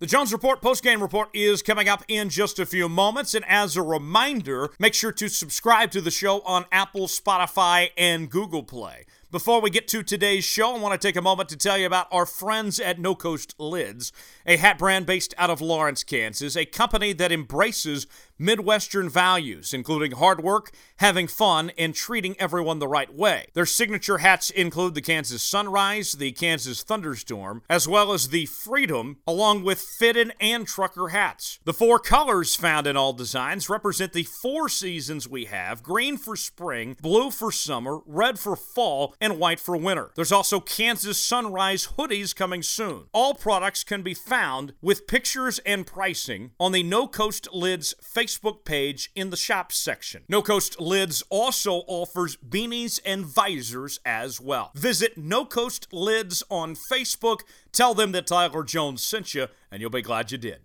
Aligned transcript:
The 0.00 0.06
Jones 0.06 0.32
Report 0.32 0.62
post-game 0.62 1.02
report 1.02 1.28
is 1.34 1.60
coming 1.60 1.88
up 1.88 2.04
in 2.06 2.28
just 2.28 2.60
a 2.60 2.66
few 2.66 2.88
moments. 2.88 3.34
And 3.34 3.44
as 3.48 3.76
a 3.76 3.82
reminder, 3.82 4.70
make 4.78 4.94
sure 4.94 5.10
to 5.10 5.28
subscribe 5.28 5.90
to 5.90 6.00
the 6.00 6.12
show 6.12 6.40
on 6.42 6.66
Apple, 6.70 7.08
Spotify, 7.08 7.88
and 7.96 8.30
Google 8.30 8.62
Play. 8.62 9.06
Before 9.30 9.60
we 9.60 9.68
get 9.68 9.86
to 9.88 10.02
today's 10.02 10.44
show, 10.44 10.74
I 10.74 10.78
want 10.78 10.98
to 10.98 11.06
take 11.06 11.14
a 11.14 11.20
moment 11.20 11.50
to 11.50 11.56
tell 11.58 11.76
you 11.76 11.84
about 11.84 12.08
our 12.10 12.24
friends 12.24 12.80
at 12.80 12.98
No 12.98 13.14
Coast 13.14 13.54
Lids, 13.58 14.10
a 14.46 14.56
hat 14.56 14.78
brand 14.78 15.04
based 15.04 15.34
out 15.36 15.50
of 15.50 15.60
Lawrence, 15.60 16.02
Kansas, 16.02 16.56
a 16.56 16.64
company 16.64 17.12
that 17.12 17.30
embraces 17.30 18.06
Midwestern 18.38 19.10
values, 19.10 19.74
including 19.74 20.12
hard 20.12 20.42
work, 20.42 20.70
having 20.98 21.26
fun, 21.26 21.72
and 21.76 21.94
treating 21.94 22.40
everyone 22.40 22.78
the 22.78 22.88
right 22.88 23.12
way. 23.12 23.48
Their 23.52 23.66
signature 23.66 24.18
hats 24.18 24.48
include 24.48 24.94
the 24.94 25.02
Kansas 25.02 25.42
Sunrise, 25.42 26.12
the 26.12 26.32
Kansas 26.32 26.82
Thunderstorm, 26.82 27.62
as 27.68 27.86
well 27.88 28.12
as 28.12 28.28
the 28.28 28.46
Freedom, 28.46 29.18
along 29.26 29.64
with 29.64 29.80
fitted 29.80 30.32
and 30.40 30.66
trucker 30.66 31.08
hats. 31.08 31.58
The 31.64 31.74
four 31.74 31.98
colors 31.98 32.54
found 32.54 32.86
in 32.86 32.96
all 32.96 33.12
designs 33.12 33.68
represent 33.68 34.12
the 34.12 34.22
four 34.22 34.68
seasons 34.68 35.28
we 35.28 35.46
have 35.46 35.82
green 35.82 36.16
for 36.16 36.36
spring, 36.36 36.96
blue 37.02 37.30
for 37.30 37.52
summer, 37.52 37.98
red 38.06 38.38
for 38.38 38.56
fall, 38.56 39.14
and 39.20 39.38
white 39.38 39.60
for 39.60 39.76
winter. 39.76 40.10
There's 40.14 40.32
also 40.32 40.60
Kansas 40.60 41.22
Sunrise 41.22 41.88
hoodies 41.96 42.34
coming 42.34 42.62
soon. 42.62 43.04
All 43.12 43.34
products 43.34 43.84
can 43.84 44.02
be 44.02 44.14
found 44.14 44.74
with 44.80 45.06
pictures 45.06 45.58
and 45.60 45.86
pricing 45.86 46.52
on 46.58 46.72
the 46.72 46.82
No 46.82 47.06
Coast 47.06 47.48
Lids 47.52 47.94
Facebook 48.02 48.64
page 48.64 49.10
in 49.14 49.30
the 49.30 49.36
shop 49.36 49.72
section. 49.72 50.22
No 50.28 50.42
Coast 50.42 50.80
Lids 50.80 51.22
also 51.30 51.82
offers 51.86 52.36
beanies 52.36 53.00
and 53.04 53.24
visors 53.24 53.98
as 54.04 54.40
well. 54.40 54.72
Visit 54.74 55.16
No 55.16 55.44
Coast 55.44 55.88
Lids 55.92 56.42
on 56.50 56.74
Facebook. 56.74 57.40
Tell 57.72 57.94
them 57.94 58.12
that 58.12 58.26
Tyler 58.26 58.62
Jones 58.62 59.02
sent 59.02 59.34
you, 59.34 59.46
and 59.70 59.80
you'll 59.80 59.90
be 59.90 60.02
glad 60.02 60.32
you 60.32 60.38
did. 60.38 60.60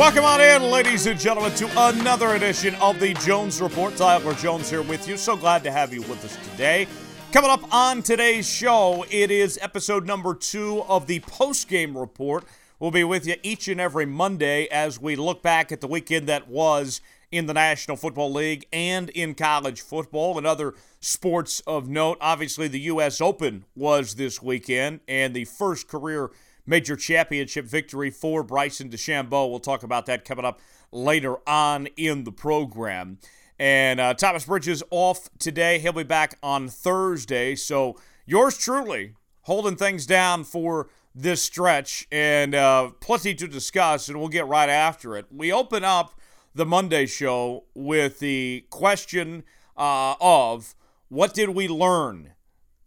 Welcome 0.00 0.24
on 0.24 0.40
in, 0.40 0.62
ladies 0.62 1.06
and 1.06 1.20
gentlemen, 1.20 1.52
to 1.56 1.68
another 1.76 2.30
edition 2.30 2.74
of 2.76 2.98
the 2.98 3.12
Jones 3.12 3.60
Report. 3.60 3.94
Tyler 3.96 4.32
Jones 4.32 4.70
here 4.70 4.80
with 4.80 5.06
you. 5.06 5.18
So 5.18 5.36
glad 5.36 5.62
to 5.64 5.70
have 5.70 5.92
you 5.92 6.00
with 6.00 6.24
us 6.24 6.38
today. 6.52 6.88
Coming 7.32 7.50
up 7.50 7.62
on 7.70 8.00
today's 8.00 8.48
show, 8.48 9.04
it 9.10 9.30
is 9.30 9.58
episode 9.60 10.06
number 10.06 10.34
two 10.34 10.84
of 10.84 11.06
the 11.06 11.20
post 11.20 11.68
game 11.68 11.98
report. 11.98 12.44
We'll 12.78 12.90
be 12.90 13.04
with 13.04 13.26
you 13.26 13.34
each 13.42 13.68
and 13.68 13.78
every 13.78 14.06
Monday 14.06 14.68
as 14.68 14.98
we 14.98 15.16
look 15.16 15.42
back 15.42 15.70
at 15.70 15.82
the 15.82 15.86
weekend 15.86 16.28
that 16.28 16.48
was 16.48 17.02
in 17.30 17.44
the 17.44 17.52
National 17.52 17.98
Football 17.98 18.32
League 18.32 18.66
and 18.72 19.10
in 19.10 19.34
college 19.34 19.82
football 19.82 20.38
and 20.38 20.46
other 20.46 20.72
sports 21.00 21.60
of 21.66 21.90
note. 21.90 22.16
Obviously, 22.22 22.68
the 22.68 22.80
U.S. 22.80 23.20
Open 23.20 23.66
was 23.76 24.14
this 24.14 24.40
weekend 24.40 25.00
and 25.06 25.34
the 25.34 25.44
first 25.44 25.88
career 25.88 26.30
major 26.66 26.96
championship 26.96 27.66
victory 27.66 28.10
for 28.10 28.42
Bryson 28.42 28.88
DeChambeau. 28.88 29.50
We'll 29.50 29.60
talk 29.60 29.82
about 29.82 30.06
that 30.06 30.24
coming 30.24 30.44
up 30.44 30.60
later 30.92 31.36
on 31.48 31.86
in 31.96 32.24
the 32.24 32.32
program. 32.32 33.18
And 33.58 34.00
uh, 34.00 34.14
Thomas 34.14 34.46
Bridges 34.46 34.82
off 34.90 35.28
today. 35.38 35.78
He'll 35.78 35.92
be 35.92 36.02
back 36.02 36.38
on 36.42 36.68
Thursday. 36.68 37.54
So 37.54 37.96
yours 38.24 38.56
truly 38.56 39.14
holding 39.42 39.76
things 39.76 40.06
down 40.06 40.44
for 40.44 40.88
this 41.14 41.42
stretch 41.42 42.06
and 42.12 42.54
uh, 42.54 42.90
plenty 43.00 43.34
to 43.34 43.48
discuss, 43.48 44.08
and 44.08 44.18
we'll 44.18 44.28
get 44.28 44.46
right 44.46 44.68
after 44.68 45.16
it. 45.16 45.26
We 45.30 45.52
open 45.52 45.84
up 45.84 46.14
the 46.54 46.66
Monday 46.66 47.06
show 47.06 47.64
with 47.74 48.18
the 48.20 48.64
question 48.70 49.44
uh, 49.76 50.14
of 50.20 50.74
what 51.08 51.34
did 51.34 51.50
we 51.50 51.68
learn 51.68 52.32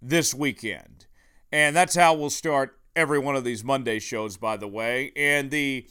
this 0.01 0.33
weekend? 0.33 1.05
And 1.51 1.75
that's 1.75 1.95
how 1.95 2.13
we'll 2.13 2.29
start 2.29 2.79
every 2.95 3.19
one 3.19 3.35
of 3.35 3.43
these 3.43 3.63
Monday 3.63 3.99
shows, 3.99 4.37
by 4.37 4.57
the 4.57 4.67
way. 4.67 5.11
And 5.15 5.51
the 5.51 5.87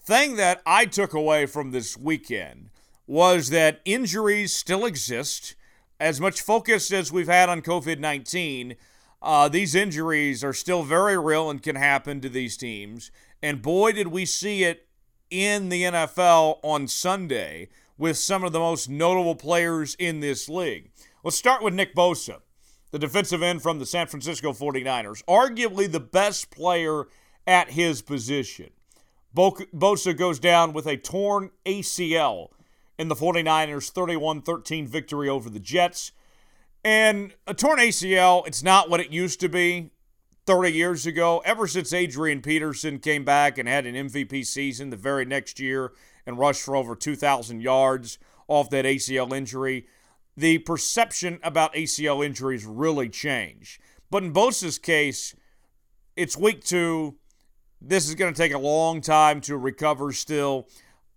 thing 0.00 0.36
that 0.36 0.62
I 0.66 0.84
took 0.84 1.12
away 1.12 1.46
from 1.46 1.70
this 1.70 1.96
weekend 1.96 2.70
was 3.06 3.50
that 3.50 3.80
injuries 3.84 4.54
still 4.54 4.84
exist. 4.84 5.54
As 6.00 6.20
much 6.20 6.40
focus 6.40 6.92
as 6.92 7.10
we've 7.10 7.26
had 7.28 7.48
on 7.48 7.62
COVID 7.62 7.98
19, 7.98 8.76
uh, 9.20 9.48
these 9.48 9.74
injuries 9.74 10.44
are 10.44 10.52
still 10.52 10.84
very 10.84 11.18
real 11.18 11.50
and 11.50 11.62
can 11.62 11.76
happen 11.76 12.20
to 12.20 12.28
these 12.28 12.56
teams. 12.56 13.10
And 13.42 13.62
boy, 13.62 13.92
did 13.92 14.08
we 14.08 14.24
see 14.24 14.64
it 14.64 14.88
in 15.30 15.68
the 15.68 15.82
NFL 15.82 16.58
on 16.62 16.88
Sunday 16.88 17.68
with 17.96 18.16
some 18.16 18.44
of 18.44 18.52
the 18.52 18.60
most 18.60 18.88
notable 18.88 19.34
players 19.34 19.96
in 19.98 20.20
this 20.20 20.48
league. 20.48 20.90
Let's 21.24 21.36
start 21.36 21.62
with 21.62 21.74
Nick 21.74 21.94
Bosa, 21.94 22.40
the 22.90 22.98
defensive 22.98 23.42
end 23.42 23.62
from 23.62 23.78
the 23.78 23.86
San 23.86 24.06
Francisco 24.06 24.52
49ers, 24.52 25.22
arguably 25.24 25.90
the 25.90 26.00
best 26.00 26.50
player 26.50 27.04
at 27.46 27.70
his 27.70 28.02
position. 28.02 28.70
Bosa 29.34 30.16
goes 30.16 30.38
down 30.38 30.72
with 30.72 30.86
a 30.86 30.96
torn 30.96 31.50
ACL 31.66 32.48
in 32.98 33.08
the 33.08 33.14
49ers' 33.14 33.90
31 33.90 34.42
13 34.42 34.86
victory 34.86 35.28
over 35.28 35.48
the 35.48 35.60
Jets. 35.60 36.12
And 36.84 37.34
a 37.46 37.54
torn 37.54 37.78
ACL, 37.78 38.46
it's 38.46 38.62
not 38.62 38.88
what 38.88 39.00
it 39.00 39.10
used 39.10 39.40
to 39.40 39.48
be 39.48 39.90
30 40.46 40.72
years 40.72 41.06
ago. 41.06 41.42
Ever 41.44 41.66
since 41.66 41.92
Adrian 41.92 42.40
Peterson 42.40 42.98
came 42.98 43.24
back 43.24 43.58
and 43.58 43.68
had 43.68 43.86
an 43.86 43.94
MVP 43.94 44.46
season 44.46 44.90
the 44.90 44.96
very 44.96 45.24
next 45.24 45.60
year 45.60 45.92
and 46.26 46.38
rushed 46.38 46.62
for 46.62 46.74
over 46.74 46.96
2,000 46.96 47.60
yards 47.60 48.18
off 48.48 48.70
that 48.70 48.84
ACL 48.84 49.32
injury, 49.36 49.86
the 50.38 50.58
perception 50.58 51.40
about 51.42 51.74
ACL 51.74 52.24
injuries 52.24 52.64
really 52.64 53.08
change. 53.08 53.80
But 54.08 54.22
in 54.22 54.32
Bosa's 54.32 54.78
case, 54.78 55.34
it's 56.14 56.36
week 56.36 56.62
two. 56.62 57.16
This 57.80 58.08
is 58.08 58.14
going 58.14 58.32
to 58.32 58.38
take 58.40 58.54
a 58.54 58.58
long 58.58 59.00
time 59.00 59.40
to 59.42 59.56
recover 59.56 60.12
still. 60.12 60.68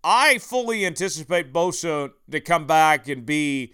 I 0.03 0.39
fully 0.39 0.87
anticipate 0.87 1.53
Bosa 1.53 2.09
to 2.31 2.39
come 2.39 2.65
back 2.65 3.07
and 3.07 3.23
be 3.23 3.73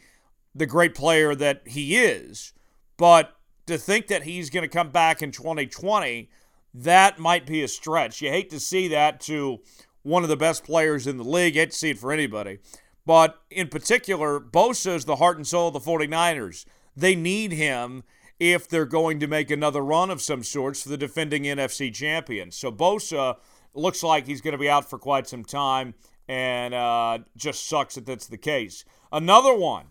the 0.53 0.65
great 0.65 0.93
player 0.93 1.33
that 1.33 1.61
he 1.65 1.95
is. 1.95 2.51
But 2.97 3.33
to 3.67 3.77
think 3.77 4.07
that 4.07 4.23
he's 4.23 4.49
going 4.49 4.63
to 4.63 4.67
come 4.67 4.89
back 4.89 5.21
in 5.21 5.31
2020, 5.31 6.29
that 6.73 7.19
might 7.19 7.45
be 7.45 7.63
a 7.63 7.69
stretch. 7.69 8.21
You 8.21 8.31
hate 8.31 8.49
to 8.49 8.59
see 8.59 8.89
that 8.89 9.21
to 9.21 9.59
one 10.03 10.23
of 10.23 10.29
the 10.29 10.35
best 10.35 10.65
players 10.65 11.07
in 11.07 11.15
the 11.15 11.23
league. 11.23 11.55
You 11.55 11.61
hate 11.61 11.71
to 11.71 11.77
see 11.77 11.91
it 11.91 11.99
for 11.99 12.11
anybody. 12.11 12.59
But 13.07 13.41
in 13.49 13.69
particular, 13.69 14.37
Bosa 14.37 14.93
is 14.93 15.05
the 15.05 15.15
heart 15.15 15.37
and 15.37 15.47
soul 15.47 15.69
of 15.69 15.73
the 15.73 15.79
49ers. 15.79 16.65
They 16.93 17.15
need 17.15 17.53
him 17.53 18.03
if 18.37 18.67
they're 18.67 18.85
going 18.85 19.21
to 19.21 19.27
make 19.27 19.49
another 19.49 19.81
run 19.81 20.09
of 20.09 20.21
some 20.21 20.43
sorts 20.43 20.83
for 20.83 20.89
the 20.89 20.97
defending 20.97 21.43
NFC 21.43 21.91
champion. 21.93 22.51
So 22.51 22.69
Bosa 22.69 23.37
looks 23.73 24.03
like 24.03 24.27
he's 24.27 24.41
going 24.41 24.51
to 24.51 24.57
be 24.57 24.69
out 24.69 24.89
for 24.89 24.99
quite 24.99 25.25
some 25.25 25.45
time, 25.45 25.93
and 26.27 26.73
uh, 26.73 27.19
just 27.37 27.69
sucks 27.69 27.95
that 27.95 28.05
that's 28.05 28.27
the 28.27 28.37
case. 28.37 28.83
Another 29.09 29.55
one 29.55 29.85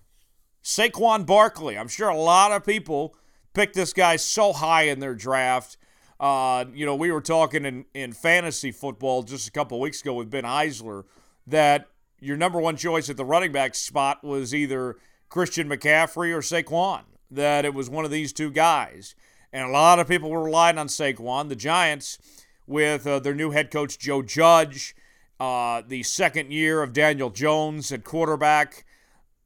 Saquon 0.63 1.25
Barkley. 1.25 1.79
I'm 1.79 1.89
sure 1.89 2.11
a 2.11 2.19
lot 2.19 2.53
of 2.53 2.67
people 2.67 3.17
picked 3.55 3.75
this 3.75 3.95
guy 3.95 4.17
so 4.17 4.53
high 4.53 4.83
in 4.83 5.01
their 5.01 5.15
draft. 5.15 5.79
Uh, 6.21 6.67
you 6.71 6.85
know, 6.85 6.95
we 6.95 7.11
were 7.11 7.23
talking 7.23 7.65
in, 7.65 7.87
in 7.95 8.13
fantasy 8.13 8.73
football 8.73 9.23
just 9.23 9.49
a 9.49 9.53
couple 9.53 9.81
weeks 9.81 10.03
ago 10.03 10.13
with 10.13 10.29
Ben 10.29 10.45
Heisler 10.45 11.05
that 11.47 11.89
your 12.27 12.37
number 12.37 12.59
one 12.59 12.77
choice 12.77 13.09
at 13.09 13.17
the 13.17 13.25
running 13.25 13.53
back 13.53 13.75
spot 13.75 14.25
was 14.25 14.55
either 14.55 14.97
Christian 15.29 15.69
McCaffrey 15.69 16.35
or 16.35 16.41
Saquon, 16.41 17.03
that 17.31 17.65
it 17.65 17.73
was 17.73 17.89
one 17.89 18.05
of 18.05 18.11
these 18.11 18.33
two 18.33 18.51
guys. 18.51 19.15
And 19.53 19.65
a 19.65 19.73
lot 19.73 19.99
of 19.99 20.09
people 20.09 20.31
were 20.31 20.43
relying 20.43 20.77
on 20.77 20.89
Saquon. 20.89 21.49
The 21.49 21.57
Giants, 21.57 22.19
with 22.67 23.07
uh, 23.07 23.21
their 23.21 23.35
new 23.35 23.53
head 23.53 23.71
coach, 23.71 23.99
Joe 23.99 24.23
Judge, 24.23 24.95
uh, 25.39 25.83
the 25.87 26.03
second 26.03 26.53
year 26.53 26.83
of 26.83 26.93
Daniel 26.93 27.31
Jones 27.31 27.93
at 27.93 28.03
quarterback, 28.03 28.85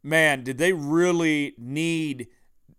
man, 0.03 0.43
did 0.43 0.57
they 0.57 0.73
really 0.73 1.55
need 1.59 2.29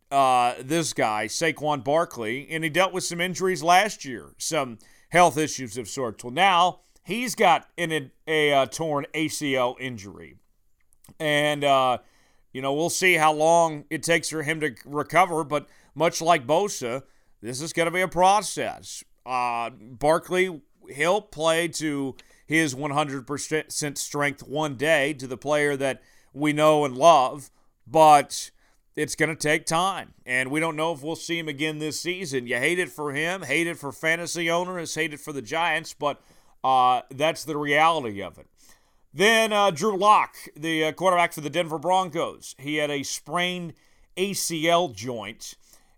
uh, 0.09 0.55
this 0.59 0.93
guy, 0.93 1.27
Saquon 1.27 1.83
Barkley? 1.83 2.47
And 2.49 2.63
he 2.63 2.69
dealt 2.69 2.91
with 2.91 3.03
some 3.03 3.21
injuries 3.21 3.61
last 3.61 4.03
year, 4.03 4.33
some 4.39 4.79
health 5.09 5.37
issues 5.37 5.77
of 5.77 5.87
sorts. 5.87 6.23
Well, 6.23 6.33
now 6.33 6.79
he's 7.11 7.35
got 7.35 7.67
an, 7.77 7.91
a, 7.91 8.11
a, 8.27 8.63
a 8.63 8.67
torn 8.67 9.05
ACL 9.13 9.75
injury. 9.79 10.37
And, 11.19 11.63
uh, 11.63 11.99
you 12.53 12.61
know, 12.61 12.73
we'll 12.73 12.89
see 12.89 13.15
how 13.15 13.33
long 13.33 13.85
it 13.89 14.01
takes 14.01 14.29
for 14.29 14.43
him 14.43 14.59
to 14.61 14.73
recover. 14.85 15.43
But 15.43 15.67
much 15.93 16.21
like 16.21 16.47
Bosa, 16.47 17.03
this 17.41 17.61
is 17.61 17.73
going 17.73 17.87
to 17.87 17.91
be 17.91 18.01
a 18.01 18.07
process. 18.07 19.03
Uh, 19.25 19.69
Barkley, 19.69 20.61
he'll 20.89 21.21
play 21.21 21.67
to 21.67 22.15
his 22.47 22.73
100% 22.75 23.97
strength 23.97 24.47
one 24.47 24.75
day 24.75 25.13
to 25.13 25.27
the 25.27 25.37
player 25.37 25.77
that 25.77 26.01
we 26.33 26.53
know 26.53 26.85
and 26.85 26.97
love, 26.97 27.51
but 27.85 28.51
it's 28.95 29.15
going 29.15 29.29
to 29.29 29.35
take 29.35 29.65
time. 29.65 30.13
And 30.25 30.49
we 30.49 30.59
don't 30.59 30.75
know 30.75 30.93
if 30.93 31.03
we'll 31.03 31.15
see 31.15 31.39
him 31.39 31.47
again 31.47 31.79
this 31.79 31.99
season. 31.99 32.47
You 32.47 32.57
hate 32.57 32.79
it 32.79 32.89
for 32.89 33.13
him, 33.13 33.43
hate 33.43 33.67
it 33.67 33.77
for 33.77 33.91
fantasy 33.91 34.49
owners, 34.49 34.95
hate 34.95 35.13
it 35.13 35.19
for 35.19 35.33
the 35.33 35.41
Giants, 35.41 35.93
but 35.93 36.21
uh, 36.63 37.01
that's 37.09 37.43
the 37.43 37.57
reality 37.57 38.21
of 38.21 38.37
it. 38.37 38.47
Then 39.13 39.51
uh, 39.51 39.71
Drew 39.71 39.97
Lock, 39.97 40.35
the 40.55 40.85
uh, 40.85 40.91
quarterback 40.93 41.33
for 41.33 41.41
the 41.41 41.49
Denver 41.49 41.77
Broncos, 41.79 42.55
he 42.57 42.77
had 42.77 42.89
a 42.89 43.03
sprained 43.03 43.73
AC 44.15 44.69
joint, 44.93 45.55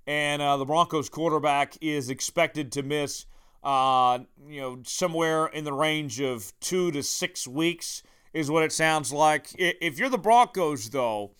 and 0.07 0.41
uh, 0.41 0.57
the 0.57 0.65
Broncos 0.65 1.09
quarterback 1.09 1.77
is 1.81 2.09
expected 2.09 2.71
to 2.71 2.83
miss 2.83 3.25
Uh, 3.63 4.19
you 4.49 4.59
know, 4.59 4.81
somewhere 4.83 5.45
in 5.47 5.63
the 5.63 5.71
range 5.71 6.19
of 6.19 6.51
two 6.59 6.91
to 6.91 7.01
six 7.01 7.47
weeks 7.47 8.03
is 8.33 8.49
what 8.49 8.61
it 8.63 8.73
sounds 8.73 9.13
like. 9.13 9.47
If 9.57 9.97
you're 9.97 10.09
the 10.09 10.17
Broncos, 10.17 10.89
though, 10.89 11.31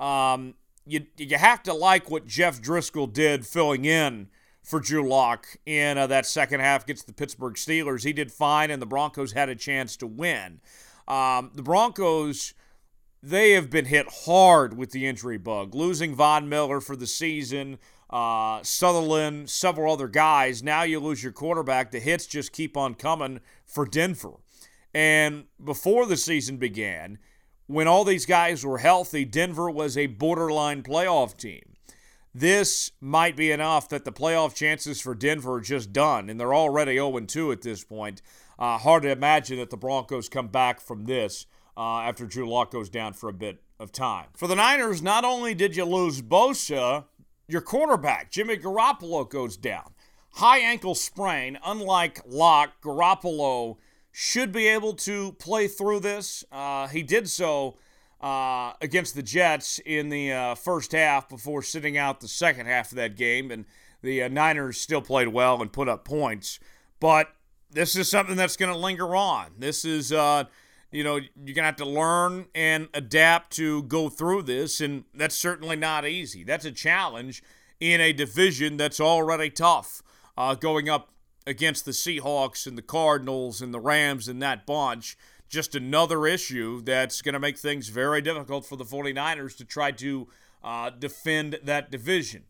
um, 0.00 0.54
you 0.84 1.06
you 1.16 1.38
have 1.38 1.62
to 1.62 1.72
like 1.72 2.10
what 2.10 2.26
Jeff 2.26 2.60
Driskel 2.60 3.06
did 3.12 3.46
filling 3.46 3.84
in 3.84 4.28
for 4.68 4.80
Drew 4.80 5.08
Lock 5.08 5.56
in 5.64 5.96
uh, 5.96 6.06
that 6.08 6.26
second 6.26 6.60
half 6.60 6.84
against 6.84 7.06
the 7.06 7.14
Pittsburgh 7.14 7.54
Steelers. 7.54 8.04
He 8.04 8.12
did 8.12 8.30
fine, 8.30 8.70
and 8.70 8.82
the 8.82 8.86
Broncos 8.86 9.32
had 9.32 9.48
a 9.48 9.54
chance 9.54 9.96
to 9.96 10.06
win. 10.06 10.60
Um, 11.08 11.50
the 11.54 11.62
Broncos, 11.62 12.52
they 13.22 13.52
have 13.52 13.70
been 13.70 13.86
hit 13.86 14.06
hard 14.26 14.76
with 14.76 14.90
the 14.90 15.06
injury 15.06 15.38
bug, 15.38 15.74
losing 15.74 16.14
Von 16.14 16.50
Miller 16.50 16.82
for 16.82 16.96
the 16.96 17.06
season. 17.06 17.78
Uh, 18.10 18.62
Sutherland, 18.62 19.48
several 19.48 19.90
other 19.90 20.06
guys. 20.06 20.62
Now 20.62 20.82
you 20.82 21.00
lose 21.00 21.22
your 21.22 21.32
quarterback. 21.32 21.90
The 21.90 21.98
hits 21.98 22.26
just 22.26 22.52
keep 22.52 22.76
on 22.76 22.94
coming 22.94 23.40
for 23.64 23.86
Denver. 23.86 24.34
And 24.92 25.44
before 25.64 26.04
the 26.04 26.16
season 26.18 26.58
began, 26.58 27.18
when 27.68 27.88
all 27.88 28.04
these 28.04 28.26
guys 28.26 28.66
were 28.66 28.78
healthy, 28.78 29.24
Denver 29.24 29.70
was 29.70 29.96
a 29.96 30.08
borderline 30.08 30.82
playoff 30.82 31.38
team. 31.38 31.77
This 32.38 32.92
might 33.00 33.34
be 33.34 33.50
enough 33.50 33.88
that 33.88 34.04
the 34.04 34.12
playoff 34.12 34.54
chances 34.54 35.00
for 35.00 35.12
Denver 35.12 35.54
are 35.54 35.60
just 35.60 35.92
done, 35.92 36.30
and 36.30 36.38
they're 36.38 36.54
already 36.54 36.94
0 36.94 37.18
2 37.18 37.50
at 37.50 37.62
this 37.62 37.82
point. 37.82 38.22
Uh, 38.56 38.78
hard 38.78 39.02
to 39.02 39.10
imagine 39.10 39.58
that 39.58 39.70
the 39.70 39.76
Broncos 39.76 40.28
come 40.28 40.46
back 40.46 40.80
from 40.80 41.06
this 41.06 41.46
uh, 41.76 41.98
after 41.98 42.26
Drew 42.26 42.48
Lock 42.48 42.70
goes 42.70 42.88
down 42.88 43.14
for 43.14 43.28
a 43.28 43.32
bit 43.32 43.60
of 43.80 43.90
time. 43.90 44.26
For 44.36 44.46
the 44.46 44.54
Niners, 44.54 45.02
not 45.02 45.24
only 45.24 45.52
did 45.52 45.74
you 45.74 45.84
lose 45.84 46.22
Bosa, 46.22 47.06
your 47.48 47.60
quarterback, 47.60 48.30
Jimmy 48.30 48.56
Garoppolo, 48.56 49.28
goes 49.28 49.56
down. 49.56 49.94
High 50.34 50.60
ankle 50.60 50.94
sprain, 50.94 51.58
unlike 51.64 52.20
Lock, 52.24 52.80
Garoppolo 52.80 53.78
should 54.12 54.52
be 54.52 54.68
able 54.68 54.92
to 54.92 55.32
play 55.40 55.66
through 55.66 55.98
this. 55.98 56.44
Uh, 56.52 56.86
he 56.86 57.02
did 57.02 57.28
so 57.28 57.78
uh, 58.20 58.72
against 58.80 59.14
the 59.14 59.22
Jets 59.22 59.78
in 59.84 60.08
the 60.08 60.32
uh, 60.32 60.54
first 60.54 60.92
half 60.92 61.28
before 61.28 61.62
sitting 61.62 61.96
out 61.96 62.20
the 62.20 62.28
second 62.28 62.66
half 62.66 62.90
of 62.90 62.96
that 62.96 63.16
game, 63.16 63.50
and 63.50 63.64
the 64.02 64.22
uh, 64.22 64.28
Niners 64.28 64.80
still 64.80 65.02
played 65.02 65.28
well 65.28 65.60
and 65.60 65.72
put 65.72 65.88
up 65.88 66.04
points. 66.04 66.58
But 67.00 67.28
this 67.70 67.94
is 67.96 68.08
something 68.08 68.36
that's 68.36 68.56
going 68.56 68.72
to 68.72 68.78
linger 68.78 69.14
on. 69.14 69.52
This 69.58 69.84
is, 69.84 70.12
uh, 70.12 70.44
you 70.90 71.04
know, 71.04 71.16
you're 71.16 71.54
going 71.54 71.56
to 71.56 71.62
have 71.62 71.76
to 71.76 71.84
learn 71.84 72.46
and 72.54 72.88
adapt 72.94 73.52
to 73.56 73.82
go 73.84 74.08
through 74.08 74.42
this, 74.42 74.80
and 74.80 75.04
that's 75.14 75.36
certainly 75.36 75.76
not 75.76 76.06
easy. 76.06 76.42
That's 76.42 76.64
a 76.64 76.72
challenge 76.72 77.42
in 77.78 78.00
a 78.00 78.12
division 78.12 78.76
that's 78.76 79.00
already 79.00 79.50
tough. 79.50 80.02
Uh, 80.36 80.54
going 80.54 80.88
up 80.88 81.10
against 81.46 81.84
the 81.84 81.90
Seahawks 81.90 82.66
and 82.66 82.76
the 82.76 82.82
Cardinals 82.82 83.62
and 83.62 83.72
the 83.72 83.80
Rams 83.80 84.28
and 84.28 84.40
that 84.42 84.66
bunch. 84.66 85.16
Just 85.48 85.74
another 85.74 86.26
issue 86.26 86.82
that's 86.82 87.22
going 87.22 87.32
to 87.32 87.38
make 87.38 87.56
things 87.56 87.88
very 87.88 88.20
difficult 88.20 88.66
for 88.66 88.76
the 88.76 88.84
49ers 88.84 89.56
to 89.56 89.64
try 89.64 89.90
to 89.92 90.28
uh, 90.62 90.90
defend 90.90 91.58
that 91.62 91.90
division. 91.90 92.44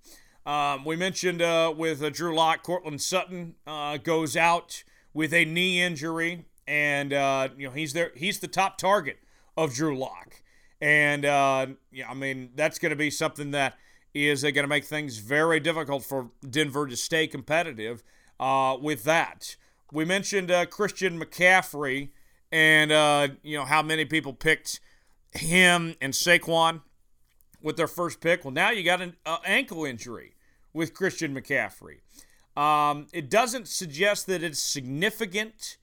Um, 0.46 0.84
we 0.84 0.96
mentioned 0.96 1.42
uh, 1.42 1.74
with 1.76 2.02
uh, 2.02 2.08
Drew 2.08 2.34
Lock, 2.34 2.62
Courtland 2.62 3.02
Sutton 3.02 3.54
uh, 3.66 3.98
goes 3.98 4.36
out 4.36 4.82
with 5.12 5.34
a 5.34 5.44
knee 5.44 5.82
injury, 5.82 6.46
and 6.66 7.12
uh, 7.12 7.48
you 7.56 7.66
know 7.66 7.72
he's 7.74 7.92
there. 7.92 8.12
He's 8.16 8.38
the 8.38 8.48
top 8.48 8.78
target 8.78 9.18
of 9.56 9.74
Drew 9.74 9.96
Lock, 9.96 10.42
and 10.80 11.26
uh, 11.26 11.66
yeah, 11.92 12.08
I 12.08 12.14
mean 12.14 12.50
that's 12.54 12.78
going 12.78 12.90
to 12.90 12.96
be 12.96 13.10
something 13.10 13.50
that 13.50 13.76
is 14.14 14.42
going 14.42 14.54
to 14.54 14.66
make 14.66 14.84
things 14.84 15.18
very 15.18 15.60
difficult 15.60 16.02
for 16.02 16.30
Denver 16.48 16.86
to 16.86 16.96
stay 16.96 17.26
competitive 17.26 18.02
with 18.80 19.04
that. 19.04 19.56
We 19.92 20.06
mentioned 20.06 20.50
Christian 20.70 21.20
McCaffrey 21.20 22.08
and 22.50 22.92
uh, 22.92 23.28
you 23.42 23.56
know 23.56 23.64
how 23.64 23.82
many 23.82 24.04
people 24.04 24.32
picked 24.32 24.80
him 25.32 25.94
and 26.00 26.12
Saquon 26.12 26.82
with 27.62 27.76
their 27.76 27.88
first 27.88 28.20
pick. 28.20 28.44
Well, 28.44 28.52
now 28.52 28.70
you 28.70 28.82
got 28.82 29.00
an 29.00 29.16
uh, 29.26 29.38
ankle 29.44 29.84
injury 29.84 30.34
with 30.72 30.94
Christian 30.94 31.34
McCaffrey. 31.34 31.98
Um, 32.56 33.06
it 33.12 33.30
doesn't 33.30 33.68
suggest 33.68 34.26
that 34.26 34.42
it's 34.42 34.58
significant 34.58 35.76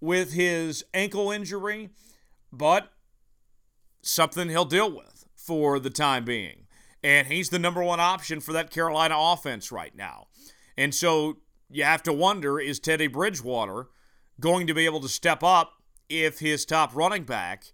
with 0.00 0.32
his 0.32 0.84
ankle 0.94 1.30
injury, 1.30 1.90
but 2.52 2.92
something 4.02 4.48
he'll 4.48 4.64
deal 4.64 4.90
with 4.90 5.26
for 5.34 5.78
the 5.78 5.90
time 5.90 6.24
being. 6.24 6.66
And 7.04 7.26
he's 7.26 7.50
the 7.50 7.58
number 7.58 7.82
one 7.82 8.00
option 8.00 8.40
for 8.40 8.52
that 8.52 8.70
Carolina 8.70 9.14
offense 9.18 9.72
right 9.72 9.94
now. 9.94 10.28
And 10.76 10.94
so 10.94 11.38
you 11.68 11.84
have 11.84 12.02
to 12.04 12.12
wonder 12.12 12.58
is 12.60 12.78
Teddy 12.78 13.08
Bridgewater 13.08 13.88
going 14.40 14.66
to 14.66 14.74
be 14.74 14.84
able 14.84 15.00
to 15.00 15.08
step 15.08 15.42
up 15.42 15.81
if 16.12 16.38
his 16.38 16.64
top 16.64 16.94
running 16.94 17.24
back 17.24 17.72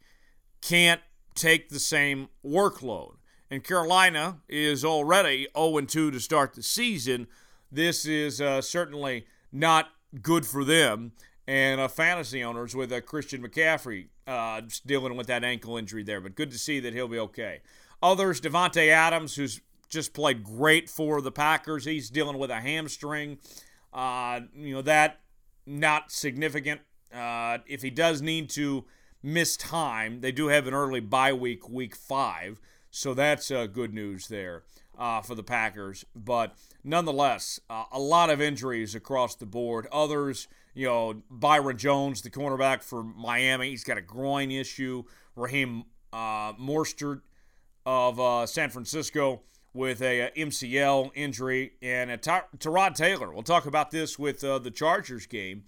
can't 0.61 1.01
take 1.35 1.69
the 1.69 1.81
same 1.81 2.29
workload? 2.45 3.15
And 3.51 3.65
Carolina 3.65 4.39
is 4.49 4.85
already 4.85 5.49
0 5.57 5.81
2 5.81 6.11
to 6.11 6.21
start 6.21 6.55
the 6.55 6.63
season. 6.63 7.27
This 7.73 8.07
is 8.07 8.41
uh, 8.41 8.61
certainly 8.61 9.27
not 9.53 9.89
good 10.23 10.47
for 10.47 10.65
them 10.65 11.13
and 11.49 11.81
uh, 11.81 11.89
fantasy 11.89 12.45
owners 12.45 12.77
with 12.77 12.93
uh, 12.93 13.01
Christian 13.01 13.43
McCaffrey 13.43 14.09
uh, 14.27 14.61
dealing 14.85 15.17
with 15.17 15.27
that 15.29 15.43
ankle 15.43 15.79
injury 15.79 16.03
there. 16.03 16.21
But 16.21 16.35
good 16.35 16.51
to 16.51 16.59
see 16.59 16.79
that 16.81 16.93
he'll 16.93 17.09
be 17.09 17.19
okay. 17.19 17.63
Others, 18.03 18.43
Davante 18.43 18.89
Adams, 18.89 19.35
who's 19.35 19.63
just 19.89 20.13
played 20.13 20.45
great 20.45 20.91
for 20.91 21.23
the 21.23 21.33
Packers. 21.33 21.87
He's 21.87 22.11
dealing 22.11 22.37
with 22.37 22.51
a 22.51 22.61
hamstring. 22.61 23.39
Uh, 23.95 24.41
you 24.55 24.75
know, 24.75 24.83
that 24.83 25.21
not 25.67 26.13
significant. 26.13 26.83
Uh, 27.15 27.59
if 27.67 27.83
he 27.83 27.91
does 27.91 28.23
need 28.23 28.51
to 28.51 28.85
miss 29.23 29.57
time, 29.57 30.21
they 30.21 30.33
do 30.33 30.49
have 30.49 30.67
an 30.67 30.75
early 30.75 31.01
bye 31.01 31.33
week, 31.33 31.69
week 31.69 31.97
five. 31.97 32.61
So 32.91 33.15
that's 33.15 33.51
uh, 33.51 33.67
good 33.67 33.93
news 33.93 34.29
there 34.29 34.63
uh, 34.99 35.21
for 35.21 35.35
the 35.35 35.43
Packers. 35.43 36.05
But 36.15 36.55
nonetheless, 36.83 37.61
uh, 37.71 37.85
a 37.93 37.99
lot 37.99 38.31
of 38.31 38.41
injuries 38.41 38.95
across 38.95 39.35
the 39.35 39.47
board. 39.47 39.87
Others, 39.93 40.49
you 40.75 40.87
know, 40.87 41.23
Byron 41.31 41.79
Jones, 41.79 42.23
the 42.23 42.31
cornerback 42.31 42.83
for 42.83 43.03
Miami, 43.03 43.71
he's 43.71 43.85
got 43.85 43.99
a 43.99 44.03
groin 44.03 44.51
issue. 44.51 45.05
Raheem 45.37 45.85
uh, 46.13 46.55
Mostert 46.55 47.21
of 47.87 48.19
uh, 48.19 48.47
San 48.47 48.71
Francisco 48.71 49.43
with 49.73 50.03
a, 50.03 50.23
uh, 50.23 50.31
MCL 50.37 51.11
injury 51.15 51.73
and 51.81 52.11
a 52.11 52.19
Tyrod 52.19 52.95
Taylor. 52.95 53.33
We'll 53.33 53.43
talk 53.43 53.67
about 53.67 53.91
this 53.91 54.19
with 54.19 54.41
the 54.41 54.73
Chargers 54.75 55.27
game. 55.27 55.65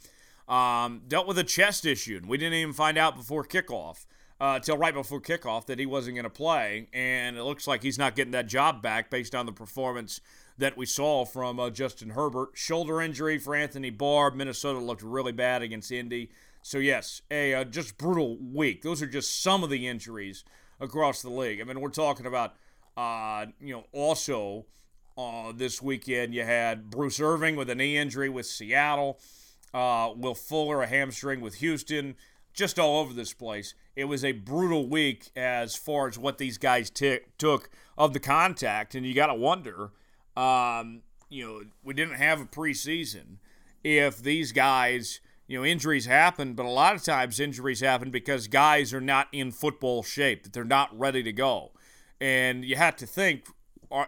Um, 0.50 1.02
dealt 1.06 1.28
with 1.28 1.38
a 1.38 1.44
chest 1.44 1.86
issue, 1.86 2.16
and 2.16 2.28
we 2.28 2.36
didn't 2.36 2.54
even 2.54 2.74
find 2.74 2.98
out 2.98 3.16
before 3.16 3.44
kickoff, 3.44 4.04
uh, 4.40 4.58
till 4.58 4.76
right 4.76 4.92
before 4.92 5.20
kickoff, 5.20 5.66
that 5.66 5.78
he 5.78 5.86
wasn't 5.86 6.16
going 6.16 6.24
to 6.24 6.30
play. 6.30 6.88
And 6.92 7.36
it 7.36 7.44
looks 7.44 7.66
like 7.68 7.82
he's 7.82 7.98
not 7.98 8.16
getting 8.16 8.32
that 8.32 8.48
job 8.48 8.82
back 8.82 9.10
based 9.10 9.34
on 9.34 9.46
the 9.46 9.52
performance 9.52 10.20
that 10.58 10.76
we 10.76 10.86
saw 10.86 11.24
from 11.24 11.60
uh, 11.60 11.70
Justin 11.70 12.10
Herbert. 12.10 12.50
Shoulder 12.54 13.00
injury 13.00 13.38
for 13.38 13.54
Anthony 13.54 13.90
Barr. 13.90 14.32
Minnesota 14.32 14.80
looked 14.80 15.02
really 15.02 15.32
bad 15.32 15.62
against 15.62 15.92
Indy. 15.92 16.30
So 16.62 16.78
yes, 16.78 17.22
a 17.30 17.54
uh, 17.54 17.64
just 17.64 17.96
brutal 17.96 18.36
week. 18.36 18.82
Those 18.82 19.00
are 19.00 19.06
just 19.06 19.42
some 19.42 19.62
of 19.62 19.70
the 19.70 19.86
injuries 19.86 20.44
across 20.80 21.22
the 21.22 21.30
league. 21.30 21.60
I 21.60 21.64
mean, 21.64 21.80
we're 21.80 21.90
talking 21.90 22.26
about 22.26 22.54
uh, 22.96 23.46
you 23.60 23.72
know, 23.72 23.84
also 23.92 24.66
uh, 25.16 25.52
this 25.54 25.80
weekend 25.80 26.34
you 26.34 26.44
had 26.44 26.90
Bruce 26.90 27.20
Irvin 27.20 27.56
with 27.56 27.70
a 27.70 27.74
knee 27.74 27.96
injury 27.96 28.28
with 28.28 28.46
Seattle, 28.46 29.18
uh, 29.72 30.12
Will 30.16 30.34
Fuller 30.34 30.82
a 30.82 30.86
hamstring 30.86 31.40
with 31.40 31.56
Houston, 31.56 32.16
just 32.52 32.78
all 32.78 33.00
over 33.00 33.12
this 33.12 33.32
place. 33.32 33.74
It 33.96 34.04
was 34.04 34.24
a 34.24 34.32
brutal 34.32 34.88
week 34.88 35.30
as 35.36 35.76
far 35.76 36.08
as 36.08 36.18
what 36.18 36.38
these 36.38 36.58
guys 36.58 36.90
t- 36.90 37.20
took 37.38 37.70
of 37.96 38.12
the 38.12 38.20
contact, 38.20 38.94
and 38.94 39.06
you 39.06 39.14
got 39.14 39.26
to 39.26 39.34
wonder, 39.34 39.90
um, 40.36 41.02
you 41.28 41.46
know, 41.46 41.62
we 41.84 41.94
didn't 41.94 42.16
have 42.16 42.40
a 42.40 42.44
preseason. 42.44 43.36
If 43.84 44.22
these 44.22 44.52
guys, 44.52 45.20
you 45.46 45.58
know, 45.58 45.64
injuries 45.64 46.06
happen, 46.06 46.54
but 46.54 46.66
a 46.66 46.70
lot 46.70 46.94
of 46.94 47.02
times 47.02 47.40
injuries 47.40 47.80
happen 47.80 48.10
because 48.10 48.48
guys 48.48 48.92
are 48.92 49.00
not 49.00 49.28
in 49.32 49.52
football 49.52 50.02
shape, 50.02 50.42
that 50.42 50.52
they're 50.52 50.64
not 50.64 50.98
ready 50.98 51.22
to 51.22 51.32
go. 51.32 51.72
And 52.20 52.64
you 52.64 52.76
have 52.76 52.96
to 52.96 53.06
think, 53.06 53.46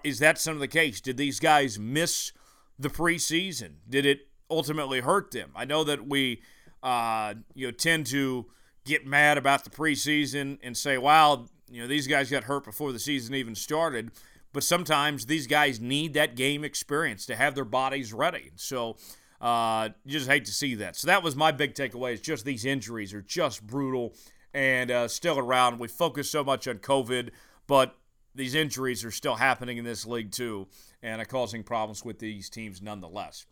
is 0.04 0.18
that 0.18 0.38
some 0.38 0.54
of 0.54 0.60
the 0.60 0.68
case? 0.68 1.00
Did 1.00 1.16
these 1.16 1.40
guys 1.40 1.78
miss 1.78 2.32
the 2.78 2.90
preseason? 2.90 3.76
Did 3.88 4.04
it 4.04 4.28
ultimately 4.52 5.00
hurt 5.00 5.30
them? 5.30 5.50
I 5.56 5.64
know 5.64 5.84
that 5.84 6.06
we, 6.06 6.42
uh, 6.82 7.34
you 7.54 7.66
know, 7.66 7.72
tend 7.72 8.06
to 8.06 8.46
get 8.84 9.06
mad 9.06 9.38
about 9.38 9.64
the 9.64 9.70
preseason 9.70 10.58
and 10.62 10.76
say, 10.76 10.98
"Wow, 10.98 11.46
you 11.70 11.80
know, 11.82 11.88
these 11.88 12.06
guys 12.06 12.30
got 12.30 12.44
hurt 12.44 12.64
before 12.64 12.92
the 12.92 12.98
season 12.98 13.34
even 13.34 13.54
started." 13.54 14.10
But 14.52 14.64
sometimes 14.64 15.26
these 15.26 15.46
guys 15.46 15.80
need 15.80 16.12
that 16.14 16.36
game 16.36 16.62
experience 16.62 17.24
to 17.26 17.36
have 17.36 17.54
their 17.54 17.64
bodies 17.64 18.12
ready. 18.12 18.50
So 18.56 18.96
uh, 19.40 19.88
you 20.04 20.12
just 20.12 20.28
hate 20.28 20.44
to 20.44 20.52
see 20.52 20.74
that. 20.74 20.94
So 20.94 21.06
that 21.06 21.22
was 21.22 21.34
my 21.34 21.50
big 21.52 21.74
takeaway: 21.74 22.12
is 22.12 22.20
just 22.20 22.44
these 22.44 22.64
injuries 22.64 23.14
are 23.14 23.22
just 23.22 23.66
brutal 23.66 24.14
and 24.52 24.90
uh, 24.90 25.08
still 25.08 25.38
around. 25.38 25.78
We 25.78 25.88
focus 25.88 26.30
so 26.30 26.44
much 26.44 26.68
on 26.68 26.78
COVID, 26.78 27.30
but 27.66 27.96
these 28.34 28.54
injuries 28.54 29.04
are 29.04 29.10
still 29.10 29.36
happening 29.36 29.78
in 29.78 29.84
this 29.84 30.06
league 30.06 30.32
too 30.32 30.66
and 31.02 31.20
are 31.20 31.26
causing 31.26 31.62
problems 31.62 32.04
with 32.04 32.18
these 32.18 32.48
teams 32.48 32.80
nonetheless. 32.80 33.46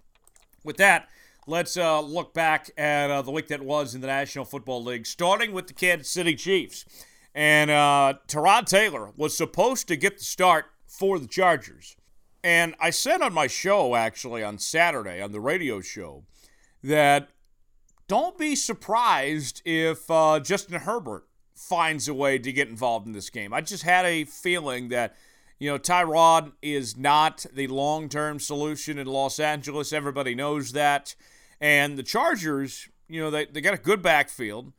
With 0.64 0.76
that, 0.78 1.08
let's 1.46 1.76
uh, 1.76 2.00
look 2.00 2.34
back 2.34 2.70
at 2.76 3.10
uh, 3.10 3.22
the 3.22 3.30
week 3.30 3.48
that 3.48 3.62
was 3.62 3.94
in 3.94 4.00
the 4.00 4.06
National 4.06 4.44
Football 4.44 4.84
League, 4.84 5.06
starting 5.06 5.52
with 5.52 5.66
the 5.66 5.74
Kansas 5.74 6.08
City 6.08 6.34
Chiefs. 6.34 6.84
And 7.34 7.70
uh, 7.70 8.14
Tyrod 8.26 8.66
Taylor 8.66 9.12
was 9.16 9.36
supposed 9.36 9.88
to 9.88 9.96
get 9.96 10.18
the 10.18 10.24
start 10.24 10.66
for 10.86 11.18
the 11.18 11.28
Chargers. 11.28 11.96
And 12.42 12.74
I 12.80 12.90
said 12.90 13.20
on 13.20 13.32
my 13.32 13.46
show, 13.46 13.94
actually, 13.94 14.42
on 14.42 14.58
Saturday, 14.58 15.20
on 15.20 15.32
the 15.32 15.40
radio 15.40 15.80
show, 15.80 16.24
that 16.82 17.28
don't 18.08 18.36
be 18.38 18.56
surprised 18.56 19.62
if 19.64 20.10
uh, 20.10 20.40
Justin 20.40 20.80
Herbert 20.80 21.26
finds 21.54 22.08
a 22.08 22.14
way 22.14 22.38
to 22.38 22.52
get 22.52 22.68
involved 22.68 23.06
in 23.06 23.12
this 23.12 23.30
game. 23.30 23.52
I 23.52 23.60
just 23.60 23.82
had 23.82 24.06
a 24.06 24.24
feeling 24.24 24.88
that, 24.88 25.14
you 25.60 25.70
know, 25.70 25.78
Tyrod 25.78 26.52
is 26.62 26.96
not 26.96 27.44
the 27.52 27.68
long 27.68 28.08
term 28.08 28.40
solution 28.40 28.98
in 28.98 29.06
Los 29.06 29.38
Angeles. 29.38 29.92
Everybody 29.92 30.34
knows 30.34 30.72
that. 30.72 31.14
And 31.60 31.98
the 31.98 32.02
Chargers, 32.02 32.88
you 33.08 33.20
know, 33.20 33.30
they, 33.30 33.44
they 33.44 33.60
got 33.60 33.74
a 33.74 33.78
good 33.78 34.02
backfield. 34.02 34.72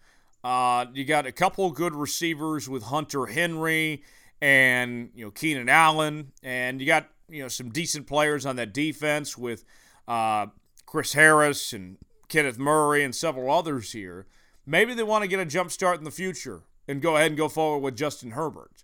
Uh, 0.43 0.87
you 0.91 1.05
got 1.05 1.27
a 1.27 1.31
couple 1.31 1.69
good 1.69 1.93
receivers 1.93 2.67
with 2.67 2.81
Hunter 2.83 3.27
Henry 3.27 4.03
and, 4.41 5.11
you 5.13 5.23
know, 5.23 5.29
Keenan 5.29 5.69
Allen. 5.69 6.31
And 6.41 6.81
you 6.81 6.87
got, 6.87 7.09
you 7.29 7.43
know, 7.43 7.47
some 7.47 7.69
decent 7.69 8.07
players 8.07 8.43
on 8.43 8.55
that 8.55 8.73
defense 8.73 9.37
with 9.37 9.63
uh, 10.07 10.47
Chris 10.87 11.13
Harris 11.13 11.73
and 11.73 11.97
Kenneth 12.27 12.57
Murray 12.57 13.03
and 13.03 13.15
several 13.15 13.51
others 13.55 13.91
here. 13.91 14.25
Maybe 14.65 14.95
they 14.95 15.03
want 15.03 15.21
to 15.21 15.27
get 15.27 15.39
a 15.39 15.45
jump 15.45 15.69
start 15.71 15.99
in 15.99 16.05
the 16.05 16.11
future 16.11 16.63
and 16.87 17.03
go 17.03 17.17
ahead 17.17 17.27
and 17.27 17.37
go 17.37 17.49
forward 17.49 17.83
with 17.83 17.95
Justin 17.95 18.31
Herbert. 18.31 18.83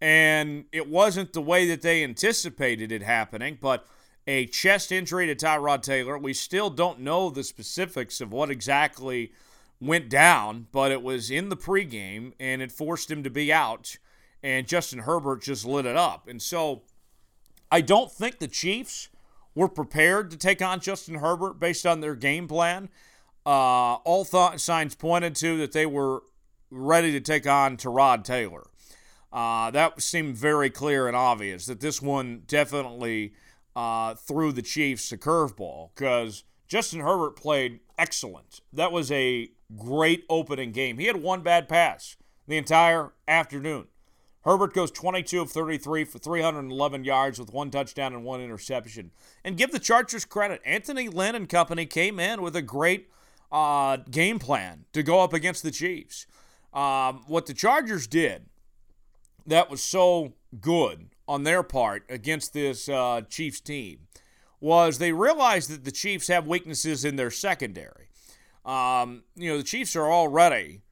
And 0.00 0.64
it 0.72 0.88
wasn't 0.88 1.32
the 1.32 1.40
way 1.40 1.66
that 1.68 1.82
they 1.82 2.04
anticipated 2.04 2.92
it 2.92 3.02
happening, 3.02 3.58
but 3.60 3.86
a 4.26 4.46
chest 4.46 4.92
injury 4.92 5.26
to 5.26 5.34
Tyrod 5.34 5.82
Taylor. 5.82 6.18
We 6.18 6.34
still 6.34 6.68
don't 6.68 7.00
know 7.00 7.30
the 7.30 7.44
specifics 7.44 8.20
of 8.20 8.32
what 8.32 8.50
exactly 8.50 9.32
went 9.80 10.08
down, 10.08 10.66
but 10.72 10.90
it 10.90 11.02
was 11.02 11.30
in 11.30 11.48
the 11.48 11.56
pregame 11.56 12.32
and 12.40 12.60
it 12.60 12.72
forced 12.72 13.10
him 13.10 13.22
to 13.22 13.30
be 13.30 13.52
out. 13.52 13.96
And 14.42 14.66
Justin 14.66 15.00
Herbert 15.00 15.42
just 15.42 15.64
lit 15.64 15.86
it 15.86 15.96
up. 15.96 16.28
And 16.28 16.42
so 16.42 16.82
I 17.70 17.80
don't 17.80 18.12
think 18.12 18.38
the 18.38 18.48
Chiefs 18.48 19.08
were 19.54 19.68
prepared 19.68 20.30
to 20.30 20.36
take 20.36 20.60
on 20.60 20.80
Justin 20.80 21.16
Herbert 21.16 21.58
based 21.58 21.86
on 21.86 22.00
their 22.00 22.14
game 22.14 22.46
plan. 22.46 22.88
Uh, 23.44 23.94
all 24.04 24.24
thought 24.24 24.60
signs 24.60 24.94
pointed 24.94 25.34
to 25.36 25.56
that 25.58 25.72
they 25.72 25.86
were 25.86 26.22
ready 26.70 27.12
to 27.12 27.20
take 27.20 27.46
on 27.46 27.76
Tyrod 27.76 28.24
Taylor. 28.24 28.66
Uh, 29.36 29.70
that 29.70 30.00
seemed 30.00 30.34
very 30.34 30.70
clear 30.70 31.06
and 31.06 31.14
obvious 31.14 31.66
that 31.66 31.80
this 31.80 32.00
one 32.00 32.42
definitely 32.46 33.34
uh, 33.76 34.14
threw 34.14 34.50
the 34.50 34.62
Chiefs 34.62 35.12
a 35.12 35.18
curveball 35.18 35.90
because 35.94 36.44
Justin 36.66 37.00
Herbert 37.00 37.36
played 37.36 37.80
excellent. 37.98 38.62
That 38.72 38.92
was 38.92 39.12
a 39.12 39.50
great 39.76 40.24
opening 40.30 40.72
game. 40.72 40.96
He 40.96 41.04
had 41.04 41.22
one 41.22 41.42
bad 41.42 41.68
pass 41.68 42.16
the 42.48 42.56
entire 42.56 43.12
afternoon. 43.28 43.88
Herbert 44.46 44.72
goes 44.72 44.90
22 44.90 45.42
of 45.42 45.50
33 45.50 46.04
for 46.04 46.18
311 46.18 47.04
yards 47.04 47.38
with 47.38 47.52
one 47.52 47.70
touchdown 47.70 48.14
and 48.14 48.24
one 48.24 48.40
interception. 48.40 49.10
And 49.44 49.58
give 49.58 49.70
the 49.70 49.78
Chargers 49.78 50.24
credit. 50.24 50.62
Anthony 50.64 51.08
Lynn 51.10 51.34
and 51.34 51.46
company 51.46 51.84
came 51.84 52.18
in 52.18 52.40
with 52.40 52.56
a 52.56 52.62
great 52.62 53.10
uh, 53.52 53.98
game 54.10 54.38
plan 54.38 54.86
to 54.94 55.02
go 55.02 55.20
up 55.20 55.34
against 55.34 55.62
the 55.62 55.70
Chiefs. 55.70 56.26
Um, 56.72 57.24
what 57.26 57.44
the 57.44 57.54
Chargers 57.54 58.06
did 58.06 58.46
that 59.46 59.70
was 59.70 59.82
so 59.82 60.34
good 60.60 61.08
on 61.28 61.44
their 61.44 61.62
part 61.62 62.04
against 62.08 62.52
this 62.52 62.88
uh, 62.88 63.22
Chiefs 63.28 63.60
team 63.60 64.00
was 64.60 64.98
they 64.98 65.12
realized 65.12 65.70
that 65.70 65.84
the 65.84 65.92
Chiefs 65.92 66.28
have 66.28 66.46
weaknesses 66.46 67.04
in 67.04 67.16
their 67.16 67.30
secondary. 67.30 68.08
Um, 68.64 69.24
you 69.34 69.50
know, 69.50 69.58
the 69.58 69.64
Chiefs 69.64 69.94
are 69.94 70.10
already 70.10 70.82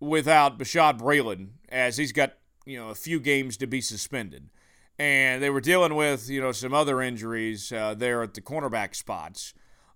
without 0.00 0.58
Bashad 0.58 0.98
Breeland 0.98 1.50
as 1.68 1.96
he's 1.96 2.12
got, 2.12 2.34
you 2.66 2.78
know, 2.78 2.88
a 2.88 2.94
few 2.94 3.20
games 3.20 3.56
to 3.58 3.66
be 3.66 3.80
suspended. 3.80 4.50
And 4.98 5.42
they 5.42 5.48
were 5.48 5.62
dealing 5.62 5.94
with, 5.94 6.28
you 6.28 6.42
know, 6.42 6.52
some 6.52 6.74
other 6.74 7.00
injuries 7.00 7.72
uh, 7.72 7.94
there 7.94 8.22
at 8.22 8.34
the 8.34 8.42
cornerback 8.42 8.94
spots. 8.94 9.54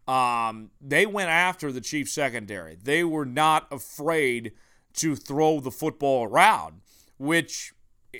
Um, 0.09 0.71
they 0.81 1.05
went 1.05 1.29
after 1.29 1.71
the 1.71 1.81
Chiefs 1.81 2.13
secondary. 2.13 2.77
They 2.77 3.05
were 3.05 3.27
not 3.27 3.67
afraid 3.71 4.53
to 4.95 5.17
throw 5.17 5.61
the 5.61 5.71
football 5.71 6.25
around, 6.25 6.81
which 7.19 7.74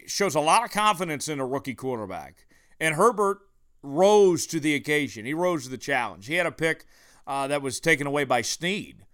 shows 0.07 0.35
a 0.35 0.41
lot 0.41 0.65
of 0.65 0.71
confidence 0.71 1.29
in 1.29 1.41
a 1.41 1.47
rookie 1.47 1.75
quarterback. 1.75 2.47
And 2.81 2.95
Herbert 2.95 3.39
rose 3.83 4.47
to 4.47 4.61
the 4.61 4.75
occasion. 4.75 5.27
He 5.27 5.35
rose 5.35 5.65
to 5.65 5.71
the 5.71 5.79
challenge. 5.79 6.27
He 6.27 6.35
had 6.35 6.47
a 6.47 6.53
pick 6.53 6.87
uh, 7.27 7.47
that 7.49 7.63
was 7.63 7.81
taken 7.81 8.07
away 8.07 8.25
by 8.25 8.43
Sneed, 8.43 9.05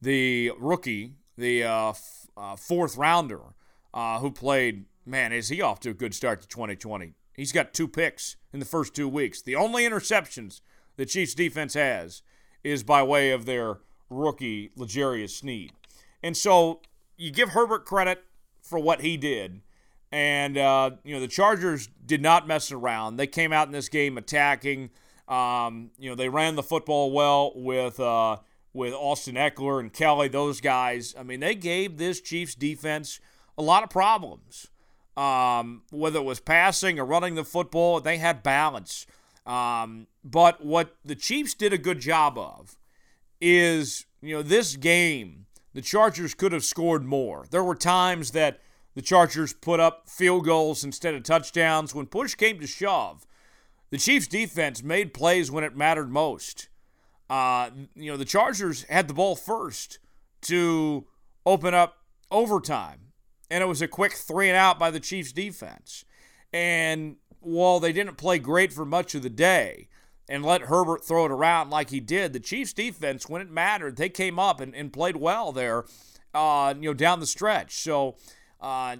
the 0.00 0.52
rookie, 0.58 1.14
the 1.36 1.64
uh, 1.64 1.90
f- 1.90 2.26
uh, 2.36 2.56
fourth 2.56 2.96
rounder, 2.96 3.40
uh, 3.92 4.18
who 4.20 4.30
played. 4.30 4.84
Man, 5.06 5.32
is 5.32 5.48
he 5.48 5.62
off 5.62 5.80
to 5.80 5.90
a 5.90 5.94
good 5.94 6.14
start 6.14 6.40
to 6.42 6.48
2020? 6.48 7.14
He's 7.34 7.52
got 7.52 7.72
two 7.72 7.88
picks 7.88 8.36
in 8.52 8.60
the 8.60 8.66
first 8.66 8.94
two 8.94 9.08
weeks. 9.08 9.40
The 9.40 9.56
only 9.56 9.84
interceptions 9.84 10.60
the 10.96 11.06
Chiefs 11.06 11.34
defense 11.34 11.74
has 11.74 12.22
is 12.62 12.82
by 12.82 13.02
way 13.02 13.30
of 13.30 13.46
their 13.46 13.78
rookie, 14.10 14.70
L'Jarius 14.76 15.30
Sneed. 15.30 15.72
And 16.22 16.36
so 16.36 16.82
you 17.16 17.30
give 17.30 17.50
Herbert 17.50 17.86
credit 17.86 18.24
for 18.60 18.78
what 18.78 19.00
he 19.00 19.16
did. 19.16 19.62
And, 20.12 20.58
uh, 20.58 20.92
you 21.04 21.14
know, 21.14 21.20
the 21.20 21.28
Chargers 21.28 21.88
did 22.04 22.20
not 22.20 22.46
mess 22.46 22.72
around. 22.72 23.16
They 23.16 23.26
came 23.26 23.52
out 23.52 23.68
in 23.68 23.72
this 23.72 23.88
game 23.88 24.18
attacking. 24.18 24.90
Um, 25.28 25.92
you 25.98 26.10
know, 26.10 26.16
they 26.16 26.28
ran 26.28 26.56
the 26.56 26.62
football 26.62 27.12
well 27.12 27.52
with 27.54 28.00
uh, 28.00 28.38
with 28.72 28.92
Austin 28.92 29.36
Ekeler 29.36 29.78
and 29.78 29.92
Kelly, 29.92 30.28
those 30.28 30.60
guys. 30.60 31.14
I 31.18 31.22
mean, 31.22 31.40
they 31.40 31.54
gave 31.54 31.96
this 31.96 32.20
Chiefs 32.20 32.54
defense 32.54 33.20
a 33.56 33.62
lot 33.62 33.82
of 33.84 33.90
problems. 33.90 34.66
Um, 35.16 35.82
whether 35.90 36.18
it 36.18 36.24
was 36.24 36.40
passing 36.40 36.98
or 36.98 37.04
running 37.04 37.34
the 37.34 37.44
football, 37.44 38.00
they 38.00 38.18
had 38.18 38.42
balance. 38.42 39.06
Um, 39.46 40.06
but 40.24 40.64
what 40.64 40.96
the 41.04 41.14
Chiefs 41.14 41.54
did 41.54 41.72
a 41.72 41.78
good 41.78 42.00
job 42.00 42.38
of 42.38 42.76
is, 43.40 44.06
you 44.22 44.34
know, 44.34 44.42
this 44.42 44.76
game 44.76 45.46
the 45.72 45.82
Chargers 45.82 46.34
could 46.34 46.52
have 46.52 46.64
scored 46.64 47.04
more. 47.04 47.46
There 47.50 47.62
were 47.62 47.74
times 47.74 48.32
that 48.32 48.60
the 48.94 49.02
Chargers 49.02 49.52
put 49.52 49.80
up 49.80 50.08
field 50.08 50.44
goals 50.44 50.84
instead 50.84 51.14
of 51.14 51.22
touchdowns. 51.22 51.94
When 51.94 52.06
push 52.06 52.34
came 52.34 52.58
to 52.60 52.66
shove, 52.66 53.26
the 53.90 53.98
Chiefs' 53.98 54.26
defense 54.26 54.82
made 54.82 55.14
plays 55.14 55.50
when 55.50 55.64
it 55.64 55.76
mattered 55.76 56.10
most. 56.10 56.68
Uh, 57.28 57.70
you 57.94 58.10
know, 58.10 58.16
the 58.16 58.24
Chargers 58.24 58.84
had 58.84 59.08
the 59.08 59.14
ball 59.14 59.36
first 59.36 59.98
to 60.42 61.06
open 61.46 61.74
up 61.74 61.98
overtime, 62.30 63.12
and 63.50 63.62
it 63.62 63.66
was 63.66 63.82
a 63.82 63.88
quick 63.88 64.12
three 64.12 64.48
and 64.48 64.56
out 64.56 64.78
by 64.78 64.90
the 64.90 65.00
Chiefs' 65.00 65.32
defense. 65.32 66.04
And 66.52 67.16
while 67.40 67.80
they 67.80 67.92
didn't 67.92 68.16
play 68.16 68.38
great 68.38 68.72
for 68.72 68.84
much 68.84 69.14
of 69.14 69.22
the 69.22 69.30
day, 69.30 69.88
and 70.30 70.44
let 70.44 70.62
Herbert 70.62 71.04
throw 71.04 71.26
it 71.26 71.32
around 71.32 71.70
like 71.70 71.90
he 71.90 71.98
did. 71.98 72.32
The 72.32 72.40
Chiefs 72.40 72.72
defense, 72.72 73.28
when 73.28 73.42
it 73.42 73.50
mattered, 73.50 73.96
they 73.96 74.08
came 74.08 74.38
up 74.38 74.60
and, 74.60 74.74
and 74.76 74.92
played 74.92 75.16
well 75.16 75.50
there, 75.50 75.84
uh, 76.32 76.72
you 76.76 76.90
know, 76.90 76.94
down 76.94 77.18
the 77.18 77.26
stretch. 77.26 77.74
So 77.74 78.16
uh, 78.60 78.96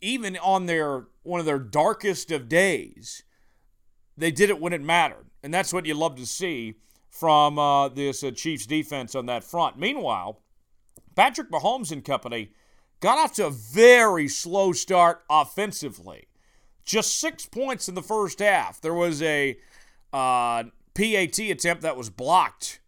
even 0.00 0.36
on 0.38 0.66
their 0.66 1.06
one 1.22 1.40
of 1.40 1.46
their 1.46 1.58
darkest 1.58 2.30
of 2.32 2.48
days, 2.48 3.22
they 4.16 4.30
did 4.30 4.50
it 4.50 4.60
when 4.60 4.72
it 4.72 4.82
mattered. 4.82 5.26
And 5.42 5.52
that's 5.52 5.72
what 5.72 5.86
you 5.86 5.94
love 5.94 6.16
to 6.16 6.26
see 6.26 6.74
from 7.08 7.58
uh, 7.58 7.88
this 7.88 8.24
uh, 8.24 8.30
Chiefs 8.30 8.66
defense 8.66 9.14
on 9.14 9.26
that 9.26 9.44
front. 9.44 9.78
Meanwhile, 9.78 10.40
Patrick 11.14 11.50
Mahomes 11.50 11.92
and 11.92 12.04
company 12.04 12.50
got 13.00 13.18
off 13.18 13.34
to 13.34 13.46
a 13.46 13.50
very 13.50 14.28
slow 14.28 14.72
start 14.72 15.22
offensively. 15.30 16.28
Just 16.84 17.20
six 17.20 17.46
points 17.46 17.88
in 17.88 17.94
the 17.94 18.02
first 18.02 18.40
half. 18.40 18.80
There 18.80 18.94
was 18.94 19.22
a 19.22 19.56
uh, 20.12 20.64
PAT 20.94 21.38
attempt 21.38 21.82
that 21.82 21.96
was 21.96 22.10
blocked 22.10 22.80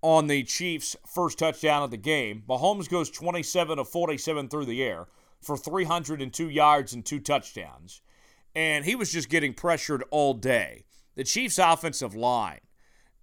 on 0.00 0.26
the 0.26 0.42
Chiefs' 0.44 0.96
first 1.06 1.38
touchdown 1.38 1.82
of 1.82 1.90
the 1.90 1.96
game. 1.96 2.42
Mahomes 2.48 2.88
goes 2.88 3.10
27 3.10 3.78
of 3.78 3.88
47 3.88 4.48
through 4.48 4.64
the 4.64 4.82
air 4.82 5.06
for 5.42 5.56
302 5.56 6.48
yards 6.48 6.92
and 6.92 7.04
two 7.04 7.20
touchdowns. 7.20 8.00
And 8.54 8.84
he 8.84 8.94
was 8.94 9.12
just 9.12 9.28
getting 9.28 9.54
pressured 9.54 10.04
all 10.10 10.34
day. 10.34 10.84
The 11.14 11.24
Chiefs' 11.24 11.58
offensive 11.58 12.14
line. 12.14 12.60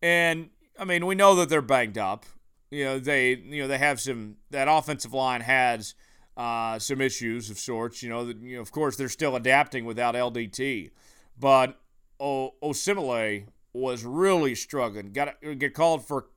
And 0.02 0.50
I 0.78 0.86
mean, 0.86 1.06
we 1.06 1.16
know 1.16 1.36
that 1.36 1.50
they're 1.50 1.62
banged 1.62 1.98
up. 1.98 2.26
You 2.72 2.86
know, 2.86 3.00
they 3.00 3.36
you 3.36 3.64
know, 3.64 3.68
they 3.68 3.78
have 3.78 4.00
some 4.00 4.38
that 4.52 4.68
offensive 4.70 5.14
line 5.14 5.42
has 5.42 5.96
uh, 6.38 6.80
some 6.80 7.02
issues 7.02 7.50
of 7.50 7.58
sorts. 7.58 8.04
You 8.04 8.10
know, 8.10 8.26
that, 8.26 8.38
you 8.38 8.56
know, 8.56 8.62
of 8.62 8.72
course 8.72 8.96
they're 8.96 9.10
still 9.10 9.36
adapting 9.36 9.86
without 9.86 10.16
LDT. 10.16 10.92
But 11.40 11.80
o- 12.20 12.54
Osemele 12.62 13.46
was 13.74 14.06
really 14.06 14.56
struggling. 14.56 15.12
Got 15.12 15.36
get 15.58 15.74
called 15.74 16.06
for 16.06 16.28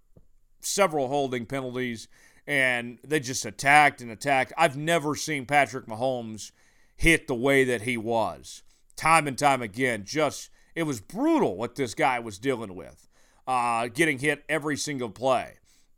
several 0.60 1.08
holding 1.08 1.46
penalties, 1.46 2.08
and 2.46 2.98
they 3.04 3.20
just 3.20 3.44
attacked 3.44 4.00
and 4.00 4.10
attacked. 4.10 4.52
I've 4.58 4.76
never 4.76 5.14
seen 5.14 5.46
Patrick 5.46 5.86
Mahomes 5.86 6.52
hit 6.96 7.28
the 7.28 7.34
way 7.34 7.64
that 7.64 7.82
he 7.82 7.96
was, 7.96 8.62
time 8.96 9.26
and 9.26 9.38
time 9.38 9.62
again. 9.62 10.04
Just 10.04 10.50
it 10.74 10.84
was 10.84 11.00
brutal 11.00 11.56
what 11.56 11.74
this 11.74 11.94
guy 11.94 12.18
was 12.18 12.38
dealing 12.38 12.74
with. 12.74 13.08
uh, 13.46 13.88
getting 13.88 14.18
hit 14.18 14.44
every 14.48 14.76
single 14.76 15.10
play. 15.10 15.54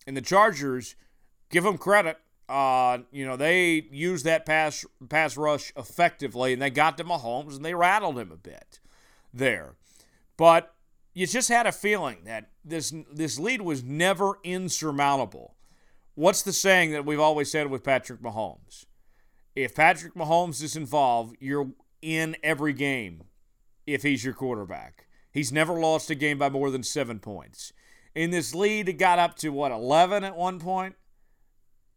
And 0.07 0.15
the 0.15 0.21
Chargers, 0.21 0.95
give 1.49 1.63
them 1.63 1.77
credit. 1.77 2.17
Uh, 2.47 2.99
you 3.11 3.25
know, 3.25 3.35
they 3.35 3.87
used 3.91 4.25
that 4.25 4.45
pass 4.45 4.85
pass 5.09 5.35
rush 5.35 5.73
effectively, 5.75 6.53
and 6.53 6.61
they 6.61 6.69
got 6.69 6.97
to 6.97 7.03
Mahomes, 7.03 7.55
and 7.55 7.65
they 7.65 7.73
rattled 7.73 8.19
him 8.19 8.31
a 8.31 8.37
bit 8.37 8.79
there. 9.33 9.73
But 10.37 10.73
you 11.13 11.25
just 11.25 11.49
had 11.49 11.65
a 11.65 11.71
feeling 11.71 12.17
that 12.25 12.51
this 12.63 12.93
this 13.11 13.39
lead 13.39 13.61
was 13.61 13.83
never 13.83 14.33
insurmountable. 14.43 15.54
What's 16.15 16.43
the 16.43 16.53
saying 16.53 16.91
that 16.91 17.05
we've 17.05 17.19
always 17.19 17.51
said 17.51 17.69
with 17.69 17.83
Patrick 17.83 18.21
Mahomes? 18.21 18.85
If 19.53 19.75
Patrick 19.75 20.13
Mahomes 20.15 20.63
is 20.63 20.77
involved, 20.77 21.35
you're 21.41 21.71
in 22.01 22.37
every 22.41 22.71
game 22.71 23.23
if 23.85 24.03
he's 24.03 24.23
your 24.23 24.33
quarterback. 24.33 25.07
He's 25.33 25.51
never 25.51 25.73
lost 25.73 26.09
a 26.09 26.15
game 26.15 26.37
by 26.37 26.49
more 26.49 26.71
than 26.71 26.83
seven 26.83 27.19
points. 27.19 27.73
In 28.15 28.31
this 28.31 28.55
lead, 28.55 28.87
it 28.87 28.93
got 28.93 29.19
up 29.19 29.35
to 29.39 29.49
what, 29.49 29.73
11 29.73 30.23
at 30.23 30.37
one 30.37 30.57
point? 30.57 30.95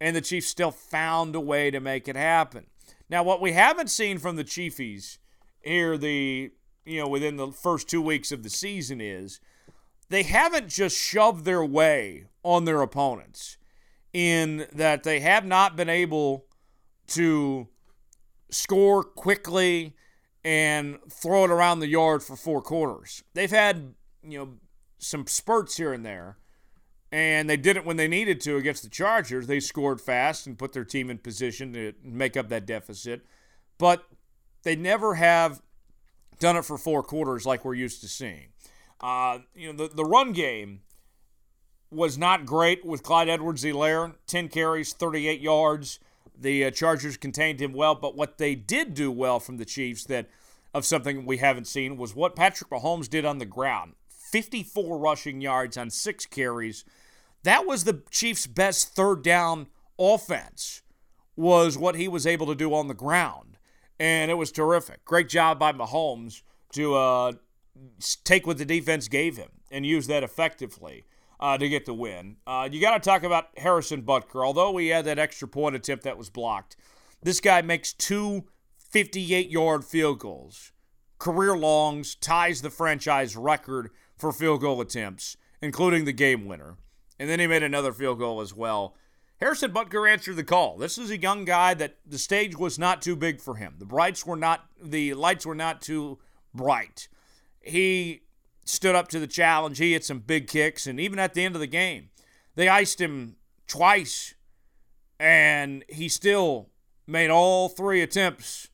And 0.00 0.16
the 0.16 0.20
Chiefs 0.20 0.48
still 0.48 0.72
found 0.72 1.36
a 1.36 1.40
way 1.40 1.70
to 1.70 1.78
make 1.78 2.08
it 2.08 2.16
happen. 2.16 2.66
Now, 3.08 3.22
what 3.22 3.40
we 3.40 3.52
haven't 3.52 3.88
seen 3.88 4.18
from 4.18 4.34
the 4.34 4.44
Chiefies 4.44 5.18
here, 5.60 5.96
the 5.96 6.50
you 6.84 7.00
know, 7.00 7.08
within 7.08 7.36
the 7.36 7.52
first 7.52 7.88
two 7.88 8.02
weeks 8.02 8.32
of 8.32 8.42
the 8.42 8.50
season 8.50 9.00
is 9.00 9.40
they 10.08 10.24
haven't 10.24 10.68
just 10.68 10.96
shoved 10.96 11.44
their 11.44 11.64
way 11.64 12.26
on 12.42 12.64
their 12.64 12.80
opponents 12.80 13.58
in 14.12 14.66
that 14.72 15.02
they 15.02 15.20
have 15.20 15.44
not 15.44 15.76
been 15.76 15.88
able 15.88 16.46
to 17.08 17.68
score 18.50 19.02
quickly 19.02 19.94
and 20.44 20.98
throw 21.10 21.44
it 21.44 21.50
around 21.50 21.80
the 21.80 21.88
yard 21.88 22.22
for 22.22 22.36
four 22.36 22.62
quarters. 22.62 23.22
They've 23.34 23.50
had, 23.50 23.94
you 24.22 24.38
know, 24.38 24.48
some 24.98 25.26
spurts 25.26 25.76
here 25.76 25.92
and 25.92 26.04
there, 26.04 26.38
and 27.12 27.48
they 27.48 27.56
did 27.56 27.76
it 27.76 27.84
when 27.84 27.96
they 27.96 28.08
needed 28.08 28.40
to 28.42 28.56
against 28.56 28.82
the 28.82 28.88
Chargers. 28.88 29.46
They 29.46 29.60
scored 29.60 30.00
fast 30.00 30.46
and 30.46 30.58
put 30.58 30.72
their 30.72 30.84
team 30.84 31.10
in 31.10 31.18
position 31.18 31.72
to 31.74 31.92
make 32.02 32.36
up 32.36 32.48
that 32.48 32.66
deficit, 32.66 33.26
but 33.78 34.06
they 34.62 34.76
never 34.76 35.14
have 35.14 35.62
done 36.38 36.56
it 36.56 36.64
for 36.64 36.78
four 36.78 37.02
quarters 37.02 37.46
like 37.46 37.64
we're 37.64 37.74
used 37.74 38.00
to 38.02 38.08
seeing. 38.08 38.48
Uh, 39.00 39.38
you 39.54 39.72
know, 39.72 39.86
the, 39.86 39.94
the 39.94 40.04
run 40.04 40.32
game 40.32 40.80
was 41.90 42.18
not 42.18 42.46
great 42.46 42.84
with 42.84 43.02
Clyde 43.02 43.28
Edwards 43.28 43.64
Helaire, 43.64 44.14
10 44.26 44.48
carries, 44.48 44.92
38 44.92 45.40
yards. 45.40 45.98
The 46.38 46.66
uh, 46.66 46.70
Chargers 46.70 47.16
contained 47.16 47.60
him 47.60 47.72
well, 47.72 47.94
but 47.94 48.16
what 48.16 48.38
they 48.38 48.54
did 48.54 48.94
do 48.94 49.10
well 49.10 49.40
from 49.40 49.56
the 49.56 49.64
Chiefs 49.64 50.04
that 50.04 50.28
of 50.74 50.84
something 50.84 51.24
we 51.24 51.38
haven't 51.38 51.66
seen 51.66 51.96
was 51.96 52.14
what 52.14 52.36
Patrick 52.36 52.70
Mahomes 52.70 53.08
did 53.08 53.24
on 53.24 53.38
the 53.38 53.46
ground. 53.46 53.94
54 54.08 54.98
rushing 54.98 55.40
yards 55.40 55.76
on 55.76 55.90
6 55.90 56.26
carries. 56.26 56.84
That 57.42 57.66
was 57.66 57.84
the 57.84 58.02
Chiefs' 58.10 58.46
best 58.46 58.94
third 58.94 59.22
down 59.22 59.68
offense 59.98 60.82
was 61.36 61.78
what 61.78 61.94
he 61.94 62.08
was 62.08 62.26
able 62.26 62.46
to 62.46 62.54
do 62.54 62.74
on 62.74 62.88
the 62.88 62.94
ground. 62.94 63.56
And 63.98 64.30
it 64.30 64.34
was 64.34 64.52
terrific. 64.52 65.04
Great 65.04 65.28
job 65.28 65.58
by 65.58 65.72
Mahomes 65.72 66.42
to 66.72 66.94
uh, 66.94 67.32
take 68.24 68.46
what 68.46 68.58
the 68.58 68.64
defense 68.64 69.08
gave 69.08 69.36
him 69.36 69.48
and 69.70 69.86
use 69.86 70.06
that 70.08 70.22
effectively 70.22 71.04
uh, 71.40 71.58
to 71.58 71.68
get 71.68 71.86
the 71.86 71.94
win. 71.94 72.36
Uh, 72.46 72.68
you 72.70 72.80
got 72.80 73.00
to 73.00 73.08
talk 73.08 73.22
about 73.22 73.48
Harrison 73.56 74.02
Butker. 74.02 74.44
Although 74.44 74.76
he 74.76 74.88
had 74.88 75.04
that 75.04 75.18
extra 75.18 75.48
point 75.48 75.76
attempt 75.76 76.04
that 76.04 76.18
was 76.18 76.30
blocked, 76.30 76.76
this 77.22 77.40
guy 77.40 77.62
makes 77.62 77.92
two 77.92 78.44
58 78.78 79.50
yard 79.50 79.84
field 79.84 80.18
goals, 80.18 80.72
career 81.18 81.56
longs, 81.56 82.14
ties 82.14 82.62
the 82.62 82.70
franchise 82.70 83.36
record 83.36 83.90
for 84.16 84.32
field 84.32 84.60
goal 84.60 84.80
attempts, 84.80 85.36
including 85.60 86.04
the 86.04 86.12
game 86.12 86.46
winner. 86.46 86.76
And 87.18 87.28
then 87.28 87.40
he 87.40 87.46
made 87.46 87.62
another 87.62 87.92
field 87.92 88.18
goal 88.18 88.40
as 88.40 88.54
well. 88.54 88.94
Harrison 89.40 89.72
Butker 89.72 90.10
answered 90.10 90.36
the 90.36 90.44
call. 90.44 90.78
This 90.78 90.98
is 90.98 91.10
a 91.10 91.20
young 91.20 91.44
guy 91.44 91.74
that 91.74 91.96
the 92.04 92.18
stage 92.18 92.56
was 92.56 92.78
not 92.78 93.02
too 93.02 93.14
big 93.14 93.40
for 93.40 93.54
him. 93.54 93.74
The 93.78 93.84
brights 93.84 94.26
were 94.26 94.36
not 94.36 94.66
the 94.82 95.14
lights 95.14 95.46
were 95.46 95.54
not 95.54 95.80
too 95.80 96.18
bright. 96.52 97.08
He 97.60 98.22
stood 98.68 98.94
up 98.94 99.08
to 99.08 99.18
the 99.18 99.26
challenge. 99.26 99.78
He 99.78 99.92
hit 99.92 100.04
some 100.04 100.20
big 100.20 100.46
kicks, 100.46 100.86
and 100.86 101.00
even 101.00 101.18
at 101.18 101.34
the 101.34 101.44
end 101.44 101.54
of 101.54 101.60
the 101.60 101.66
game, 101.66 102.10
they 102.54 102.68
iced 102.68 103.00
him 103.00 103.36
twice, 103.66 104.34
and 105.18 105.84
he 105.88 106.08
still 106.08 106.68
made 107.06 107.30
all 107.30 107.68
three 107.68 108.02
attempts 108.02 108.68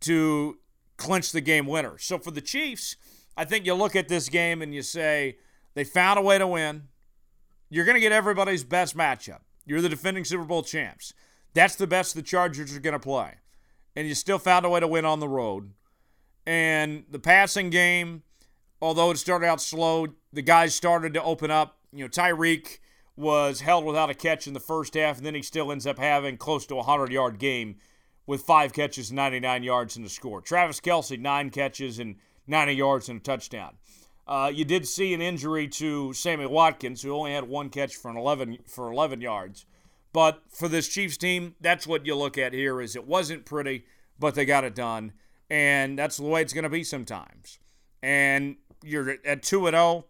to 0.00 0.58
clinch 0.96 1.32
the 1.32 1.40
game 1.40 1.66
winner. 1.66 1.98
So 1.98 2.18
for 2.18 2.30
the 2.30 2.40
Chiefs, 2.40 2.96
I 3.36 3.44
think 3.44 3.66
you 3.66 3.74
look 3.74 3.96
at 3.96 4.08
this 4.08 4.28
game 4.28 4.62
and 4.62 4.74
you 4.74 4.82
say 4.82 5.38
they 5.74 5.84
found 5.84 6.18
a 6.18 6.22
way 6.22 6.38
to 6.38 6.46
win. 6.46 6.88
You're 7.68 7.84
going 7.84 7.96
to 7.96 8.00
get 8.00 8.12
everybody's 8.12 8.64
best 8.64 8.96
matchup. 8.96 9.40
You're 9.64 9.80
the 9.80 9.88
defending 9.88 10.24
Super 10.24 10.44
Bowl 10.44 10.62
champs. 10.62 11.12
That's 11.54 11.74
the 11.74 11.86
best 11.86 12.14
the 12.14 12.22
Chargers 12.22 12.76
are 12.76 12.80
going 12.80 12.92
to 12.92 13.00
play. 13.00 13.34
And 13.96 14.06
you 14.06 14.14
still 14.14 14.38
found 14.38 14.64
a 14.64 14.68
way 14.68 14.80
to 14.80 14.86
win 14.86 15.04
on 15.04 15.20
the 15.20 15.28
road. 15.28 15.72
And 16.46 17.04
the 17.10 17.18
passing 17.18 17.70
game, 17.70 18.22
although 18.80 19.10
it 19.10 19.18
started 19.18 19.46
out 19.46 19.60
slow, 19.60 20.08
the 20.32 20.42
guys 20.42 20.74
started 20.74 21.14
to 21.14 21.22
open 21.22 21.50
up. 21.50 21.78
You 21.92 22.04
know, 22.04 22.08
Tyreek 22.08 22.78
was 23.16 23.60
held 23.60 23.84
without 23.84 24.10
a 24.10 24.14
catch 24.14 24.46
in 24.46 24.52
the 24.52 24.60
first 24.60 24.94
half, 24.94 25.16
and 25.16 25.26
then 25.26 25.34
he 25.34 25.42
still 25.42 25.72
ends 25.72 25.86
up 25.86 25.98
having 25.98 26.36
close 26.36 26.66
to 26.66 26.74
a 26.74 26.78
100 26.78 27.10
yard 27.10 27.38
game 27.38 27.76
with 28.26 28.42
five 28.42 28.72
catches, 28.72 29.12
99 29.12 29.62
yards, 29.62 29.96
and 29.96 30.04
a 30.04 30.08
score. 30.08 30.40
Travis 30.40 30.80
Kelce, 30.80 31.18
nine 31.18 31.50
catches 31.50 31.98
and 31.98 32.16
90 32.46 32.72
yards 32.74 33.08
and 33.08 33.20
a 33.20 33.22
touchdown. 33.22 33.76
Uh, 34.26 34.50
you 34.52 34.64
did 34.64 34.86
see 34.86 35.14
an 35.14 35.22
injury 35.22 35.68
to 35.68 36.12
Sammy 36.12 36.46
Watkins, 36.46 37.02
who 37.02 37.14
only 37.14 37.32
had 37.32 37.44
one 37.44 37.70
catch 37.70 37.94
for 37.94 38.10
an 38.10 38.16
11 38.16 38.58
for 38.66 38.90
11 38.90 39.20
yards. 39.20 39.64
But 40.12 40.42
for 40.48 40.66
this 40.66 40.88
Chiefs 40.88 41.16
team, 41.16 41.54
that's 41.60 41.86
what 41.86 42.06
you 42.06 42.16
look 42.16 42.36
at 42.36 42.52
here. 42.52 42.80
Is 42.80 42.96
it 42.96 43.06
wasn't 43.06 43.44
pretty, 43.44 43.84
but 44.18 44.34
they 44.34 44.44
got 44.44 44.64
it 44.64 44.74
done, 44.74 45.12
and 45.48 45.98
that's 45.98 46.16
the 46.16 46.24
way 46.24 46.42
it's 46.42 46.52
going 46.52 46.64
to 46.64 46.70
be 46.70 46.82
sometimes. 46.82 47.60
And 48.02 48.56
you're 48.82 49.16
at 49.24 49.42
two 49.42 49.66
and 49.66 49.74
zero. 49.74 49.82
Oh, 49.84 50.04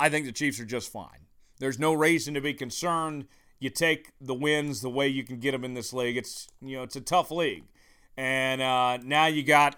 I 0.00 0.08
think 0.08 0.26
the 0.26 0.32
Chiefs 0.32 0.60
are 0.60 0.64
just 0.64 0.92
fine. 0.92 1.26
There's 1.58 1.78
no 1.78 1.92
reason 1.92 2.34
to 2.34 2.40
be 2.40 2.54
concerned. 2.54 3.26
You 3.58 3.70
take 3.70 4.12
the 4.20 4.34
wins 4.34 4.80
the 4.80 4.90
way 4.90 5.08
you 5.08 5.24
can 5.24 5.38
get 5.40 5.52
them 5.52 5.64
in 5.64 5.74
this 5.74 5.92
league. 5.92 6.16
It's 6.16 6.48
you 6.60 6.76
know 6.76 6.82
it's 6.82 6.96
a 6.96 7.00
tough 7.00 7.30
league, 7.30 7.64
and 8.16 8.62
uh, 8.62 8.98
now 8.98 9.26
you 9.26 9.42
got 9.42 9.76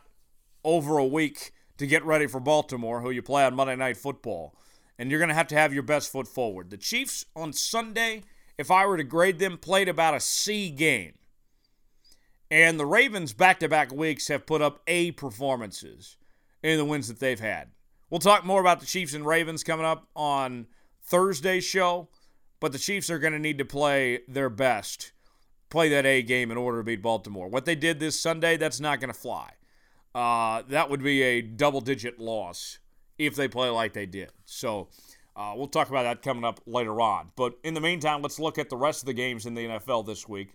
over 0.65 0.99
a 0.99 1.07
week 1.07 1.53
to 1.79 1.87
get 1.87 2.05
ready 2.05 2.27
for 2.27 2.41
Baltimore, 2.41 3.01
who 3.01 3.11
you 3.11 3.23
play 3.23 3.45
on 3.45 3.55
Monday 3.55 3.77
Night 3.77 3.97
Football. 3.97 4.55
And 4.99 5.11
you're 5.11 5.19
going 5.19 5.31
to 5.31 5.35
have 5.35 5.47
to 5.49 5.55
have 5.55 5.73
your 5.73 5.83
best 5.83 6.13
foot 6.13 6.29
forward. 6.29 6.69
The 6.69 6.77
Chiefs 6.77 7.25
on 7.35 7.55
Sunday, 7.55 8.23
if 8.59 8.71
I 8.71 8.85
were 8.85 8.99
to 8.99 9.03
grade 9.03 9.39
them, 9.39 9.57
played 9.57 9.89
about 9.89 10.15
a 10.15 10.21
C 10.21 10.69
game. 10.69 11.15
And 12.51 12.79
the 12.79 12.85
Ravens 12.85 13.33
back 13.33 13.61
to 13.61 13.69
back 13.69 13.93
weeks 13.93 14.29
have 14.29 14.45
put 14.45 14.61
up 14.61 14.83
A 14.87 15.13
performances 15.13 16.19
in 16.63 16.77
the 16.77 16.85
wins 16.85 17.09
that 17.09 17.19
they've 17.19 17.41
had. 17.41 17.71
We'll 18.11 18.21
talk 18.21 18.45
more 18.45 18.61
about 18.61 18.81
the 18.81 18.87
Chiefs 18.87 19.15
and 19.15 19.25
Ravens 19.25 19.65
coming 19.65 19.87
up 19.87 20.09
on 20.15 20.67
Thursday's 21.03 21.65
show, 21.65 22.09
but 22.59 22.73
the 22.73 22.79
Chiefs 22.79 23.09
are 23.09 23.19
going 23.19 23.33
to 23.33 23.39
need 23.39 23.59
to 23.59 23.65
play 23.65 24.21
their 24.27 24.51
best, 24.51 25.13
play 25.71 25.89
that 25.91 26.05
A 26.05 26.23
game 26.23 26.51
in 26.51 26.57
order 26.57 26.79
to 26.79 26.85
beat 26.85 27.03
Baltimore. 27.03 27.49
What 27.49 27.65
they 27.65 27.77
did 27.77 28.01
this 28.01 28.19
Sunday, 28.19 28.57
that's 28.57 28.81
not 28.81 29.01
going 29.01 29.13
to 29.13 29.19
fly 29.19 29.53
uh, 30.15 30.63
that 30.69 30.91
would 30.91 31.03
be 31.03 31.23
a 31.23 31.41
double 31.41 31.81
digit 31.81 32.19
loss 32.19 32.79
if 33.19 33.37
they 33.37 33.49
play 33.49 33.69
like 33.69 33.93
they 33.93 34.07
did. 34.07 34.31
So 34.45 34.89
uh, 35.37 35.53
we'll 35.57 35.69
talk 35.69 35.89
about 35.89 36.03
that 36.05 36.23
coming 36.23 36.45
up 36.45 36.61
later 36.67 37.01
on. 37.01 37.31
But 37.37 37.55
in 37.63 37.75
the 37.75 37.81
meantime, 37.81 38.23
let's 38.23 38.39
look 38.39 38.59
at 38.59 38.69
the 38.71 38.77
rest 38.77 39.03
of 39.03 39.07
the 39.07 39.13
games 39.13 39.47
in 39.47 39.55
the 39.55 39.67
NFL 39.67 40.07
this 40.07 40.29
week. 40.29 40.55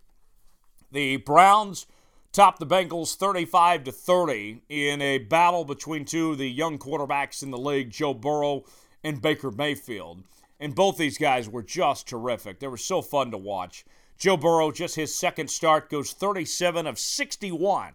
The 0.91 1.17
Browns 1.17 1.87
topped 2.35 2.59
the 2.59 2.67
Bengals 2.67 3.15
35 3.15 3.85
to 3.85 3.91
30 3.91 4.61
in 4.69 5.01
a 5.01 5.19
battle 5.19 5.65
between 5.65 6.05
two 6.05 6.31
of 6.31 6.37
the 6.37 6.49
young 6.49 6.77
quarterbacks 6.77 7.41
in 7.41 7.51
the 7.51 7.57
league, 7.57 7.89
Joe 7.89 8.13
Burrow 8.13 8.65
and 9.03 9.21
Baker 9.21 9.51
Mayfield. 9.51 10.23
And 10.59 10.75
both 10.75 10.97
these 10.97 11.17
guys 11.17 11.49
were 11.49 11.63
just 11.63 12.07
terrific. 12.07 12.59
They 12.59 12.67
were 12.67 12.77
so 12.77 13.01
fun 13.01 13.31
to 13.31 13.37
watch. 13.37 13.85
Joe 14.17 14.37
Burrow, 14.37 14.71
just 14.71 14.95
his 14.95 15.13
second 15.13 15.49
start, 15.49 15.89
goes 15.89 16.11
37 16.11 16.87
of 16.87 16.99
61 16.99 17.93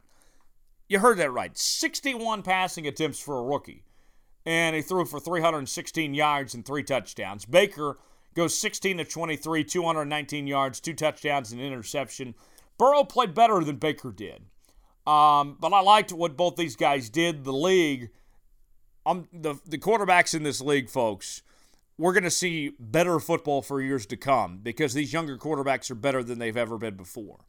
you 0.91 0.99
heard 0.99 1.19
that 1.19 1.31
right. 1.31 1.57
61 1.57 2.43
passing 2.43 2.87
attempts 2.87 3.21
for 3.21 3.39
a 3.39 3.43
rookie. 3.43 3.85
And 4.45 4.75
he 4.75 4.83
threw 4.83 5.05
for 5.05 5.21
316 5.21 6.15
yards 6.15 6.53
and 6.53 6.67
three 6.67 6.83
touchdowns. 6.83 7.45
Baker 7.45 7.99
goes 8.35 8.59
16 8.59 8.99
to 8.99 9.05
23, 9.05 9.63
219 9.63 10.47
yards, 10.49 10.81
two 10.81 10.93
touchdowns, 10.93 11.53
and 11.53 11.61
interception. 11.61 12.35
Burrow 12.81 13.05
played 13.05 13.35
better 13.35 13.63
than 13.63 13.77
Baker 13.77 14.11
did. 14.11 14.47
Um, 15.07 15.59
but 15.61 15.75
I 15.75 15.81
liked 15.81 16.13
what 16.15 16.35
both 16.35 16.57
these 16.57 16.77
guys 16.77 17.11
did. 17.11 17.45
The 17.45 17.53
league, 17.53 18.09
um, 19.05 19.29
the, 19.35 19.57
the 19.67 19.77
quarterbacks 19.77 20.35
in 20.35 20.45
this 20.45 20.63
league, 20.63 20.89
folks, 20.89 21.43
we're 21.99 22.15
going 22.15 22.25
to 22.25 22.31
see 22.31 22.73
better 22.79 23.21
football 23.21 23.61
for 23.61 23.83
years 23.83 24.07
to 24.07 24.17
come 24.17 24.61
because 24.63 24.95
these 24.95 25.13
younger 25.13 25.37
quarterbacks 25.37 25.91
are 25.91 25.95
better 25.95 26.23
than 26.23 26.39
they've 26.39 26.57
ever 26.57 26.79
been 26.79 26.97
before. 26.97 27.41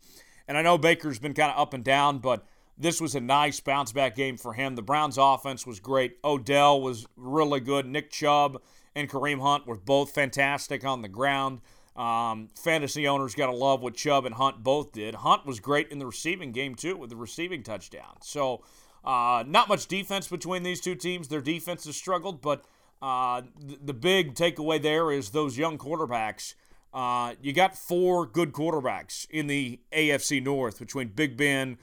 And 0.50 0.58
I 0.58 0.63
know 0.63 0.78
Baker's 0.78 1.20
been 1.20 1.34
kind 1.34 1.52
of 1.52 1.58
up 1.58 1.74
and 1.74 1.84
down, 1.84 2.20
but– 2.20 2.46
this 2.82 3.00
was 3.00 3.13
a 3.13 3.22
nice 3.22 3.60
bounce 3.60 3.91
back 3.91 4.15
game 4.15 4.38
for 4.38 4.54
him. 4.54 4.76
The 4.76 4.82
Browns' 4.82 5.17
offense 5.20 5.67
was 5.67 5.80
great. 5.80 6.17
Odell 6.24 6.82
was 6.82 7.06
really 7.15 7.60
good. 7.60 7.86
Nick 7.86 8.10
Chubb 8.10 8.60
and 8.96 9.08
Kareem 9.08 9.39
Hunt 9.39 9.67
were 9.67 9.78
both 9.78 10.12
fantastic 10.12 10.84
on 10.84 11.04
the 11.04 11.08
ground. 11.08 11.62
Um, 11.95 12.47
fantasy 12.56 13.08
owners 13.08 13.36
got 13.36 13.47
to 13.47 13.56
love 13.56 13.82
what 13.82 13.95
Chubb 13.95 14.25
and 14.25 14.36
Hunt 14.36 14.63
both 14.63 14.93
did. 14.93 15.15
Hunt 15.15 15.45
was 15.45 15.60
great 15.60 15.89
in 15.89 15.99
the 15.99 16.06
receiving 16.06 16.51
game, 16.51 16.75
too, 16.75 16.95
with 16.95 17.10
the 17.10 17.15
receiving 17.15 17.63
touchdown. 17.63 18.17
So, 18.21 18.63
uh, 19.04 19.43
not 19.45 19.67
much 19.67 19.88
defense 19.88 20.27
between 20.27 20.63
these 20.63 20.80
two 20.80 20.95
teams. 20.95 21.27
Their 21.27 21.41
defense 21.41 21.86
has 21.86 21.97
struggled, 21.97 22.41
but 22.41 22.63
uh, 23.01 23.41
the, 23.60 23.77
the 23.86 23.93
big 23.93 24.36
takeaway 24.36 24.82
there 24.82 25.12
is 25.12 25.32
those 25.32 25.58
young 25.58 25.77
quarterbacks. 25.77 26.54
Uh, 26.93 27.36
you 27.41 27.54
got 27.54 27.77
four 27.77 28.25
good 28.25 28.51
quarterbacks 28.51 29.27
in 29.30 29.47
the 29.47 29.80
AFC 29.91 30.43
North 30.43 30.77
between 30.77 31.10
Big 31.10 31.38
Ben, 31.38 31.77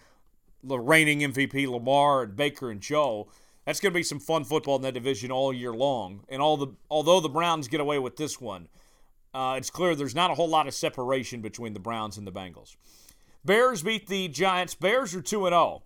the 0.63 0.79
reigning 0.79 1.21
MVP 1.21 1.69
Lamar, 1.69 2.23
and 2.23 2.37
Baker 2.37 2.71
and 2.71 2.81
Joe. 2.81 3.29
That's 3.65 3.81
going 3.81 3.93
to 3.93 3.99
be 3.99 4.03
some 4.03 4.21
fun 4.21 4.45
football 4.45 4.77
in 4.77 4.83
that 4.83 4.95
division 4.95 5.31
all 5.31 5.53
year 5.53 5.73
long. 5.73 6.25
And 6.29 6.41
all 6.41 6.57
the 6.57 6.69
although 6.91 7.21
the 7.21 7.29
Browns 7.29 7.69
get 7.69 7.81
away 7.81 7.99
with 7.99 8.17
this 8.17 8.41
one, 8.41 8.69
uh, 9.35 9.55
it's 9.57 9.71
clear 9.71 9.95
there's 9.95 10.15
not 10.15 10.31
a 10.31 10.35
whole 10.35 10.49
lot 10.49 10.67
of 10.67 10.75
separation 10.75 11.41
between 11.41 11.75
the 11.75 11.81
Browns 11.81 12.19
and 12.19 12.27
the 12.27 12.33
Bengals. 12.33 12.77
Bears 13.45 13.83
beat 13.83 14.09
the 14.09 14.29
Giants. 14.29 14.75
Bears 14.75 15.15
are 15.15 15.23
2 15.23 15.45
0. 15.45 15.83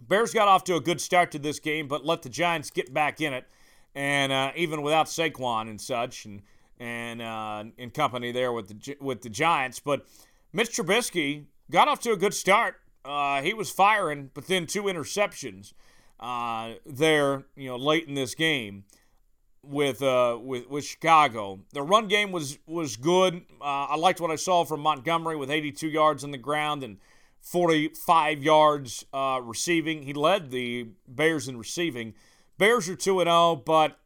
Bears 0.00 0.32
got 0.32 0.48
off 0.48 0.64
to 0.64 0.76
a 0.76 0.80
good 0.80 1.00
start 1.00 1.30
to 1.32 1.38
this 1.38 1.58
game, 1.58 1.86
but 1.86 2.04
let 2.04 2.22
the 2.22 2.28
Giants 2.28 2.70
get 2.70 2.92
back 2.92 3.20
in 3.20 3.32
it. 3.32 3.46
And 3.94 4.32
uh, 4.32 4.52
even 4.56 4.82
without 4.82 5.06
Saquon 5.06 5.68
and 5.68 5.80
such, 5.80 6.24
and 6.24 6.42
and 6.80 7.22
uh, 7.22 7.64
in 7.76 7.90
company 7.90 8.32
there 8.32 8.52
with 8.52 8.68
the 8.68 8.96
with 9.00 9.22
the 9.22 9.28
Giants, 9.28 9.78
but 9.78 10.06
Mitch 10.52 10.70
Trubisky 10.70 11.44
got 11.70 11.88
off 11.88 12.00
to 12.00 12.12
a 12.12 12.16
good 12.16 12.34
start. 12.34 12.76
Uh, 13.04 13.42
he 13.42 13.52
was 13.52 13.70
firing, 13.70 14.30
but 14.32 14.46
then 14.46 14.66
two 14.66 14.84
interceptions 14.84 15.72
uh, 16.20 16.74
there, 16.86 17.44
you 17.56 17.68
know, 17.68 17.76
late 17.76 18.08
in 18.08 18.14
this 18.14 18.34
game 18.34 18.84
with 19.64 20.02
uh 20.02 20.38
with 20.42 20.68
with 20.68 20.84
Chicago. 20.84 21.60
The 21.72 21.82
run 21.82 22.08
game 22.08 22.32
was 22.32 22.58
was 22.66 22.96
good. 22.96 23.42
Uh, 23.60 23.86
I 23.90 23.96
liked 23.96 24.20
what 24.20 24.30
I 24.30 24.36
saw 24.36 24.64
from 24.64 24.80
Montgomery 24.80 25.36
with 25.36 25.50
82 25.50 25.88
yards 25.88 26.24
on 26.24 26.30
the 26.30 26.38
ground 26.38 26.82
and 26.82 26.98
45 27.40 28.42
yards 28.42 29.04
uh, 29.12 29.40
receiving. 29.42 30.02
He 30.04 30.12
led 30.12 30.50
the 30.50 30.88
Bears 31.08 31.48
in 31.48 31.58
receiving. 31.58 32.14
Bears 32.56 32.88
are 32.88 32.96
2 32.96 33.18
0, 33.18 33.62
but 33.64 33.98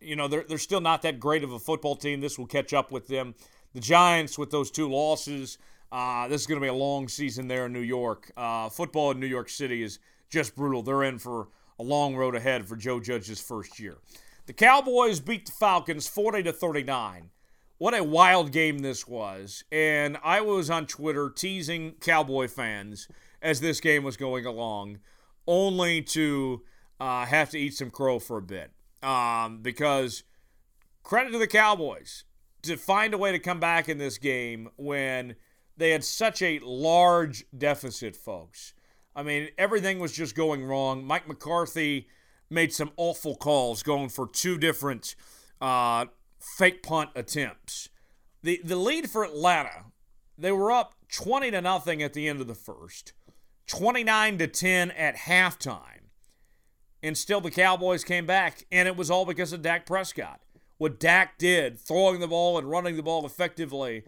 you 0.00 0.16
know 0.16 0.28
they're 0.28 0.44
they're 0.48 0.58
still 0.58 0.80
not 0.80 1.02
that 1.02 1.20
great 1.20 1.44
of 1.44 1.52
a 1.52 1.58
football 1.58 1.96
team. 1.96 2.20
This 2.20 2.38
will 2.38 2.46
catch 2.46 2.72
up 2.72 2.90
with 2.90 3.06
them. 3.06 3.34
The 3.74 3.80
Giants 3.80 4.38
with 4.38 4.50
those 4.50 4.70
two 4.70 4.88
losses. 4.88 5.58
Uh, 5.92 6.26
this 6.28 6.40
is 6.40 6.46
going 6.46 6.60
to 6.60 6.64
be 6.64 6.68
a 6.68 6.74
long 6.74 7.06
season 7.06 7.46
there 7.46 7.66
in 7.66 7.72
New 7.72 7.80
York. 7.80 8.32
Uh, 8.36 8.68
football 8.68 9.12
in 9.12 9.20
New 9.20 9.26
York 9.26 9.48
City 9.48 9.82
is 9.82 10.00
just 10.28 10.56
brutal. 10.56 10.82
They're 10.82 11.04
in 11.04 11.18
for 11.18 11.48
a 11.78 11.82
long 11.82 12.16
road 12.16 12.34
ahead 12.34 12.66
for 12.66 12.76
Joe 12.76 12.98
Judge's 12.98 13.40
first 13.40 13.78
year. 13.78 13.98
The 14.46 14.52
Cowboys 14.52 15.18
beat 15.18 15.46
the 15.46 15.52
Falcons 15.52 16.06
40 16.06 16.44
to 16.44 16.52
39. 16.52 17.30
What 17.78 17.94
a 17.94 18.04
wild 18.04 18.52
game 18.52 18.78
this 18.78 19.06
was. 19.06 19.64
And 19.72 20.16
I 20.22 20.40
was 20.40 20.70
on 20.70 20.86
Twitter 20.86 21.30
teasing 21.30 21.94
Cowboy 22.00 22.46
fans 22.46 23.08
as 23.42 23.60
this 23.60 23.80
game 23.80 24.04
was 24.04 24.16
going 24.16 24.46
along, 24.46 25.00
only 25.48 26.00
to 26.00 26.62
uh, 27.00 27.26
have 27.26 27.50
to 27.50 27.58
eat 27.58 27.74
some 27.74 27.90
crow 27.90 28.20
for 28.20 28.38
a 28.38 28.42
bit. 28.42 28.70
Um, 29.02 29.62
because 29.62 30.22
credit 31.02 31.32
to 31.32 31.38
the 31.38 31.48
Cowboys 31.48 32.22
to 32.62 32.76
find 32.76 33.14
a 33.14 33.18
way 33.18 33.32
to 33.32 33.40
come 33.40 33.58
back 33.58 33.88
in 33.88 33.98
this 33.98 34.16
game 34.16 34.68
when 34.76 35.34
they 35.76 35.90
had 35.90 36.04
such 36.04 36.40
a 36.40 36.60
large 36.60 37.44
deficit, 37.56 38.14
folks. 38.14 38.74
I 39.16 39.24
mean, 39.24 39.48
everything 39.58 39.98
was 39.98 40.12
just 40.12 40.36
going 40.36 40.64
wrong. 40.64 41.04
Mike 41.04 41.26
McCarthy 41.26 42.06
made 42.50 42.72
some 42.72 42.92
awful 42.96 43.36
calls 43.36 43.82
going 43.82 44.08
for 44.08 44.26
two 44.26 44.58
different 44.58 45.14
uh, 45.60 46.06
fake 46.56 46.82
punt 46.82 47.10
attempts. 47.14 47.88
The 48.42 48.60
the 48.62 48.76
lead 48.76 49.10
for 49.10 49.24
Atlanta, 49.24 49.86
they 50.38 50.52
were 50.52 50.70
up 50.70 50.94
20 51.12 51.50
to 51.52 51.60
nothing 51.60 52.02
at 52.02 52.12
the 52.12 52.28
end 52.28 52.40
of 52.40 52.46
the 52.46 52.54
first, 52.54 53.12
29 53.66 54.38
to 54.38 54.46
10 54.46 54.90
at 54.92 55.16
halftime. 55.16 56.10
And 57.02 57.16
still 57.16 57.40
the 57.40 57.50
Cowboys 57.50 58.04
came 58.04 58.26
back 58.26 58.66
and 58.72 58.88
it 58.88 58.96
was 58.96 59.10
all 59.10 59.26
because 59.26 59.52
of 59.52 59.62
Dak 59.62 59.86
Prescott. 59.86 60.40
What 60.78 61.00
Dak 61.00 61.38
did, 61.38 61.78
throwing 61.78 62.20
the 62.20 62.28
ball 62.28 62.58
and 62.58 62.68
running 62.68 62.96
the 62.96 63.02
ball 63.02 63.24
effectively 63.24 64.02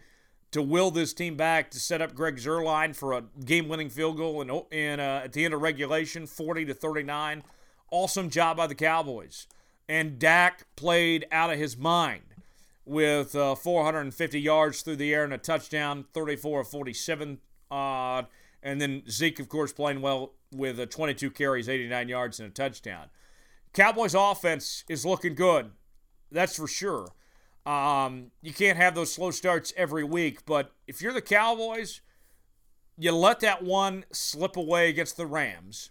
to 0.50 0.62
will 0.62 0.90
this 0.90 1.12
team 1.12 1.36
back 1.36 1.70
to 1.70 1.80
set 1.80 2.02
up 2.02 2.14
Greg 2.14 2.36
Zuerlein 2.36 2.96
for 2.96 3.12
a 3.12 3.24
game-winning 3.44 3.90
field 3.90 4.16
goal 4.16 4.40
and, 4.40 4.50
in 4.72 5.00
uh, 5.00 5.22
at 5.24 5.32
the 5.32 5.44
end 5.44 5.54
of 5.54 5.60
regulation, 5.60 6.26
40 6.26 6.66
to 6.66 6.74
39 6.74 7.42
awesome 7.90 8.30
job 8.30 8.56
by 8.56 8.66
the 8.66 8.74
Cowboys. 8.74 9.46
And 9.88 10.18
Dak 10.18 10.66
played 10.76 11.26
out 11.32 11.50
of 11.50 11.58
his 11.58 11.76
mind 11.76 12.22
with 12.84 13.34
uh, 13.34 13.54
450 13.54 14.40
yards 14.40 14.82
through 14.82 14.96
the 14.96 15.14
air 15.14 15.24
and 15.24 15.32
a 15.32 15.38
touchdown, 15.38 16.04
34 16.12 16.60
of 16.60 16.68
47. 16.68 17.38
Uh, 17.70 18.22
and 18.62 18.80
then 18.80 19.02
Zeke, 19.08 19.40
of 19.40 19.48
course, 19.48 19.72
playing 19.72 20.00
well 20.00 20.32
with 20.52 20.80
uh, 20.80 20.86
22 20.86 21.30
carries, 21.30 21.68
89 21.68 22.08
yards, 22.08 22.40
and 22.40 22.48
a 22.48 22.52
touchdown. 22.52 23.06
Cowboys' 23.72 24.14
offense 24.14 24.84
is 24.88 25.04
looking 25.04 25.34
good. 25.34 25.70
That's 26.30 26.56
for 26.56 26.66
sure. 26.66 27.12
Um, 27.66 28.30
you 28.40 28.52
can't 28.52 28.78
have 28.78 28.94
those 28.94 29.12
slow 29.12 29.30
starts 29.30 29.72
every 29.76 30.04
week, 30.04 30.46
but 30.46 30.72
if 30.86 31.02
you're 31.02 31.12
the 31.12 31.20
Cowboys, 31.20 32.00
you 32.96 33.12
let 33.12 33.40
that 33.40 33.62
one 33.62 34.04
slip 34.10 34.56
away 34.56 34.88
against 34.88 35.16
the 35.16 35.26
Rams 35.26 35.90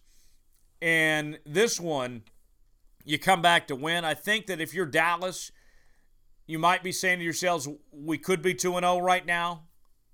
and 0.82 1.40
this 1.46 1.80
one, 1.80 2.24
you 3.04 3.18
come 3.18 3.42
back 3.42 3.68
to 3.68 3.76
win. 3.76 4.06
I 4.06 4.14
think 4.14 4.48
that 4.48 4.62
if 4.62 4.74
you're 4.74 4.86
Dallas, 4.86 5.52
you 6.46 6.60
might 6.60 6.84
be 6.84 6.92
saying 6.92 7.20
to 7.20 7.24
yourselves, 7.24 7.68
we 7.92 8.18
could 8.18 8.42
be 8.42 8.54
2 8.54 8.74
0 8.74 9.00
right 9.00 9.26
now. 9.26 9.64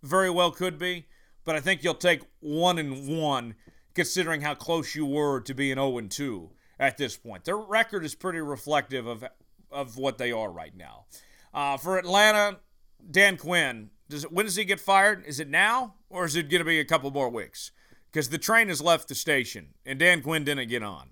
Very 0.01 0.29
well 0.29 0.51
could 0.51 0.77
be. 0.77 1.07
But 1.45 1.55
I 1.55 1.59
think 1.59 1.83
you'll 1.83 1.95
take 1.95 2.21
1 2.39 2.77
and 2.77 3.07
1, 3.07 3.55
considering 3.93 4.41
how 4.41 4.55
close 4.55 4.95
you 4.95 5.05
were 5.05 5.41
to 5.41 5.53
being 5.53 5.75
0 5.75 5.97
and 5.97 6.09
2 6.09 6.49
at 6.79 6.97
this 6.97 7.17
point. 7.17 7.45
Their 7.45 7.57
record 7.57 8.05
is 8.05 8.15
pretty 8.15 8.39
reflective 8.39 9.07
of, 9.07 9.23
of 9.71 9.97
what 9.97 10.17
they 10.17 10.31
are 10.31 10.51
right 10.51 10.75
now. 10.75 11.05
Uh, 11.53 11.77
for 11.77 11.97
Atlanta, 11.97 12.59
Dan 13.09 13.37
Quinn, 13.37 13.89
does 14.09 14.23
it, 14.23 14.31
when 14.31 14.45
does 14.45 14.55
he 14.55 14.65
get 14.65 14.79
fired? 14.79 15.25
Is 15.25 15.39
it 15.39 15.49
now, 15.49 15.95
or 16.09 16.25
is 16.25 16.35
it 16.35 16.49
going 16.49 16.59
to 16.59 16.65
be 16.65 16.79
a 16.79 16.85
couple 16.85 17.11
more 17.11 17.29
weeks? 17.29 17.71
Because 18.13 18.29
the 18.29 18.37
train 18.37 18.67
has 18.67 18.79
left 18.79 19.07
the 19.07 19.15
station 19.15 19.69
and 19.85 19.97
Dan 19.97 20.21
Quinn 20.21 20.43
didn't 20.43 20.69
get 20.69 20.83
on. 20.83 21.09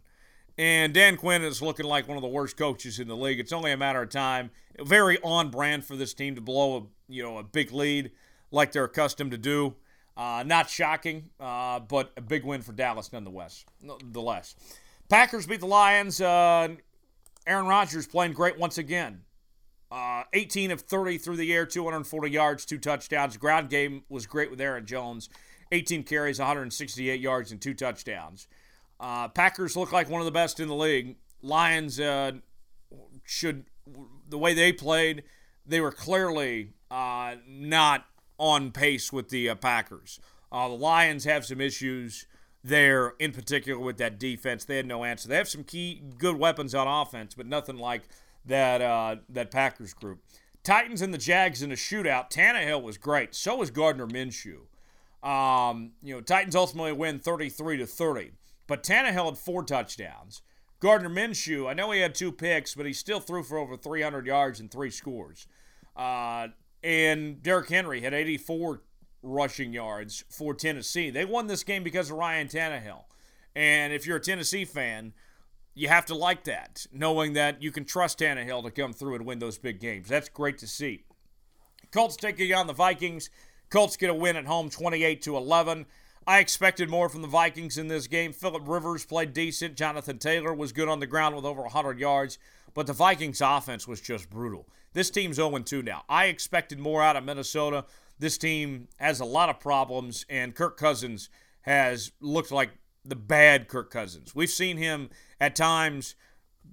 And 0.57 0.93
Dan 0.93 1.17
Quinn 1.17 1.41
is 1.41 1.61
looking 1.61 1.87
like 1.87 2.07
one 2.07 2.17
of 2.17 2.21
the 2.21 2.29
worst 2.29 2.55
coaches 2.55 2.99
in 2.99 3.07
the 3.07 3.15
league. 3.15 3.39
It's 3.39 3.51
only 3.51 3.71
a 3.71 3.77
matter 3.77 4.03
of 4.03 4.09
time. 4.09 4.51
Very 4.79 5.17
on 5.23 5.49
brand 5.49 5.83
for 5.83 5.95
this 5.95 6.13
team 6.13 6.35
to 6.35 6.41
blow 6.41 6.77
a 6.77 7.11
you 7.11 7.23
know 7.23 7.39
a 7.39 7.43
big 7.43 7.71
lead 7.71 8.11
like 8.51 8.71
they're 8.71 8.85
accustomed 8.85 9.31
to 9.31 9.37
do. 9.37 9.75
Uh, 10.15 10.43
not 10.45 10.69
shocking, 10.69 11.29
uh, 11.39 11.79
but 11.79 12.11
a 12.17 12.21
big 12.21 12.43
win 12.43 12.61
for 12.61 12.73
Dallas 12.73 13.11
nonetheless. 13.11 13.65
Nonetheless, 13.81 14.55
Packers 15.09 15.47
beat 15.47 15.61
the 15.61 15.65
Lions. 15.65 16.21
Uh, 16.21 16.69
Aaron 17.47 17.65
Rodgers 17.65 18.05
playing 18.05 18.33
great 18.33 18.59
once 18.59 18.77
again. 18.77 19.21
Uh, 19.89 20.23
18 20.33 20.71
of 20.71 20.81
30 20.81 21.17
through 21.17 21.37
the 21.37 21.51
air, 21.51 21.65
240 21.65 22.29
yards, 22.29 22.65
two 22.65 22.77
touchdowns. 22.77 23.35
Ground 23.35 23.69
game 23.69 24.03
was 24.09 24.25
great 24.25 24.49
with 24.49 24.61
Aaron 24.61 24.85
Jones. 24.85 25.27
18 25.71 26.03
carries, 26.03 26.39
168 26.39 27.19
yards, 27.19 27.51
and 27.51 27.61
two 27.61 27.73
touchdowns. 27.73 28.47
Uh, 28.99 29.27
Packers 29.27 29.75
look 29.75 29.91
like 29.91 30.09
one 30.09 30.21
of 30.21 30.25
the 30.25 30.31
best 30.31 30.59
in 30.59 30.67
the 30.67 30.75
league. 30.75 31.15
Lions 31.41 31.99
uh, 31.99 32.33
should, 33.23 33.65
the 34.27 34.37
way 34.37 34.53
they 34.53 34.71
played, 34.71 35.23
they 35.65 35.81
were 35.81 35.91
clearly 35.91 36.73
uh, 36.91 37.35
not 37.47 38.05
on 38.37 38.71
pace 38.71 39.11
with 39.11 39.29
the 39.29 39.49
uh, 39.49 39.55
Packers. 39.55 40.19
Uh, 40.51 40.67
the 40.67 40.75
Lions 40.75 41.23
have 41.23 41.45
some 41.45 41.61
issues 41.61 42.25
there, 42.63 43.13
in 43.19 43.31
particular 43.31 43.79
with 43.79 43.97
that 43.97 44.19
defense. 44.19 44.65
They 44.65 44.77
had 44.77 44.85
no 44.85 45.03
answer. 45.03 45.27
They 45.27 45.37
have 45.37 45.49
some 45.49 45.63
key 45.63 46.01
good 46.17 46.37
weapons 46.37 46.75
on 46.75 46.87
offense, 46.87 47.33
but 47.33 47.47
nothing 47.47 47.77
like 47.77 48.03
that 48.45 48.81
uh, 48.81 49.17
that 49.29 49.51
Packers 49.51 49.93
group. 49.93 50.19
Titans 50.63 51.01
and 51.01 51.13
the 51.13 51.17
Jags 51.17 51.63
in 51.63 51.71
a 51.71 51.75
shootout. 51.75 52.29
Tannehill 52.29 52.83
was 52.83 52.97
great. 52.97 53.33
So 53.33 53.55
was 53.55 53.71
Gardner 53.71 54.05
Minshew. 54.05 54.61
Um, 55.23 55.91
you 56.01 56.15
know, 56.15 56.21
Titans 56.21 56.55
ultimately 56.55 56.93
win 56.93 57.19
33 57.19 57.77
to 57.77 57.85
30. 57.85 58.31
But 58.67 58.83
Tannehill 58.83 59.25
had 59.25 59.37
four 59.37 59.63
touchdowns. 59.63 60.41
Gardner 60.79 61.09
Minshew, 61.09 61.69
I 61.69 61.73
know 61.73 61.91
he 61.91 61.99
had 61.99 62.15
two 62.15 62.31
picks, 62.31 62.73
but 62.73 62.85
he 62.85 62.93
still 62.93 63.19
threw 63.19 63.43
for 63.43 63.57
over 63.57 63.77
300 63.77 64.25
yards 64.25 64.59
and 64.59 64.71
three 64.71 64.89
scores. 64.89 65.45
Uh, 65.95 66.47
and 66.83 67.43
Derrick 67.43 67.69
Henry 67.69 68.01
had 68.01 68.13
84 68.13 68.81
rushing 69.21 69.73
yards 69.73 70.23
for 70.29 70.55
Tennessee. 70.55 71.11
They 71.11 71.25
won 71.25 71.47
this 71.47 71.63
game 71.63 71.83
because 71.83 72.09
of 72.09 72.17
Ryan 72.17 72.47
Tannehill. 72.47 73.03
And 73.55 73.93
if 73.93 74.07
you're 74.07 74.17
a 74.17 74.21
Tennessee 74.21 74.65
fan, 74.65 75.13
you 75.75 75.87
have 75.87 76.05
to 76.07 76.15
like 76.15 76.45
that, 76.45 76.85
knowing 76.91 77.33
that 77.33 77.61
you 77.61 77.71
can 77.71 77.85
trust 77.85 78.19
Tannehill 78.19 78.63
to 78.63 78.71
come 78.71 78.93
through 78.93 79.15
and 79.15 79.25
win 79.25 79.39
those 79.39 79.57
big 79.57 79.79
games. 79.79 80.07
That's 80.07 80.29
great 80.29 80.57
to 80.59 80.67
see. 80.67 81.03
Colts 81.91 82.15
taking 82.15 82.53
on 82.53 82.67
the 82.67 82.73
Vikings. 82.73 83.29
Colts 83.71 83.97
get 83.97 84.09
a 84.09 84.13
win 84.13 84.35
at 84.35 84.45
home 84.45 84.69
28 84.69 85.21
to 85.23 85.37
11. 85.37 85.85
I 86.27 86.39
expected 86.39 86.89
more 86.89 87.09
from 87.09 87.23
the 87.23 87.27
Vikings 87.27 87.77
in 87.77 87.87
this 87.87 88.05
game. 88.05 88.33
Philip 88.33 88.67
Rivers 88.67 89.05
played 89.05 89.33
decent. 89.33 89.75
Jonathan 89.75 90.19
Taylor 90.19 90.53
was 90.53 90.71
good 90.71 90.89
on 90.89 90.99
the 90.99 91.07
ground 91.07 91.35
with 91.35 91.45
over 91.45 91.61
100 91.63 91.97
yards. 91.97 92.37
but 92.73 92.87
the 92.87 92.93
Vikings 92.93 93.41
offense 93.41 93.87
was 93.87 93.99
just 93.99 94.29
brutal. 94.29 94.65
This 94.93 95.09
team's 95.09 95.37
0 95.37 95.57
2 95.57 95.81
now. 95.81 96.03
I 96.07 96.25
expected 96.25 96.79
more 96.79 97.01
out 97.01 97.15
of 97.15 97.23
Minnesota. 97.25 97.85
This 98.19 98.37
team 98.37 98.87
has 98.97 99.19
a 99.19 99.25
lot 99.25 99.49
of 99.49 99.59
problems, 99.59 100.25
and 100.29 100.55
Kirk 100.55 100.77
Cousins 100.77 101.29
has 101.61 102.11
looked 102.21 102.51
like 102.51 102.69
the 103.03 103.15
bad 103.15 103.67
Kirk 103.67 103.89
Cousins. 103.89 104.35
We've 104.35 104.49
seen 104.49 104.77
him 104.77 105.09
at 105.39 105.55
times 105.55 106.15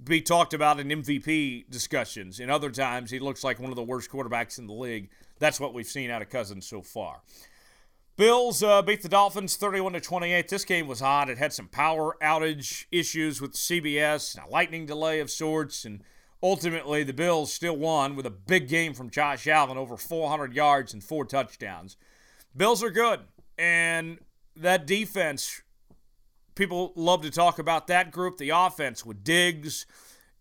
be 0.04 0.20
talked 0.20 0.54
about 0.54 0.78
in 0.78 0.88
MVP 0.88 1.68
discussions. 1.70 2.38
and 2.38 2.50
other 2.50 2.70
times, 2.70 3.10
he 3.10 3.18
looks 3.18 3.42
like 3.42 3.58
one 3.58 3.70
of 3.70 3.76
the 3.76 3.82
worst 3.82 4.10
quarterbacks 4.10 4.58
in 4.58 4.66
the 4.66 4.72
league. 4.72 5.10
That's 5.38 5.60
what 5.60 5.74
we've 5.74 5.86
seen 5.86 6.10
out 6.10 6.22
of 6.22 6.30
Cousins 6.30 6.66
so 6.66 6.82
far. 6.82 7.20
Bills 8.18 8.64
uh, 8.64 8.82
beat 8.82 9.02
the 9.02 9.08
Dolphins 9.08 9.54
31 9.54 9.92
to 9.92 10.00
28. 10.00 10.48
This 10.48 10.64
game 10.64 10.88
was 10.88 10.98
hot. 10.98 11.30
It 11.30 11.38
had 11.38 11.52
some 11.52 11.68
power 11.68 12.16
outage 12.20 12.86
issues 12.90 13.40
with 13.40 13.52
CBS, 13.52 14.36
a 14.44 14.50
lightning 14.50 14.86
delay 14.86 15.20
of 15.20 15.30
sorts, 15.30 15.84
and 15.84 16.02
ultimately 16.42 17.04
the 17.04 17.12
Bills 17.12 17.52
still 17.52 17.76
won 17.76 18.16
with 18.16 18.26
a 18.26 18.30
big 18.30 18.66
game 18.66 18.92
from 18.92 19.08
Josh 19.08 19.46
Allen, 19.46 19.78
over 19.78 19.96
400 19.96 20.52
yards 20.52 20.92
and 20.92 21.02
four 21.02 21.24
touchdowns. 21.24 21.96
Bills 22.56 22.82
are 22.82 22.90
good, 22.90 23.20
and 23.56 24.18
that 24.56 24.84
defense. 24.84 25.62
People 26.56 26.92
love 26.96 27.22
to 27.22 27.30
talk 27.30 27.60
about 27.60 27.86
that 27.86 28.10
group. 28.10 28.36
The 28.36 28.50
offense 28.50 29.06
with 29.06 29.22
Diggs 29.22 29.86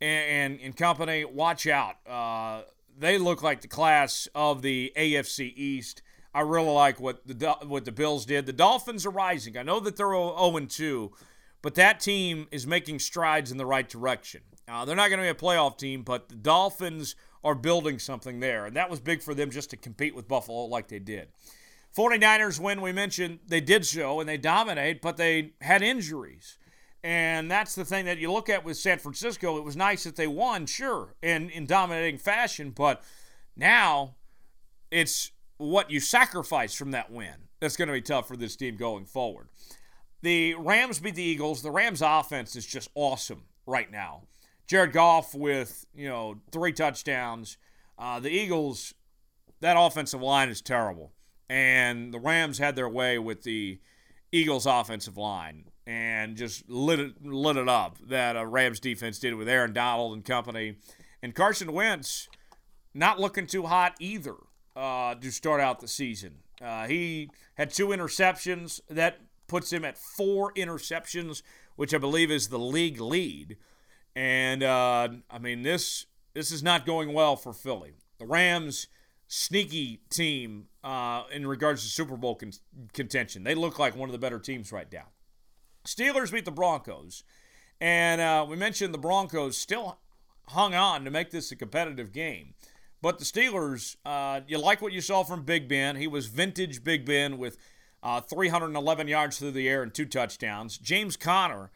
and, 0.02 0.54
and, 0.54 0.62
and 0.62 0.76
company. 0.76 1.26
Watch 1.26 1.68
out. 1.68 1.98
Uh, 2.10 2.64
they 2.98 3.18
look 3.18 3.44
like 3.44 3.62
the 3.62 3.68
class 3.68 4.28
of 4.34 4.62
the 4.62 4.92
AFC 4.96 5.54
East. 5.56 6.02
I 6.34 6.42
really 6.42 6.70
like 6.70 7.00
what 7.00 7.26
the 7.26 7.56
what 7.64 7.86
the 7.86 7.92
Bills 7.92 8.26
did. 8.26 8.46
The 8.46 8.54
Dolphins 8.54 9.06
are 9.06 9.12
rising. 9.12 9.58
I 9.58 9.64
know 9.64 9.80
that 9.80 9.96
they're 9.96 10.12
0 10.12 10.60
2, 10.68 11.12
but 11.62 11.76
that 11.76 12.00
team 12.00 12.48
is 12.52 12.68
making 12.68 13.00
strides 13.00 13.52
in 13.52 13.58
the 13.58 13.66
right 13.66 13.88
direction. 13.88 14.42
Uh, 14.68 14.84
they're 14.86 14.96
not 14.96 15.10
going 15.10 15.20
to 15.20 15.24
be 15.24 15.30
a 15.30 15.34
playoff 15.34 15.78
team, 15.78 16.04
but 16.04 16.30
the 16.30 16.36
Dolphins 16.36 17.16
are 17.44 17.56
building 17.56 18.00
something 18.00 18.40
there, 18.40 18.66
and 18.66 18.76
that 18.76 18.90
was 18.90 19.00
big 19.00 19.22
for 19.22 19.34
them 19.34 19.50
just 19.50 19.70
to 19.70 19.78
compete 19.78 20.14
with 20.14 20.28
Buffalo 20.28 20.66
like 20.66 20.90
they 20.90 21.00
did. 21.00 21.30
49ers 21.96 22.60
win, 22.60 22.82
we 22.82 22.92
mentioned 22.92 23.40
they 23.48 23.62
did 23.62 23.86
so 23.86 24.20
and 24.20 24.28
they 24.28 24.38
dominate, 24.38 25.02
but 25.02 25.18
they 25.18 25.54
had 25.62 25.82
injuries. 25.82 26.58
And 27.08 27.50
that's 27.50 27.74
the 27.74 27.86
thing 27.86 28.04
that 28.04 28.18
you 28.18 28.30
look 28.30 28.50
at 28.50 28.66
with 28.66 28.76
San 28.76 29.00
Francisco. 29.00 29.58
It 29.58 29.64
was 29.64 29.78
nice 29.78 30.04
that 30.04 30.18
they 30.18 30.28
won, 30.28 30.66
sure, 30.66 31.16
in, 31.22 31.50
in 31.52 31.66
dominating 31.66 32.18
fashion, 32.18 32.72
but 32.72 33.02
now 33.56 34.16
it's 34.92 35.32
what 35.56 35.90
you 35.90 36.02
sacrifice 36.02 36.74
from 36.74 36.92
that 36.92 37.10
win 37.10 37.48
that's 37.62 37.78
going 37.78 37.88
to 37.88 37.94
be 37.94 38.02
tough 38.02 38.28
for 38.28 38.36
this 38.36 38.58
team 38.58 38.76
going 38.76 39.06
forward. 39.06 39.48
The 40.22 40.56
Rams 40.56 41.00
beat 41.00 41.16
the 41.16 41.24
Eagles. 41.24 41.62
The 41.62 41.72
Rams 41.72 42.02
offense 42.02 42.58
is 42.58 42.66
just 42.66 42.90
awesome 42.94 43.44
right 43.66 43.90
now. 43.90 44.24
Jared 44.68 44.92
Goff 44.92 45.34
with, 45.34 45.86
you 45.96 46.10
know, 46.10 46.42
three 46.52 46.74
touchdowns. 46.74 47.56
Uh, 47.98 48.20
the 48.20 48.32
Eagles, 48.32 48.94
that 49.62 49.78
offensive 49.80 50.22
line 50.22 50.50
is 50.50 50.60
terrible. 50.60 51.14
And 51.48 52.14
the 52.14 52.20
Rams 52.20 52.58
had 52.58 52.76
their 52.76 52.90
way 52.90 53.18
with 53.18 53.44
the 53.44 53.80
Eagles 54.34 54.66
offensive 54.66 55.16
line 55.16 55.70
and 55.88 56.36
just 56.36 56.70
lit 56.70 57.00
it, 57.00 57.26
lit 57.26 57.56
it 57.56 57.70
up. 57.70 57.98
That 58.06 58.36
uh, 58.36 58.46
Rams 58.46 58.82
defense 58.82 59.20
did 59.20 59.34
with 59.36 59.48
Aaron 59.48 59.72
Donald 59.72 60.14
and 60.14 60.24
company. 60.24 60.76
And 61.24 61.34
Carson 61.34 61.72
Wentz, 61.72 62.28
not 62.94 63.20
looking 63.20 63.48
too 63.48 63.64
hot 63.64 63.96
either 64.00 64.36
uh, 64.76 65.16
to 65.16 65.32
start 65.32 65.62
out 65.62 65.80
the 65.80 65.88
season. 65.88 66.40
Uh, 66.62 66.88
he 66.88 67.30
had 67.56 67.72
two 67.72 67.88
interceptions. 67.88 68.82
That 68.90 69.20
puts 69.48 69.72
him 69.72 69.86
at 69.86 69.98
four 69.98 70.52
interceptions, 70.54 71.42
which 71.78 71.94
I 71.94 71.98
believe 71.98 72.30
is 72.30 72.50
the 72.50 72.60
league 72.60 73.00
lead. 73.00 73.56
And 74.14 74.64
uh, 74.64 75.08
I 75.32 75.40
mean, 75.40 75.62
this 75.62 76.06
this 76.34 76.52
is 76.52 76.62
not 76.62 76.86
going 76.86 77.14
well 77.14 77.38
for 77.38 77.54
Philly. 77.54 77.94
The 78.20 78.26
Rams, 78.26 78.88
sneaky 79.28 80.02
team 80.10 80.68
uh, 80.84 81.24
in 81.32 81.48
regards 81.48 81.84
to 81.84 81.88
Super 81.88 82.18
Bowl 82.18 82.36
con- 82.36 82.52
contention. 82.94 83.44
They 83.44 83.56
look 83.56 83.80
like 83.80 83.96
one 83.96 84.10
of 84.10 84.14
the 84.14 84.20
better 84.20 84.40
teams 84.40 84.72
right 84.72 84.92
now. 84.92 85.06
Steelers 85.88 86.32
beat 86.34 86.44
the 86.44 86.52
Broncos, 86.52 87.24
and 87.80 88.20
uh, 88.20 88.46
we 88.48 88.58
mentioned 88.58 88.94
the 88.94 88.98
Broncos 89.00 89.58
still 89.58 90.00
hung 90.50 90.76
on 90.76 91.06
to 91.06 91.12
make 91.12 91.32
this 91.32 91.52
a 91.52 91.56
competitive 91.56 92.12
game. 92.12 92.54
But 93.02 93.20
the 93.20 93.26
Steelers, 93.26 93.96
uh, 94.06 94.42
you 94.48 94.58
like 94.58 94.82
what 94.82 94.92
you 94.92 95.00
saw 95.00 95.24
from 95.24 95.44
Big 95.44 95.70
Ben. 95.70 95.96
He 95.96 96.08
was 96.08 96.28
vintage 96.28 96.84
Big 96.84 97.06
Ben 97.06 97.38
with 97.38 97.58
uh, 98.04 98.20
311 98.20 99.08
yards 99.08 99.40
through 99.40 99.52
the 99.52 99.70
air 99.70 99.82
and 99.82 99.94
two 99.94 100.06
touchdowns. 100.06 100.78
James 100.78 101.16
Conner, 101.16 101.72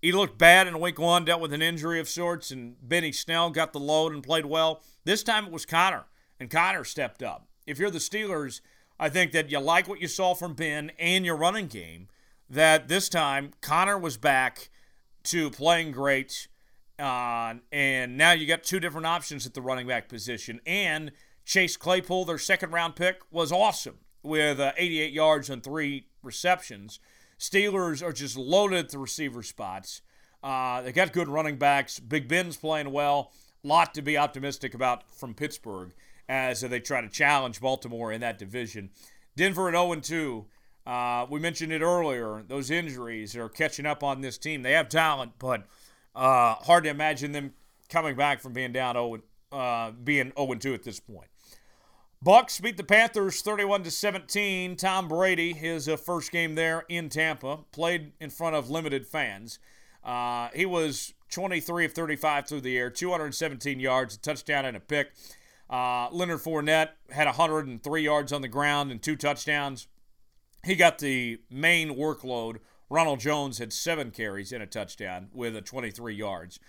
he 0.00 0.12
looked 0.12 0.38
bad 0.38 0.68
in 0.68 0.78
week 0.78 1.00
one, 1.00 1.24
dealt 1.24 1.40
with 1.40 1.52
an 1.52 1.62
injury 1.62 1.98
of 1.98 2.08
sorts, 2.08 2.52
and 2.52 2.76
Benny 2.80 3.10
Snell 3.10 3.50
got 3.50 3.72
the 3.72 3.80
load 3.80 4.12
and 4.12 4.22
played 4.22 4.46
well. 4.46 4.80
This 5.04 5.24
time 5.24 5.46
it 5.46 5.52
was 5.52 5.66
Conner, 5.66 6.04
and 6.38 6.48
Conner 6.48 6.84
stepped 6.84 7.22
up. 7.22 7.48
If 7.66 7.80
you're 7.80 7.90
the 7.90 7.98
Steelers, 7.98 8.60
I 9.00 9.08
think 9.08 9.32
that 9.32 9.50
you 9.50 9.58
like 9.58 9.88
what 9.88 10.00
you 10.00 10.06
saw 10.06 10.34
from 10.34 10.54
Ben 10.54 10.92
and 10.98 11.26
your 11.26 11.36
running 11.36 11.66
game, 11.66 12.06
that 12.52 12.86
this 12.86 13.08
time 13.08 13.52
Conner 13.60 13.98
was 13.98 14.16
back 14.16 14.70
to 15.24 15.50
playing 15.50 15.90
great 15.92 16.46
uh, 16.98 17.54
and 17.72 18.16
now 18.16 18.30
you 18.30 18.46
got 18.46 18.62
two 18.62 18.78
different 18.78 19.06
options 19.06 19.44
at 19.44 19.54
the 19.54 19.60
running 19.60 19.88
back 19.88 20.08
position. 20.08 20.60
And 20.64 21.10
Chase 21.44 21.76
Claypool, 21.76 22.26
their 22.26 22.38
second 22.38 22.70
round 22.70 22.94
pick, 22.94 23.20
was 23.30 23.50
awesome 23.50 23.98
with 24.22 24.60
uh, 24.60 24.72
88 24.76 25.12
yards 25.12 25.50
and 25.50 25.62
three 25.62 26.06
receptions. 26.22 27.00
Steelers 27.40 28.06
are 28.06 28.12
just 28.12 28.36
loaded 28.36 28.78
at 28.78 28.90
the 28.90 28.98
receiver 28.98 29.42
spots. 29.42 30.02
Uh, 30.44 30.82
they 30.82 30.92
got 30.92 31.12
good 31.12 31.28
running 31.28 31.56
backs. 31.56 31.98
Big 31.98 32.28
Ben's 32.28 32.56
playing 32.56 32.92
well. 32.92 33.32
Lot 33.64 33.94
to 33.94 34.02
be 34.02 34.16
optimistic 34.16 34.74
about 34.74 35.10
from 35.12 35.34
Pittsburgh 35.34 35.92
as 36.28 36.60
they 36.60 36.80
try 36.80 37.00
to 37.00 37.08
challenge 37.08 37.60
Baltimore 37.60 38.12
in 38.12 38.20
that 38.20 38.38
division. 38.38 38.90
Denver 39.36 39.68
at 39.68 39.74
0 39.74 39.94
2. 39.96 40.46
Uh, 40.86 41.26
we 41.30 41.38
mentioned 41.38 41.72
it 41.72 41.82
earlier. 41.82 42.42
Those 42.46 42.70
injuries 42.70 43.36
are 43.36 43.48
catching 43.48 43.86
up 43.86 44.02
on 44.02 44.20
this 44.20 44.38
team. 44.38 44.62
They 44.62 44.72
have 44.72 44.88
talent, 44.88 45.32
but 45.38 45.64
uh, 46.14 46.54
hard 46.54 46.84
to 46.84 46.90
imagine 46.90 47.32
them 47.32 47.52
coming 47.88 48.16
back 48.16 48.40
from 48.40 48.52
being 48.52 48.72
down 48.72 48.94
0 48.94 49.18
uh, 49.52 49.90
being 49.92 50.32
0 50.36 50.54
2 50.54 50.74
at 50.74 50.82
this 50.82 50.98
point. 50.98 51.28
Bucks 52.20 52.60
beat 52.60 52.76
the 52.76 52.84
Panthers 52.84 53.42
31 53.42 53.82
to 53.82 53.90
17. 53.90 54.76
Tom 54.76 55.08
Brady, 55.08 55.52
his 55.52 55.88
uh, 55.88 55.96
first 55.96 56.30
game 56.30 56.54
there 56.54 56.84
in 56.88 57.08
Tampa, 57.08 57.58
played 57.72 58.12
in 58.20 58.30
front 58.30 58.54
of 58.54 58.70
limited 58.70 59.06
fans. 59.06 59.58
Uh, 60.04 60.48
he 60.54 60.64
was 60.64 61.14
23 61.30 61.86
of 61.86 61.92
35 61.92 62.46
through 62.46 62.60
the 62.60 62.78
air, 62.78 62.90
217 62.90 63.80
yards, 63.80 64.14
a 64.14 64.18
touchdown 64.18 64.64
and 64.64 64.76
a 64.76 64.80
pick. 64.80 65.12
Uh, 65.68 66.08
Leonard 66.10 66.40
Fournette 66.40 66.90
had 67.10 67.26
103 67.26 68.02
yards 68.02 68.32
on 68.32 68.42
the 68.42 68.48
ground 68.48 68.90
and 68.90 69.02
two 69.02 69.16
touchdowns. 69.16 69.88
He 70.64 70.74
got 70.76 70.98
the 70.98 71.40
main 71.50 71.96
workload 71.96 72.58
Ronald 72.92 73.20
Jones 73.20 73.56
had 73.56 73.72
seven 73.72 74.10
carries 74.10 74.52
and 74.52 74.62
a 74.62 74.66
touchdown 74.66 75.28
with 75.32 75.56
a 75.56 75.62
23 75.62 76.14
yards. 76.14 76.60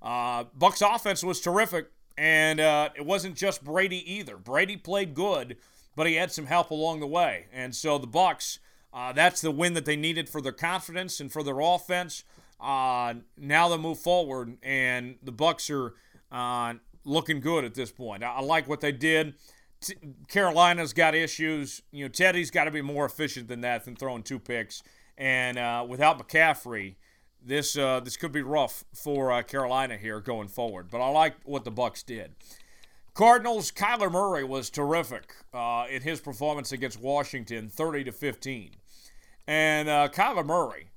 Uh, 0.00 0.44
Bucks 0.56 0.80
offense 0.80 1.24
was 1.24 1.40
terrific, 1.40 1.90
and 2.16 2.60
uh, 2.60 2.90
it 2.94 3.04
wasn't 3.04 3.34
just 3.34 3.64
Brady 3.64 4.14
either. 4.14 4.36
Brady 4.36 4.76
played 4.76 5.12
good, 5.12 5.56
but 5.96 6.06
he 6.06 6.14
had 6.14 6.30
some 6.30 6.46
help 6.46 6.70
along 6.70 7.00
the 7.00 7.06
way, 7.08 7.46
and 7.52 7.74
so 7.74 7.98
the 7.98 8.06
Bucks. 8.06 8.60
Uh, 8.94 9.12
that's 9.12 9.40
the 9.40 9.50
win 9.50 9.72
that 9.72 9.86
they 9.86 9.96
needed 9.96 10.28
for 10.28 10.40
their 10.40 10.52
confidence 10.52 11.18
and 11.18 11.32
for 11.32 11.42
their 11.42 11.58
offense. 11.60 12.24
Uh, 12.60 13.14
now 13.36 13.68
they 13.68 13.78
move 13.78 13.98
forward, 13.98 14.58
and 14.62 15.16
the 15.22 15.32
Bucks 15.32 15.68
are 15.68 15.94
uh, 16.30 16.74
looking 17.04 17.40
good 17.40 17.64
at 17.64 17.74
this 17.74 17.90
point. 17.90 18.22
I, 18.22 18.34
I 18.34 18.40
like 18.40 18.68
what 18.68 18.82
they 18.82 18.92
did. 18.92 19.34
T- 19.82 19.94
Carolina's 20.28 20.92
got 20.92 21.14
issues. 21.14 21.82
You 21.90 22.04
know, 22.04 22.08
Teddy's 22.08 22.50
got 22.50 22.64
to 22.64 22.70
be 22.70 22.82
more 22.82 23.04
efficient 23.04 23.48
than 23.48 23.60
that 23.62 23.84
than 23.84 23.96
throwing 23.96 24.22
two 24.22 24.38
picks. 24.38 24.82
And 25.18 25.58
uh, 25.58 25.84
without 25.88 26.18
McCaffrey, 26.18 26.96
this 27.44 27.76
uh, 27.76 28.00
this 28.00 28.16
could 28.16 28.32
be 28.32 28.42
rough 28.42 28.84
for 28.94 29.32
uh, 29.32 29.42
Carolina 29.42 29.96
here 29.96 30.20
going 30.20 30.48
forward. 30.48 30.88
But 30.90 31.00
I 31.00 31.08
like 31.08 31.34
what 31.44 31.64
the 31.64 31.70
Bucks 31.70 32.02
did. 32.02 32.34
Cardinals. 33.14 33.70
Kyler 33.70 34.10
Murray 34.10 34.44
was 34.44 34.70
terrific 34.70 35.34
uh, 35.52 35.84
in 35.90 36.02
his 36.02 36.20
performance 36.20 36.72
against 36.72 37.00
Washington, 37.00 37.68
30 37.68 38.04
to 38.04 38.12
15. 38.12 38.70
And 39.46 39.88
uh, 39.88 40.08
Kyler 40.08 40.46
Murray, 40.46 40.90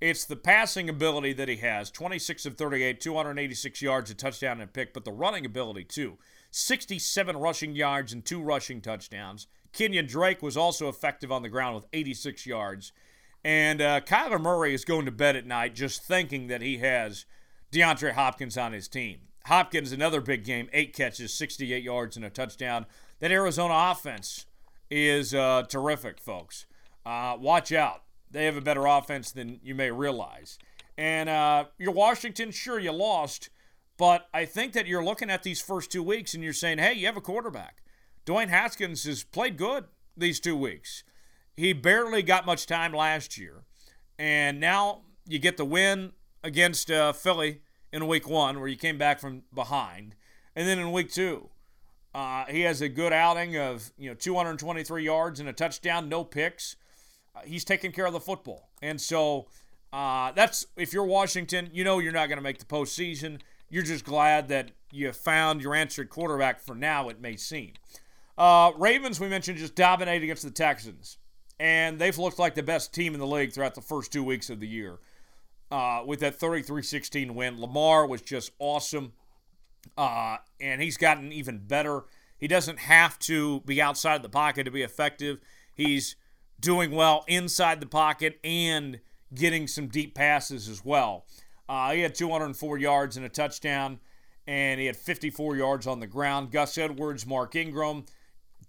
it's 0.00 0.24
the 0.24 0.36
passing 0.36 0.88
ability 0.88 1.34
that 1.34 1.48
he 1.48 1.56
has 1.58 1.90
26 1.90 2.46
of 2.46 2.56
38, 2.56 3.00
286 3.00 3.82
yards, 3.82 4.10
a 4.10 4.14
touchdown 4.14 4.52
and 4.52 4.62
a 4.62 4.66
pick, 4.66 4.92
but 4.92 5.04
the 5.04 5.12
running 5.12 5.44
ability 5.44 5.84
too 5.84 6.18
67 6.50 7.36
rushing 7.36 7.74
yards 7.74 8.12
and 8.12 8.24
two 8.24 8.42
rushing 8.42 8.80
touchdowns. 8.80 9.46
Kenyan 9.72 10.08
Drake 10.08 10.42
was 10.42 10.56
also 10.56 10.88
effective 10.88 11.30
on 11.30 11.42
the 11.42 11.48
ground 11.48 11.76
with 11.76 11.86
86 11.92 12.44
yards. 12.46 12.92
And 13.44 13.80
uh, 13.80 14.00
Kyler 14.00 14.40
Murray 14.40 14.74
is 14.74 14.84
going 14.84 15.06
to 15.06 15.12
bed 15.12 15.36
at 15.36 15.46
night 15.46 15.74
just 15.74 16.02
thinking 16.02 16.48
that 16.48 16.60
he 16.60 16.78
has 16.78 17.24
DeAndre 17.72 18.12
Hopkins 18.12 18.58
on 18.58 18.72
his 18.72 18.88
team. 18.88 19.20
Hopkins, 19.46 19.92
another 19.92 20.20
big 20.20 20.44
game, 20.44 20.68
eight 20.72 20.94
catches, 20.94 21.32
68 21.32 21.82
yards, 21.82 22.16
and 22.16 22.24
a 22.24 22.30
touchdown. 22.30 22.86
That 23.20 23.30
Arizona 23.30 23.92
offense 23.92 24.46
is 24.90 25.34
uh, 25.34 25.62
terrific, 25.68 26.20
folks. 26.20 26.66
Uh, 27.06 27.36
watch 27.40 27.72
out. 27.72 28.02
They 28.30 28.44
have 28.44 28.56
a 28.56 28.60
better 28.60 28.86
offense 28.86 29.32
than 29.32 29.60
you 29.62 29.74
may 29.74 29.90
realize. 29.90 30.58
And 30.98 31.28
uh, 31.28 31.64
your 31.78 31.92
Washington, 31.92 32.50
sure, 32.50 32.78
you 32.78 32.92
lost 32.92 33.48
But 34.00 34.30
I 34.32 34.46
think 34.46 34.72
that 34.72 34.86
you're 34.86 35.04
looking 35.04 35.28
at 35.28 35.42
these 35.42 35.60
first 35.60 35.92
two 35.92 36.02
weeks 36.02 36.32
and 36.32 36.42
you're 36.42 36.54
saying, 36.54 36.78
hey, 36.78 36.94
you 36.94 37.04
have 37.04 37.18
a 37.18 37.20
quarterback. 37.20 37.82
Dwayne 38.24 38.48
Haskins 38.48 39.04
has 39.04 39.24
played 39.24 39.58
good 39.58 39.84
these 40.16 40.40
two 40.40 40.56
weeks. 40.56 41.04
He 41.54 41.74
barely 41.74 42.22
got 42.22 42.46
much 42.46 42.64
time 42.64 42.94
last 42.94 43.36
year. 43.36 43.64
And 44.18 44.58
now 44.58 45.02
you 45.26 45.38
get 45.38 45.58
the 45.58 45.66
win 45.66 46.12
against 46.42 46.90
uh, 46.90 47.12
Philly 47.12 47.60
in 47.92 48.06
week 48.06 48.26
one, 48.26 48.58
where 48.58 48.68
you 48.68 48.76
came 48.76 48.96
back 48.96 49.20
from 49.20 49.42
behind. 49.52 50.14
And 50.56 50.66
then 50.66 50.78
in 50.78 50.92
week 50.92 51.12
two, 51.12 51.50
uh, 52.14 52.46
he 52.46 52.62
has 52.62 52.80
a 52.80 52.88
good 52.88 53.12
outing 53.12 53.58
of 53.58 53.92
you 53.98 54.08
know 54.08 54.14
223 54.14 55.04
yards 55.04 55.40
and 55.40 55.48
a 55.48 55.52
touchdown, 55.52 56.08
no 56.08 56.24
picks. 56.24 56.74
Uh, 57.36 57.40
he's 57.44 57.66
taking 57.66 57.92
care 57.92 58.06
of 58.06 58.14
the 58.14 58.20
football, 58.20 58.70
and 58.80 58.98
so 58.98 59.48
uh, 59.92 60.32
that's 60.32 60.66
if 60.76 60.94
you're 60.94 61.04
Washington, 61.04 61.68
you 61.72 61.84
know 61.84 61.98
you're 61.98 62.12
not 62.12 62.28
going 62.28 62.38
to 62.38 62.42
make 62.42 62.58
the 62.58 62.64
postseason. 62.64 63.40
You're 63.70 63.84
just 63.84 64.04
glad 64.04 64.48
that 64.48 64.72
you 64.90 65.12
found 65.12 65.62
your 65.62 65.74
answered 65.74 66.10
quarterback 66.10 66.60
for 66.60 66.74
now, 66.74 67.08
it 67.08 67.20
may 67.20 67.36
seem. 67.36 67.72
Uh, 68.36 68.72
Ravens, 68.76 69.20
we 69.20 69.28
mentioned, 69.28 69.58
just 69.58 69.76
dominated 69.76 70.24
against 70.24 70.42
the 70.42 70.50
Texans. 70.50 71.18
And 71.60 71.98
they've 71.98 72.16
looked 72.18 72.38
like 72.38 72.54
the 72.54 72.62
best 72.62 72.92
team 72.92 73.14
in 73.14 73.20
the 73.20 73.26
league 73.26 73.52
throughout 73.52 73.74
the 73.74 73.80
first 73.80 74.12
two 74.12 74.24
weeks 74.24 74.50
of 74.50 74.60
the 74.60 74.66
year. 74.66 74.98
Uh, 75.70 76.02
with 76.04 76.20
that 76.20 76.34
33 76.34 76.82
16 76.82 77.34
win, 77.34 77.60
Lamar 77.60 78.06
was 78.06 78.22
just 78.22 78.50
awesome. 78.58 79.12
Uh, 79.96 80.38
and 80.60 80.82
he's 80.82 80.96
gotten 80.96 81.32
even 81.32 81.58
better. 81.58 82.04
He 82.38 82.48
doesn't 82.48 82.78
have 82.78 83.18
to 83.20 83.60
be 83.60 83.80
outside 83.80 84.22
the 84.22 84.28
pocket 84.28 84.64
to 84.64 84.70
be 84.70 84.82
effective. 84.82 85.38
He's 85.74 86.16
doing 86.58 86.90
well 86.90 87.24
inside 87.28 87.80
the 87.80 87.86
pocket 87.86 88.40
and 88.42 89.00
getting 89.34 89.66
some 89.66 89.86
deep 89.86 90.14
passes 90.14 90.68
as 90.68 90.84
well. 90.84 91.26
Uh, 91.70 91.92
he 91.92 92.00
had 92.00 92.16
204 92.16 92.78
yards 92.78 93.16
and 93.16 93.24
a 93.24 93.28
touchdown, 93.28 94.00
and 94.48 94.80
he 94.80 94.86
had 94.86 94.96
54 94.96 95.56
yards 95.56 95.86
on 95.86 96.00
the 96.00 96.06
ground. 96.08 96.50
Gus 96.50 96.76
Edwards, 96.76 97.24
Mark 97.24 97.54
Ingram, 97.54 98.06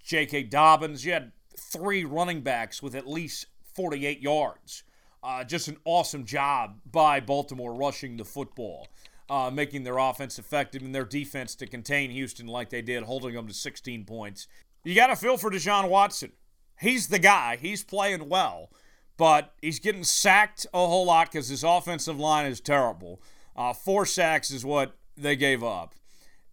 J.K. 0.04 0.44
Dobbins. 0.44 1.04
You 1.04 1.14
had 1.14 1.32
three 1.58 2.06
running 2.06 2.42
backs 2.42 2.84
with 2.84 2.94
at 2.94 3.08
least 3.08 3.48
48 3.74 4.22
yards. 4.22 4.84
Uh, 5.24 5.44
just 5.44 5.68
an 5.68 5.78
awesome 5.84 6.26
job 6.26 6.80
by 6.92 7.20
Baltimore 7.20 7.74
rushing 7.74 8.18
the 8.18 8.26
football, 8.26 8.88
uh, 9.32 9.50
making 9.52 9.84
their 9.84 9.98
offense 9.98 10.38
effective 10.38 10.84
and 10.84 10.94
their 10.94 11.04
defense 11.04 11.56
to 11.56 11.66
contain 11.66 12.12
Houston 12.12 12.46
like 12.46 12.70
they 12.70 12.84
did, 12.84 13.02
holding 13.02 13.34
them 13.34 13.48
to 13.48 13.54
16 13.54 14.06
points. 14.06 14.46
You 14.84 14.94
got 14.94 15.08
to 15.08 15.16
feel 15.16 15.38
for 15.38 15.50
Deshaun 15.50 15.90
Watson. 15.90 16.34
He's 16.80 17.08
the 17.08 17.18
guy. 17.18 17.58
He's 17.60 17.84
playing 17.84 18.30
well 18.30 18.70
but 19.18 19.54
he's 19.62 19.80
getting 19.80 20.04
sacked 20.04 20.66
a 20.74 20.78
whole 20.78 21.06
lot 21.06 21.32
because 21.32 21.50
his 21.50 21.64
offensive 21.64 22.20
line 22.20 22.46
is 22.46 22.60
terrible. 22.60 23.22
Uh, 23.56 23.74
four 23.74 24.06
sacks 24.06 24.52
is 24.52 24.66
what 24.66 24.96
they 25.18 25.36
gave 25.36 25.64
up, 25.64 25.96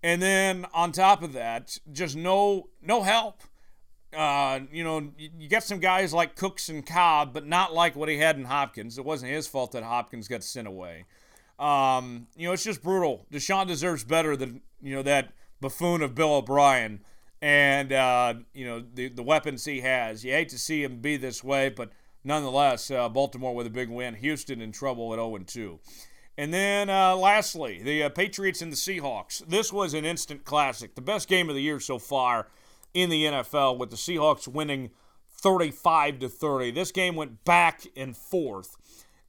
and 0.02 0.20
then 0.20 0.66
on 0.74 0.92
top 0.92 1.22
of 1.22 1.32
that, 1.32 1.78
just 1.92 2.16
no 2.16 2.68
no 2.82 3.02
help. 3.02 3.42
Uh, 4.16 4.60
you 4.72 4.82
know, 4.82 5.12
you, 5.18 5.30
you 5.38 5.48
get 5.48 5.62
some 5.62 5.78
guys 5.78 6.14
like 6.14 6.34
Cooks 6.34 6.68
and 6.68 6.84
Cobb, 6.84 7.34
but 7.34 7.46
not 7.46 7.74
like 7.74 7.94
what 7.94 8.08
he 8.08 8.18
had 8.18 8.36
in 8.36 8.44
Hopkins. 8.44 8.96
It 8.96 9.04
wasn't 9.04 9.32
his 9.32 9.46
fault 9.46 9.72
that 9.72 9.82
Hopkins 9.82 10.28
got 10.28 10.42
sent 10.42 10.66
away. 10.66 11.04
Um, 11.58 12.28
you 12.36 12.46
know, 12.46 12.52
it's 12.52 12.64
just 12.64 12.82
brutal. 12.82 13.26
Deshaun 13.32 13.66
deserves 13.66 14.04
better 14.04 14.36
than 14.36 14.62
you 14.80 14.94
know 14.94 15.02
that 15.02 15.32
buffoon 15.60 16.02
of 16.02 16.14
Bill 16.14 16.34
O'Brien 16.34 17.00
and 17.40 17.92
uh, 17.92 18.34
you 18.52 18.64
know 18.64 18.82
the 18.94 19.08
the 19.08 19.22
weapons 19.22 19.64
he 19.64 19.80
has. 19.80 20.24
You 20.24 20.32
hate 20.32 20.48
to 20.50 20.58
see 20.58 20.82
him 20.82 21.00
be 21.00 21.16
this 21.16 21.42
way, 21.42 21.68
but 21.68 21.90
nonetheless, 22.28 22.90
uh, 22.90 23.08
Baltimore 23.08 23.54
with 23.54 23.66
a 23.66 23.70
big 23.70 23.88
win. 23.88 24.14
Houston 24.14 24.60
in 24.60 24.70
trouble 24.70 25.12
at 25.12 25.16
0 25.16 25.38
2. 25.38 25.80
And 26.36 26.54
then 26.54 26.88
uh, 26.88 27.16
lastly, 27.16 27.82
the 27.82 28.04
uh, 28.04 28.08
Patriots 28.10 28.62
and 28.62 28.70
the 28.70 28.76
Seahawks. 28.76 29.44
This 29.48 29.72
was 29.72 29.94
an 29.94 30.04
instant 30.04 30.44
classic, 30.44 30.94
the 30.94 31.00
best 31.00 31.26
game 31.26 31.48
of 31.48 31.56
the 31.56 31.62
year 31.62 31.80
so 31.80 31.98
far 31.98 32.46
in 32.94 33.10
the 33.10 33.24
NFL, 33.24 33.78
with 33.78 33.90
the 33.90 33.96
Seahawks 33.96 34.46
winning 34.46 34.90
35 35.40 36.20
to 36.20 36.28
30. 36.28 36.70
This 36.70 36.92
game 36.92 37.16
went 37.16 37.44
back 37.44 37.86
and 37.96 38.16
forth, 38.16 38.76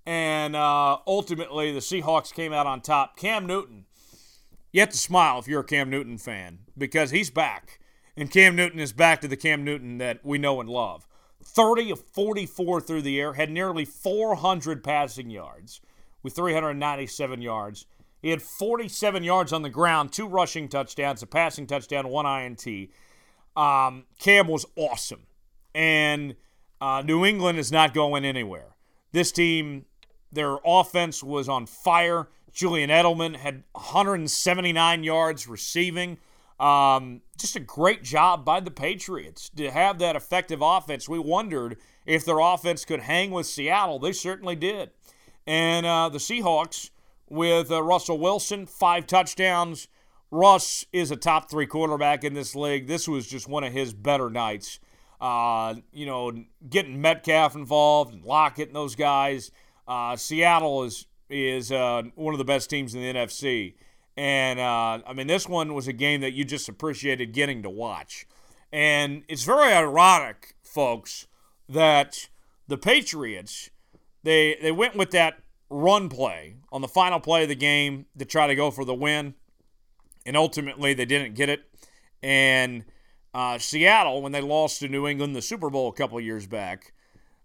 and 0.06 0.56
uh, 0.56 1.00
ultimately 1.08 1.72
the 1.72 1.80
Seahawks 1.80 2.32
came 2.32 2.54
out 2.54 2.68
on 2.68 2.82
top. 2.82 3.18
Cam 3.18 3.48
Newton, 3.48 3.86
you 4.72 4.82
have 4.82 4.90
to 4.90 4.98
smile 4.98 5.40
if 5.40 5.48
you're 5.48 5.62
a 5.62 5.66
Cam 5.66 5.90
Newton 5.90 6.20
fan 6.20 6.60
because 6.78 7.10
he's 7.10 7.32
back, 7.32 7.80
and 8.16 8.30
Cam 8.30 8.56
Newton 8.56 8.80
is 8.80 8.94
back 8.94 9.20
to 9.22 9.28
the 9.28 9.38
Cam 9.38 9.64
Newton 9.64 9.98
that 9.98 10.24
we 10.24 10.38
know 10.38 10.62
and 10.62 10.70
love. 10.70 11.08
30 11.56 11.92
of 11.92 12.00
44 12.00 12.82
through 12.82 13.02
the 13.02 13.20
air, 13.20 13.34
had 13.34 13.50
nearly 13.50 13.86
400 13.86 14.84
passing 14.84 15.30
yards 15.30 15.82
with 16.24 16.36
397 16.36 17.42
yards. 17.42 17.86
He 18.22 18.30
had 18.30 18.42
47 18.42 19.24
yards 19.24 19.54
on 19.54 19.62
the 19.62 19.70
ground, 19.70 20.12
two 20.12 20.28
rushing 20.28 20.68
touchdowns, 20.68 21.24
a 21.24 21.28
passing 21.28 21.68
touchdown, 21.68 22.10
one 22.10 22.26
INT. 22.26 22.90
Um, 23.56 24.06
Cam 24.20 24.48
was 24.48 24.66
awesome. 24.76 25.24
And 25.74 26.36
uh, 26.82 27.02
New 27.06 27.26
England 27.26 27.60
is 27.60 27.72
not 27.72 27.94
going 27.94 28.26
anywhere. 28.26 28.76
This 29.12 29.32
team, 29.32 29.86
their 30.32 30.58
offense 30.66 31.24
was 31.24 31.48
on 31.48 31.66
fire. 31.66 32.28
Julian 32.52 32.90
Edelman 32.90 33.36
had 33.36 33.64
179 33.74 35.04
yards 35.04 35.48
receiving. 35.48 36.18
Um, 36.60 37.22
just 37.38 37.56
a 37.56 37.62
great 37.62 38.04
job 38.04 38.44
by 38.44 38.60
the 38.60 38.72
Patriots 38.72 39.50
to 39.56 39.72
have 39.72 40.00
that 40.00 40.16
effective 40.16 40.60
offense. 40.62 41.08
We 41.08 41.20
wondered 41.20 41.78
if 42.06 42.26
their 42.26 42.40
offense 42.40 42.84
could 42.84 43.02
hang 43.02 43.32
with 43.32 43.46
Seattle. 43.46 44.00
They 44.00 44.12
certainly 44.12 44.56
did. 44.56 44.92
And 45.48 45.86
uh, 45.86 46.10
the 46.10 46.18
Seahawks, 46.18 46.90
with 47.30 47.72
uh, 47.72 47.82
Russell 47.82 48.18
Wilson, 48.18 48.66
five 48.66 49.08
touchdowns. 49.08 49.88
Russ 50.32 50.86
is 50.92 51.12
a 51.12 51.16
top 51.16 51.50
three 51.50 51.66
quarterback 51.66 52.24
in 52.24 52.34
this 52.34 52.56
league. 52.56 52.88
This 52.88 53.08
was 53.08 53.28
just 53.28 53.48
one 53.48 53.64
of 53.64 53.74
his 53.74 53.94
better 53.94 54.30
nights. 54.30 54.80
Uh, 55.22 55.76
you 55.92 56.06
know, 56.06 56.32
getting 56.70 57.02
Metcalf 57.02 57.56
involved 57.56 58.14
and 58.14 58.24
Lockett 58.24 58.68
and 58.68 58.76
those 58.76 58.96
guys. 58.96 59.52
Uh, 59.88 60.16
Seattle 60.16 60.84
is 60.84 61.06
is 61.30 61.72
uh, 61.72 62.04
one 62.16 62.34
of 62.34 62.40
the 62.40 62.46
best 62.46 62.70
teams 62.70 62.96
in 62.96 63.02
the 63.02 63.14
NFC. 63.14 63.76
And 64.20 64.60
uh, 64.60 65.00
I 65.08 65.14
mean, 65.14 65.28
this 65.28 65.48
one 65.48 65.74
was 65.74 65.88
a 65.88 65.94
game 65.94 66.20
that 66.20 66.34
you 66.34 66.44
just 66.44 66.68
appreciated 66.68 67.32
getting 67.32 67.64
to 67.64 67.70
watch. 67.70 68.28
And 68.70 69.24
it's 69.30 69.46
very 69.46 69.72
ironic, 69.72 70.56
folks, 70.62 71.26
that 71.70 72.28
the 72.68 72.78
Patriots 72.78 73.70
they 74.24 74.58
they 74.62 74.74
went 74.74 74.98
with 74.98 75.12
that 75.12 75.40
run 75.70 76.10
play 76.10 76.58
on 76.70 76.82
the 76.82 76.88
final 76.90 77.22
play 77.22 77.44
of 77.44 77.48
the 77.48 77.56
game 77.56 78.08
to 78.18 78.26
try 78.26 78.46
to 78.46 78.56
go 78.56 78.72
for 78.72 78.84
the 78.84 78.94
win, 78.94 79.36
and 80.26 80.36
ultimately 80.36 80.94
they 80.94 81.06
didn't 81.06 81.34
get 81.34 81.48
it. 81.48 81.62
And 82.22 82.84
uh, 83.34 83.58
Seattle, 83.58 84.22
when 84.22 84.34
they 84.34 84.42
lost 84.42 84.82
to 84.82 84.90
New 84.90 85.08
England 85.08 85.34
the 85.34 85.42
Super 85.42 85.70
Bowl 85.70 85.88
a 85.88 85.94
couple 85.94 86.20
years 86.20 86.46
back, 86.46 86.92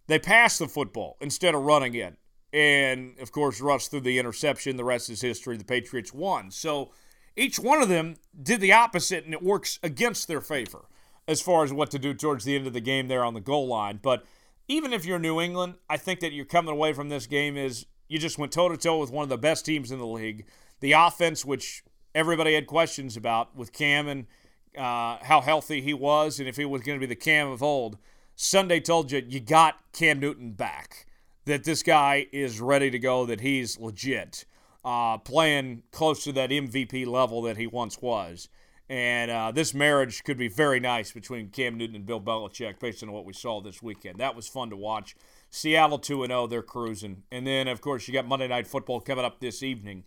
they 0.09 0.19
passed 0.19 0.59
the 0.59 0.67
football 0.67 1.19
instead 1.21 1.55
of 1.55 1.63
running 1.63 1.95
it. 1.95 2.17
And 2.55 3.19
of 3.19 3.33
course, 3.33 3.61
Russ 3.61 3.89
threw 3.89 3.99
the 3.99 4.21
interception. 4.21 4.77
The 4.77 4.85
rest 4.85 5.11
is 5.11 5.21
history. 5.21 5.57
The 5.57 5.65
Patriots 5.65 6.15
won. 6.15 6.53
So 6.53 6.93
each 7.37 7.59
one 7.59 7.83
of 7.83 7.89
them 7.89 8.15
did 8.41 8.61
the 8.61 8.73
opposite, 8.73 9.25
and 9.25 9.35
it 9.35 9.43
works 9.43 9.81
against 9.83 10.29
their 10.29 10.41
favor 10.41 10.85
as 11.27 11.43
far 11.43 11.65
as 11.65 11.73
what 11.73 11.91
to 11.91 11.99
do 11.99 12.15
towards 12.15 12.45
the 12.45 12.55
end 12.55 12.69
of 12.69 12.73
the 12.73 12.81
game 12.81 13.09
there 13.09 13.25
on 13.25 13.35
the 13.35 13.41
goal 13.41 13.67
line. 13.67 13.99
But 14.01 14.25
even 14.69 14.93
if 14.93 15.05
you're 15.05 15.19
New 15.19 15.41
England, 15.41 15.75
I 15.91 15.97
think 15.97 16.21
that 16.21 16.33
you're 16.33 16.45
coming 16.45 16.73
away 16.73 16.93
from 16.93 17.09
this 17.09 17.27
game 17.27 17.57
is 17.57 17.87
you 18.07 18.21
just 18.21 18.39
went 18.39 18.53
toe 18.53 18.69
to 18.69 18.77
toe 18.77 18.99
with 18.99 19.11
one 19.11 19.25
of 19.25 19.31
the 19.31 19.37
best 19.37 19.67
teams 19.67 19.91
in 19.91 19.99
the 19.99 20.07
league. 20.07 20.47
The 20.79 20.93
offense, 20.93 21.45
which 21.45 21.83
everybody 22.15 22.55
had 22.55 22.69
questions 22.69 23.17
about 23.17 23.57
with 23.57 23.73
Cam 23.73 24.07
and 24.07 24.27
uh, 24.79 25.19
how 25.23 25.41
healthy 25.41 25.81
he 25.81 25.93
was, 25.93 26.39
and 26.39 26.49
if 26.49 26.57
he 26.57 26.65
was 26.65 26.83
going 26.83 27.01
to 27.01 27.05
be 27.05 27.13
the 27.13 27.17
Cam 27.17 27.49
of 27.49 27.65
old. 27.65 27.99
Sunday 28.37 28.79
told 28.79 29.11
you 29.11 29.25
you 29.27 29.41
got 29.41 29.81
Cam 29.93 30.21
Newton 30.21 30.53
back 30.53 31.07
that 31.45 31.65
this 31.65 31.83
guy 31.83 32.27
is 32.33 32.61
ready 32.61 32.91
to 32.91 32.99
go, 32.99 33.27
that 33.27 33.41
he's 33.41 33.79
legit, 33.79 34.45
uh, 34.85 35.19
playing 35.19 35.83
close 35.91 36.25
to 36.25 36.33
that 36.33 36.51
MVP 36.51 37.07
level 37.07 37.43
that 37.43 37.57
he 37.57 37.67
once 37.67 38.01
was. 38.01 38.49
And 38.89 39.31
uh, 39.31 39.51
this 39.51 39.73
marriage 39.73 40.25
could 40.25 40.37
be 40.37 40.49
very 40.49 40.79
nice 40.79 41.11
between 41.11 41.49
Cam 41.49 41.79
Newton 41.79 41.97
and 41.97 42.07
Bill 42.07 42.21
Belichick 42.21 42.79
based 42.79 43.03
on 43.03 43.13
what 43.13 43.25
we 43.25 43.33
saw 43.33 43.63
this 43.63 43.83
weekend. 43.83 44.19
That 44.19 44.37
was 44.37 44.47
fun 44.47 44.69
to 44.71 44.77
watch. 44.77 45.17
Seattle 45.49 45.99
2 45.99 46.27
0, 46.27 46.47
they're 46.49 46.63
cruising. 46.63 47.23
And 47.33 47.47
then, 47.47 47.67
of 47.69 47.81
course, 47.81 48.07
you 48.07 48.13
got 48.13 48.27
Monday 48.27 48.49
Night 48.49 48.67
Football 48.67 49.01
coming 49.01 49.25
up 49.25 49.41
this 49.41 49.63
evening. 49.63 50.05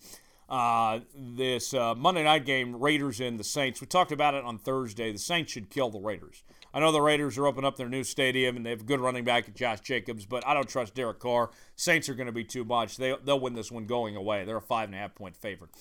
Uh, 0.50 1.02
this 1.14 1.74
uh, 1.74 1.94
Monday 1.96 2.24
night 2.24 2.46
game, 2.46 2.76
Raiders 2.76 3.20
and 3.20 3.38
the 3.38 3.44
Saints. 3.44 3.82
We 3.82 3.88
talked 3.88 4.14
about 4.14 4.34
it 4.34 4.46
on 4.46 4.58
Thursday. 4.58 5.12
The 5.12 5.18
Saints 5.18 5.52
should 5.52 5.70
kill 5.70 5.90
the 5.90 6.00
Raiders. 6.00 6.44
I 6.78 6.80
know 6.80 6.92
the 6.92 7.02
Raiders 7.02 7.40
are 7.40 7.48
opening 7.48 7.66
up 7.66 7.76
their 7.76 7.90
new 7.90 8.04
stadium 8.04 8.56
and 8.56 8.64
they 8.64 8.70
have 8.70 8.82
a 8.82 8.84
good 8.84 9.00
running 9.00 9.24
back 9.24 9.50
at 9.50 9.56
Josh 9.56 9.80
Jacobs, 9.82 10.28
but 10.28 10.46
I 10.46 10.54
don't 10.54 10.70
trust 10.70 10.94
Derek 10.94 11.18
Carr. 11.18 11.50
Saints 11.76 12.08
are 12.08 12.14
going 12.14 12.28
to 12.28 12.32
be 12.32 12.44
too 12.44 12.64
much. 12.64 12.98
They, 12.98 13.16
they'll 13.26 13.40
win 13.40 13.56
this 13.56 13.72
one 13.72 13.88
going 13.88 14.16
away. 14.16 14.46
They're 14.46 14.58
a 14.58 14.62
five 14.62 14.88
and 14.88 14.94
a 14.94 15.00
half 15.00 15.16
point 15.16 15.36
favorite. 15.36 15.72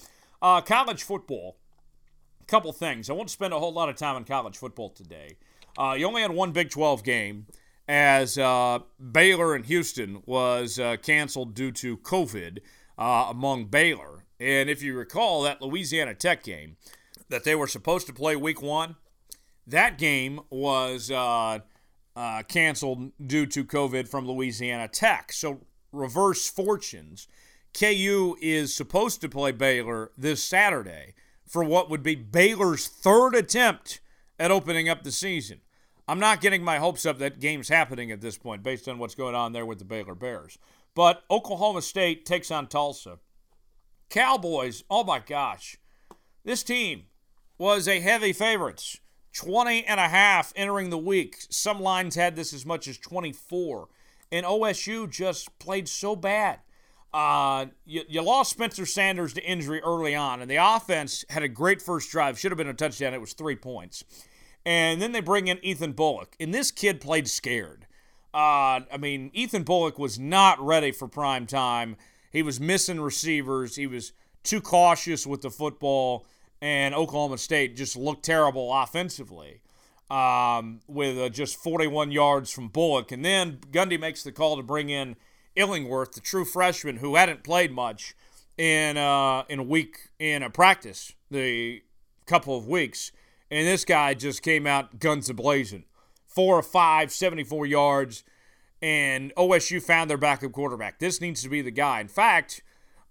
Uh, 0.40 0.62
college 0.62 1.02
football, 1.02 1.58
a 2.40 2.46
couple 2.46 2.72
things. 2.72 3.10
I 3.10 3.12
won't 3.12 3.28
spend 3.28 3.52
a 3.52 3.58
whole 3.58 3.74
lot 3.74 3.90
of 3.90 3.96
time 3.96 4.16
on 4.16 4.24
college 4.24 4.56
football 4.56 4.88
today. 4.88 5.36
Uh, 5.78 5.96
you 5.98 6.06
only 6.06 6.22
had 6.22 6.30
one 6.30 6.52
Big 6.52 6.70
12 6.70 7.04
game 7.04 7.44
as 7.86 8.38
uh, 8.38 8.78
Baylor 9.12 9.54
and 9.54 9.66
Houston 9.66 10.22
was 10.24 10.78
uh, 10.78 10.96
canceled 10.96 11.52
due 11.52 11.72
to 11.72 11.98
COVID 11.98 12.60
uh, 12.96 13.26
among 13.28 13.66
Baylor 13.66 14.24
And 14.40 14.70
if 14.70 14.82
you 14.82 14.96
recall 14.96 15.42
that 15.42 15.60
Louisiana 15.60 16.14
Tech 16.14 16.42
game 16.42 16.78
that 17.28 17.44
they 17.44 17.54
were 17.54 17.66
supposed 17.66 18.06
to 18.06 18.14
play 18.14 18.34
week 18.34 18.62
one, 18.62 18.96
that 19.66 19.98
game 19.98 20.40
was 20.50 21.10
uh, 21.10 21.60
uh, 22.14 22.42
canceled 22.48 23.12
due 23.24 23.46
to 23.46 23.64
COVID 23.64 24.08
from 24.08 24.26
Louisiana 24.26 24.88
Tech. 24.88 25.32
So, 25.32 25.60
reverse 25.92 26.48
fortunes. 26.48 27.28
KU 27.78 28.36
is 28.40 28.74
supposed 28.74 29.20
to 29.20 29.28
play 29.28 29.52
Baylor 29.52 30.10
this 30.16 30.42
Saturday 30.42 31.14
for 31.46 31.62
what 31.62 31.90
would 31.90 32.02
be 32.02 32.14
Baylor's 32.14 32.86
third 32.86 33.34
attempt 33.34 34.00
at 34.38 34.50
opening 34.50 34.88
up 34.88 35.02
the 35.02 35.12
season. 35.12 35.60
I'm 36.08 36.20
not 36.20 36.40
getting 36.40 36.62
my 36.62 36.78
hopes 36.78 37.04
up 37.04 37.18
that 37.18 37.40
game's 37.40 37.68
happening 37.68 38.10
at 38.10 38.20
this 38.20 38.38
point 38.38 38.62
based 38.62 38.88
on 38.88 38.98
what's 38.98 39.14
going 39.14 39.34
on 39.34 39.52
there 39.52 39.66
with 39.66 39.78
the 39.78 39.84
Baylor 39.84 40.14
Bears. 40.14 40.58
But 40.94 41.24
Oklahoma 41.30 41.82
State 41.82 42.24
takes 42.24 42.50
on 42.50 42.68
Tulsa. 42.68 43.18
Cowboys, 44.08 44.84
oh 44.88 45.04
my 45.04 45.18
gosh. 45.18 45.76
This 46.44 46.62
team 46.62 47.06
was 47.58 47.88
a 47.88 48.00
heavy 48.00 48.32
favorites. 48.32 49.00
20 49.36 49.84
and 49.84 50.00
a 50.00 50.08
half 50.08 50.52
entering 50.56 50.90
the 50.90 50.98
week. 50.98 51.36
Some 51.50 51.80
lines 51.80 52.14
had 52.14 52.36
this 52.36 52.52
as 52.52 52.64
much 52.64 52.88
as 52.88 52.98
24. 52.98 53.88
And 54.32 54.46
OSU 54.46 55.08
just 55.10 55.56
played 55.58 55.88
so 55.88 56.16
bad. 56.16 56.60
Uh, 57.12 57.66
you, 57.84 58.02
you 58.08 58.22
lost 58.22 58.50
Spencer 58.50 58.86
Sanders 58.86 59.34
to 59.34 59.44
injury 59.44 59.80
early 59.82 60.14
on, 60.14 60.42
and 60.42 60.50
the 60.50 60.56
offense 60.56 61.24
had 61.30 61.42
a 61.42 61.48
great 61.48 61.80
first 61.80 62.10
drive. 62.10 62.38
Should 62.38 62.50
have 62.50 62.58
been 62.58 62.66
a 62.66 62.74
touchdown. 62.74 63.14
It 63.14 63.20
was 63.20 63.34
three 63.34 63.56
points. 63.56 64.04
And 64.64 65.00
then 65.00 65.12
they 65.12 65.20
bring 65.20 65.46
in 65.46 65.64
Ethan 65.64 65.92
Bullock, 65.92 66.34
and 66.40 66.52
this 66.52 66.70
kid 66.70 67.00
played 67.00 67.28
scared. 67.28 67.86
Uh, 68.34 68.80
I 68.92 68.98
mean, 68.98 69.30
Ethan 69.32 69.62
Bullock 69.62 69.98
was 69.98 70.18
not 70.18 70.60
ready 70.60 70.90
for 70.90 71.08
prime 71.08 71.46
time. 71.46 71.96
He 72.32 72.42
was 72.42 72.58
missing 72.58 73.00
receivers. 73.00 73.76
He 73.76 73.86
was 73.86 74.12
too 74.42 74.60
cautious 74.60 75.26
with 75.26 75.42
the 75.42 75.50
football 75.50 76.26
and 76.60 76.94
Oklahoma 76.94 77.38
State 77.38 77.76
just 77.76 77.96
looked 77.96 78.24
terrible 78.24 78.72
offensively 78.72 79.60
um, 80.10 80.80
with 80.86 81.18
uh, 81.18 81.28
just 81.28 81.56
41 81.56 82.10
yards 82.10 82.50
from 82.50 82.68
Bullock. 82.68 83.12
And 83.12 83.24
then 83.24 83.58
Gundy 83.70 83.98
makes 83.98 84.22
the 84.22 84.32
call 84.32 84.56
to 84.56 84.62
bring 84.62 84.88
in 84.88 85.16
Illingworth, 85.54 86.12
the 86.12 86.20
true 86.20 86.44
freshman 86.44 86.96
who 86.98 87.16
hadn't 87.16 87.42
played 87.42 87.72
much 87.72 88.14
in 88.56 88.96
uh, 88.96 89.44
in 89.48 89.58
a 89.58 89.62
week 89.62 90.10
in 90.18 90.42
a 90.42 90.50
practice, 90.50 91.12
the 91.30 91.82
couple 92.26 92.56
of 92.56 92.66
weeks. 92.66 93.12
And 93.50 93.66
this 93.66 93.84
guy 93.84 94.14
just 94.14 94.42
came 94.42 94.66
out 94.66 94.98
guns 94.98 95.30
a 95.30 95.34
blazing. 95.34 95.84
Four 96.26 96.58
or 96.58 96.62
five, 96.62 97.12
74 97.12 97.66
yards. 97.66 98.24
And 98.82 99.32
OSU 99.36 99.82
found 99.82 100.10
their 100.10 100.18
backup 100.18 100.52
quarterback. 100.52 100.98
This 100.98 101.20
needs 101.20 101.42
to 101.42 101.48
be 101.48 101.62
the 101.62 101.70
guy. 101.70 102.00
In 102.00 102.08
fact, 102.08 102.62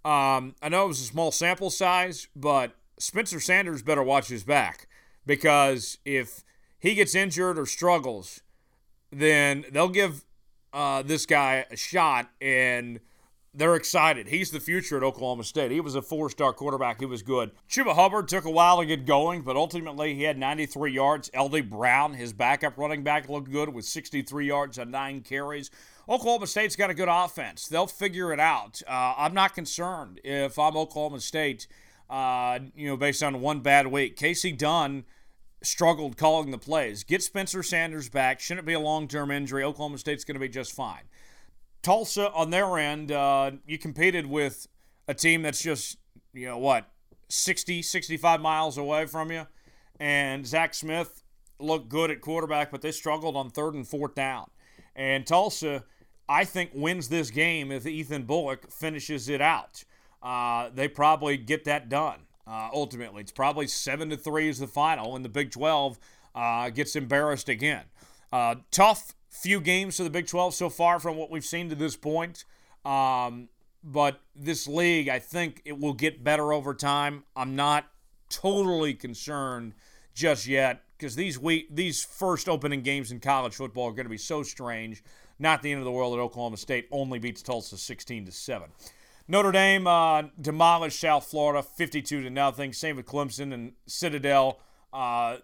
um, 0.04 0.54
I 0.62 0.68
know 0.68 0.84
it 0.84 0.88
was 0.88 1.00
a 1.00 1.04
small 1.04 1.32
sample 1.32 1.70
size, 1.70 2.28
but 2.36 2.76
Spencer 2.98 3.40
Sanders 3.40 3.82
better 3.82 4.02
watch 4.02 4.28
his 4.28 4.44
back 4.44 4.88
because 5.26 5.98
if 6.04 6.44
he 6.78 6.94
gets 6.94 7.14
injured 7.14 7.58
or 7.58 7.66
struggles, 7.66 8.40
then 9.10 9.64
they'll 9.70 9.88
give 9.88 10.24
uh, 10.72 11.02
this 11.02 11.26
guy 11.26 11.66
a 11.70 11.76
shot 11.76 12.30
and 12.40 13.00
they're 13.56 13.74
excited. 13.74 14.28
He's 14.28 14.50
the 14.50 14.60
future 14.60 14.98
at 14.98 15.02
Oklahoma 15.02 15.42
State. 15.42 15.70
He 15.70 15.80
was 15.80 15.94
a 15.94 16.02
four 16.02 16.28
star 16.28 16.52
quarterback. 16.52 17.00
He 17.00 17.06
was 17.06 17.22
good. 17.22 17.52
Chuba 17.70 17.94
Hubbard 17.94 18.28
took 18.28 18.44
a 18.44 18.50
while 18.50 18.78
to 18.78 18.86
get 18.86 19.06
going, 19.06 19.42
but 19.42 19.56
ultimately 19.56 20.14
he 20.14 20.24
had 20.24 20.38
93 20.38 20.92
yards. 20.92 21.30
LD 21.34 21.70
Brown, 21.70 22.14
his 22.14 22.34
backup 22.34 22.76
running 22.76 23.02
back, 23.02 23.28
looked 23.28 23.50
good 23.50 23.70
with 23.70 23.86
63 23.86 24.46
yards 24.46 24.78
on 24.78 24.90
nine 24.90 25.22
carries. 25.22 25.70
Oklahoma 26.08 26.46
State's 26.46 26.76
got 26.76 26.90
a 26.90 26.94
good 26.94 27.08
offense. 27.10 27.66
They'll 27.66 27.86
figure 27.86 28.32
it 28.32 28.38
out. 28.38 28.82
Uh, 28.86 29.14
I'm 29.16 29.34
not 29.34 29.54
concerned 29.54 30.20
if 30.22 30.58
I'm 30.58 30.76
Oklahoma 30.76 31.20
State 31.20 31.66
uh, 32.08 32.58
you 32.74 32.88
know, 32.88 32.96
based 32.96 33.22
on 33.22 33.40
one 33.40 33.60
bad 33.60 33.86
week. 33.88 34.16
Kasey 34.16 34.56
Dunn 34.56 35.04
struggled 35.62 36.16
calling 36.16 36.50
the 36.50 36.58
plays. 36.58 37.04
Get 37.04 37.22
Spencer 37.22 37.62
Sanders 37.62 38.08
back. 38.08 38.40
Shouldn't 38.40 38.66
be 38.66 38.74
a 38.74 38.80
long 38.80 39.08
term 39.08 39.30
injury. 39.30 39.64
Oklahoma 39.64 39.98
State's 39.98 40.24
going 40.24 40.34
to 40.34 40.40
be 40.40 40.48
just 40.48 40.72
fine. 40.72 41.02
Tulsa, 41.82 42.30
on 42.32 42.50
their 42.50 42.78
end, 42.78 43.12
uh, 43.12 43.52
you 43.66 43.78
competed 43.78 44.26
with 44.26 44.66
a 45.06 45.14
team 45.14 45.42
that's 45.42 45.62
just, 45.62 45.98
you 46.32 46.46
know, 46.46 46.58
what, 46.58 46.90
60, 47.28 47.82
65 47.82 48.40
miles 48.40 48.76
away 48.76 49.06
from 49.06 49.30
you. 49.30 49.46
And 50.00 50.46
Zach 50.46 50.74
Smith 50.74 51.22
looked 51.58 51.88
good 51.88 52.10
at 52.10 52.20
quarterback, 52.20 52.70
but 52.70 52.82
they 52.82 52.92
struggled 52.92 53.36
on 53.36 53.50
third 53.50 53.74
and 53.74 53.86
fourth 53.86 54.14
down. 54.14 54.50
And 54.94 55.26
Tulsa, 55.26 55.84
I 56.28 56.44
think, 56.44 56.70
wins 56.74 57.08
this 57.08 57.30
game 57.30 57.70
if 57.70 57.86
Ethan 57.86 58.24
Bullock 58.24 58.70
finishes 58.70 59.28
it 59.28 59.40
out 59.40 59.84
uh, 60.22 60.70
they 60.74 60.88
probably 60.88 61.36
get 61.36 61.64
that 61.64 61.88
done. 61.88 62.20
Uh, 62.46 62.68
ultimately, 62.72 63.22
it's 63.22 63.32
probably 63.32 63.66
seven 63.66 64.10
to 64.10 64.16
three 64.16 64.48
is 64.48 64.58
the 64.58 64.66
final, 64.66 65.16
and 65.16 65.24
the 65.24 65.28
Big 65.28 65.50
12 65.50 65.98
uh, 66.34 66.70
gets 66.70 66.94
embarrassed 66.94 67.48
again. 67.48 67.84
Uh, 68.32 68.56
tough 68.70 69.14
few 69.28 69.60
games 69.60 69.96
for 69.96 70.04
the 70.04 70.10
Big 70.10 70.26
12 70.26 70.54
so 70.54 70.68
far 70.68 70.98
from 70.98 71.16
what 71.16 71.30
we've 71.30 71.44
seen 71.44 71.68
to 71.68 71.74
this 71.74 71.96
point. 71.96 72.44
Um, 72.84 73.48
but 73.82 74.20
this 74.34 74.66
league, 74.66 75.08
I 75.08 75.18
think 75.18 75.62
it 75.64 75.78
will 75.78 75.92
get 75.92 76.24
better 76.24 76.52
over 76.52 76.74
time. 76.74 77.24
I'm 77.34 77.56
not 77.56 77.86
totally 78.28 78.94
concerned 78.94 79.74
just 80.14 80.46
yet 80.46 80.82
because 80.98 81.14
these 81.14 81.38
week 81.38 81.68
these 81.70 82.04
first 82.04 82.48
opening 82.48 82.82
games 82.82 83.12
in 83.12 83.20
college 83.20 83.54
football 83.54 83.88
are 83.88 83.92
going 83.92 84.06
to 84.06 84.10
be 84.10 84.16
so 84.18 84.42
strange. 84.42 85.04
Not 85.38 85.62
the 85.62 85.70
end 85.70 85.78
of 85.78 85.84
the 85.84 85.92
world 85.92 86.16
that 86.16 86.22
Oklahoma 86.22 86.56
State 86.56 86.88
only 86.90 87.18
beats 87.18 87.42
Tulsa 87.42 87.76
16 87.76 88.26
to 88.26 88.32
seven. 88.32 88.70
Notre 89.28 89.52
Dame 89.52 89.86
uh, 89.86 90.24
demolished 90.40 91.00
South 91.00 91.26
Florida 91.26 91.62
52 91.62 92.22
to 92.22 92.30
nothing. 92.30 92.72
Same 92.72 92.96
with 92.96 93.06
Clemson 93.06 93.52
and 93.52 93.72
Citadel. 93.86 94.60
Uh, 94.92 95.38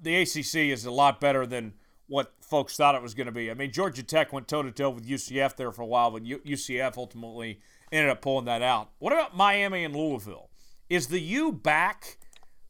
the 0.00 0.16
ACC 0.16 0.70
is 0.70 0.84
a 0.84 0.90
lot 0.90 1.20
better 1.20 1.46
than 1.46 1.74
what 2.08 2.32
folks 2.40 2.76
thought 2.76 2.94
it 2.94 3.00
was 3.00 3.14
going 3.14 3.26
to 3.26 3.32
be. 3.32 3.50
I 3.50 3.54
mean, 3.54 3.72
Georgia 3.72 4.02
Tech 4.02 4.32
went 4.32 4.48
toe 4.48 4.62
to 4.62 4.70
toe 4.70 4.90
with 4.90 5.06
UCF 5.06 5.56
there 5.56 5.72
for 5.72 5.82
a 5.82 5.86
while, 5.86 6.10
but 6.10 6.24
UCF 6.24 6.98
ultimately 6.98 7.58
ended 7.90 8.10
up 8.10 8.20
pulling 8.20 8.44
that 8.44 8.60
out. 8.60 8.90
What 8.98 9.14
about 9.14 9.34
Miami 9.34 9.84
and 9.84 9.96
Louisville? 9.96 10.50
Is 10.90 11.06
the 11.06 11.20
U 11.20 11.52
back? 11.52 12.18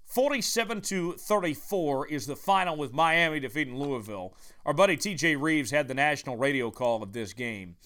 47 0.07 0.83
to 0.83 1.13
34 1.15 2.07
is 2.09 2.27
the 2.27 2.37
final 2.37 2.77
with 2.77 2.93
Miami 2.93 3.41
defeating 3.41 3.79
Louisville. 3.79 4.37
Our 4.67 4.75
buddy 4.75 4.97
TJ 4.97 5.41
Reeves 5.41 5.71
had 5.71 5.89
the 5.89 5.95
national 5.95 6.37
radio 6.37 6.71
call 6.71 7.03
of 7.03 7.15
this 7.15 7.33
game. 7.33 7.77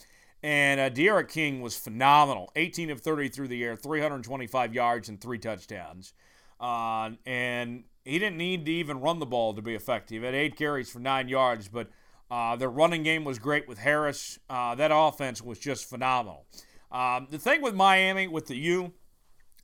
And 0.42 0.80
uh, 0.80 0.88
D'Eriq 0.90 1.28
King 1.28 1.60
was 1.60 1.76
phenomenal. 1.76 2.52
18 2.56 2.90
of 2.90 3.00
30 3.00 3.28
through 3.28 3.48
the 3.48 3.64
air, 3.64 3.74
325 3.74 4.74
yards, 4.74 5.08
and 5.08 5.20
three 5.20 5.38
touchdowns. 5.38 6.12
Uh, 6.60 7.10
and 7.26 7.84
he 8.04 8.18
didn't 8.18 8.38
need 8.38 8.64
to 8.66 8.72
even 8.72 9.00
run 9.00 9.18
the 9.18 9.26
ball 9.26 9.54
to 9.54 9.62
be 9.62 9.74
effective. 9.74 10.22
He 10.22 10.26
had 10.26 10.34
eight 10.34 10.56
carries 10.56 10.88
for 10.88 11.00
nine 11.00 11.28
yards, 11.28 11.68
but 11.68 11.88
uh, 12.30 12.56
their 12.56 12.70
running 12.70 13.02
game 13.02 13.24
was 13.24 13.38
great 13.38 13.68
with 13.68 13.78
Harris. 13.78 14.38
Uh, 14.48 14.74
that 14.76 14.90
offense 14.92 15.42
was 15.42 15.58
just 15.58 15.88
phenomenal. 15.88 16.46
Um, 16.92 17.28
the 17.30 17.38
thing 17.38 17.62
with 17.62 17.74
Miami, 17.74 18.28
with 18.28 18.46
the 18.46 18.56
U, 18.56 18.92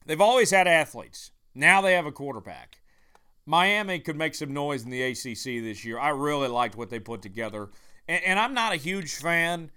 they've 0.06 0.20
always 0.20 0.50
had 0.50 0.66
athletes. 0.66 1.30
Now 1.54 1.80
they 1.80 1.94
have 1.94 2.06
a 2.06 2.12
quarterback. 2.12 2.78
Miami 3.46 3.98
could 3.98 4.16
make 4.16 4.34
some 4.34 4.52
noise 4.52 4.84
in 4.84 4.90
the 4.90 5.02
ACC 5.02 5.62
this 5.62 5.84
year. 5.84 5.98
I 5.98 6.10
really 6.10 6.48
liked 6.48 6.76
what 6.76 6.90
they 6.90 7.00
put 7.00 7.22
together. 7.22 7.70
And, 8.08 8.22
and 8.24 8.38
I'm 8.38 8.54
not 8.54 8.72
a 8.72 8.76
huge 8.76 9.16
fan 9.16 9.70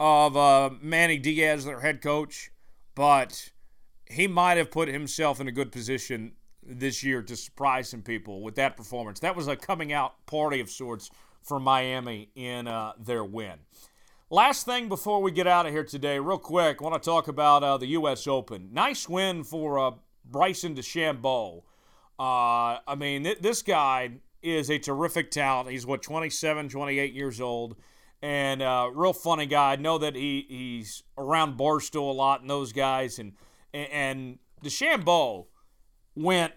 of 0.00 0.36
uh, 0.36 0.70
Manny 0.80 1.18
Diaz, 1.18 1.64
their 1.64 1.80
head 1.80 2.00
coach, 2.00 2.50
but 2.94 3.50
he 4.06 4.26
might 4.26 4.56
have 4.56 4.70
put 4.70 4.88
himself 4.88 5.40
in 5.40 5.48
a 5.48 5.52
good 5.52 5.72
position 5.72 6.32
this 6.62 7.02
year 7.02 7.22
to 7.22 7.36
surprise 7.36 7.88
some 7.88 8.02
people 8.02 8.42
with 8.42 8.54
that 8.56 8.76
performance. 8.76 9.20
That 9.20 9.36
was 9.36 9.48
a 9.48 9.56
coming 9.56 9.92
out 9.92 10.26
party 10.26 10.60
of 10.60 10.70
sorts 10.70 11.10
for 11.42 11.58
Miami 11.58 12.30
in 12.34 12.68
uh, 12.68 12.92
their 12.98 13.24
win. 13.24 13.58
Last 14.30 14.66
thing 14.66 14.88
before 14.88 15.22
we 15.22 15.30
get 15.30 15.46
out 15.46 15.64
of 15.64 15.72
here 15.72 15.84
today, 15.84 16.18
real 16.18 16.38
quick, 16.38 16.78
I 16.80 16.84
want 16.84 17.02
to 17.02 17.06
talk 17.06 17.28
about 17.28 17.62
uh, 17.64 17.78
the 17.78 17.86
U.S. 17.88 18.26
Open. 18.26 18.68
Nice 18.72 19.08
win 19.08 19.42
for 19.42 19.78
uh, 19.78 19.92
Bryson 20.24 20.74
DeChambeau. 20.74 21.62
Uh, 22.18 22.78
I 22.86 22.94
mean, 22.94 23.24
th- 23.24 23.38
this 23.38 23.62
guy 23.62 24.10
is 24.42 24.70
a 24.70 24.78
terrific 24.78 25.30
talent. 25.30 25.70
He's, 25.70 25.86
what, 25.86 26.02
27, 26.02 26.68
28 26.68 27.14
years 27.14 27.40
old 27.40 27.76
and 28.22 28.62
uh, 28.62 28.90
real 28.92 29.12
funny 29.12 29.46
guy. 29.46 29.72
I 29.72 29.76
know 29.76 29.98
that 29.98 30.14
he, 30.14 30.46
he's 30.48 31.02
around 31.16 31.58
Barstool 31.58 32.10
a 32.10 32.12
lot 32.12 32.40
and 32.40 32.50
those 32.50 32.72
guys. 32.72 33.18
And, 33.18 33.34
and 33.72 34.38
DeChambeau 34.62 35.46
went 36.14 36.52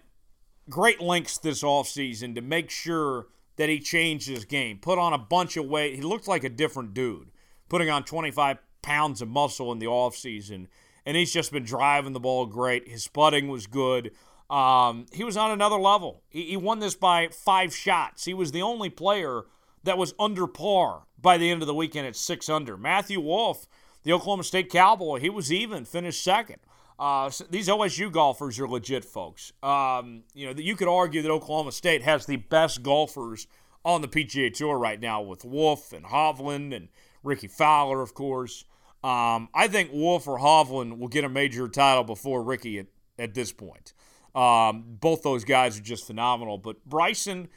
great 0.68 1.00
lengths 1.00 1.38
this 1.38 1.62
offseason 1.62 2.34
to 2.34 2.40
make 2.40 2.70
sure 2.70 3.26
that 3.56 3.68
he 3.68 3.78
changed 3.78 4.28
his 4.28 4.44
game, 4.44 4.78
put 4.78 4.98
on 4.98 5.12
a 5.12 5.18
bunch 5.18 5.56
of 5.56 5.66
weight. 5.66 5.94
He 5.94 6.02
looked 6.02 6.26
like 6.26 6.44
a 6.44 6.48
different 6.48 6.94
dude, 6.94 7.30
putting 7.68 7.90
on 7.90 8.04
25 8.04 8.58
pounds 8.82 9.22
of 9.22 9.28
muscle 9.28 9.70
in 9.70 9.78
the 9.78 9.86
offseason. 9.86 10.66
And 11.04 11.16
he's 11.16 11.32
just 11.32 11.52
been 11.52 11.64
driving 11.64 12.12
the 12.12 12.20
ball 12.20 12.46
great. 12.46 12.88
His 12.88 13.06
putting 13.08 13.48
was 13.48 13.66
good. 13.66 14.12
Um, 14.48 15.06
he 15.12 15.24
was 15.24 15.36
on 15.36 15.50
another 15.50 15.76
level. 15.76 16.22
He, 16.28 16.42
he 16.42 16.56
won 16.56 16.78
this 16.78 16.94
by 16.94 17.28
five 17.28 17.74
shots. 17.74 18.24
He 18.24 18.34
was 18.34 18.52
the 18.52 18.62
only 18.62 18.90
player 18.90 19.44
that 19.84 19.98
was 19.98 20.14
under 20.18 20.46
par 20.46 21.02
by 21.20 21.38
the 21.38 21.50
end 21.50 21.62
of 21.62 21.66
the 21.66 21.74
weekend 21.74 22.06
at 22.06 22.16
six 22.16 22.48
under. 22.48 22.76
Matthew 22.76 23.20
Wolff, 23.20 23.66
the 24.02 24.12
Oklahoma 24.12 24.44
State 24.44 24.70
Cowboy, 24.70 25.20
he 25.20 25.30
was 25.30 25.52
even, 25.52 25.84
finished 25.84 26.22
second. 26.22 26.58
Uh, 26.98 27.30
so 27.30 27.44
these 27.50 27.68
OSU 27.68 28.12
golfers 28.12 28.60
are 28.60 28.68
legit 28.68 29.04
folks. 29.04 29.52
Um, 29.62 30.22
you 30.34 30.46
know, 30.46 30.54
you 30.56 30.76
could 30.76 30.88
argue 30.88 31.22
that 31.22 31.30
Oklahoma 31.30 31.72
State 31.72 32.02
has 32.02 32.26
the 32.26 32.36
best 32.36 32.82
golfers 32.82 33.46
on 33.84 34.02
the 34.02 34.08
PGA 34.08 34.52
Tour 34.52 34.78
right 34.78 35.00
now 35.00 35.20
with 35.20 35.44
Wolff 35.44 35.92
and 35.92 36.04
Hovland 36.04 36.74
and 36.74 36.88
Rickie 37.24 37.48
Fowler, 37.48 38.02
of 38.02 38.14
course. 38.14 38.64
Um, 39.02 39.48
I 39.52 39.66
think 39.68 39.90
Wolff 39.92 40.28
or 40.28 40.38
Hovland 40.38 40.98
will 40.98 41.08
get 41.08 41.24
a 41.24 41.28
major 41.28 41.66
title 41.68 42.04
before 42.04 42.42
Rickie 42.42 42.78
at, 42.78 42.86
at 43.18 43.34
this 43.34 43.52
point. 43.52 43.94
Um, 44.34 44.84
both 45.00 45.22
those 45.22 45.44
guys 45.44 45.78
are 45.78 45.82
just 45.82 46.06
phenomenal. 46.06 46.56
But 46.56 46.84
Bryson, 46.86 47.48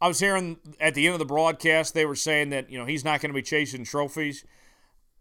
I 0.00 0.08
was 0.08 0.20
hearing 0.20 0.58
at 0.78 0.94
the 0.94 1.06
end 1.06 1.14
of 1.14 1.18
the 1.18 1.24
broadcast, 1.24 1.94
they 1.94 2.04
were 2.04 2.16
saying 2.16 2.50
that, 2.50 2.70
you 2.70 2.78
know, 2.78 2.84
he's 2.84 3.04
not 3.04 3.20
going 3.20 3.30
to 3.30 3.34
be 3.34 3.42
chasing 3.42 3.84
trophies. 3.84 4.44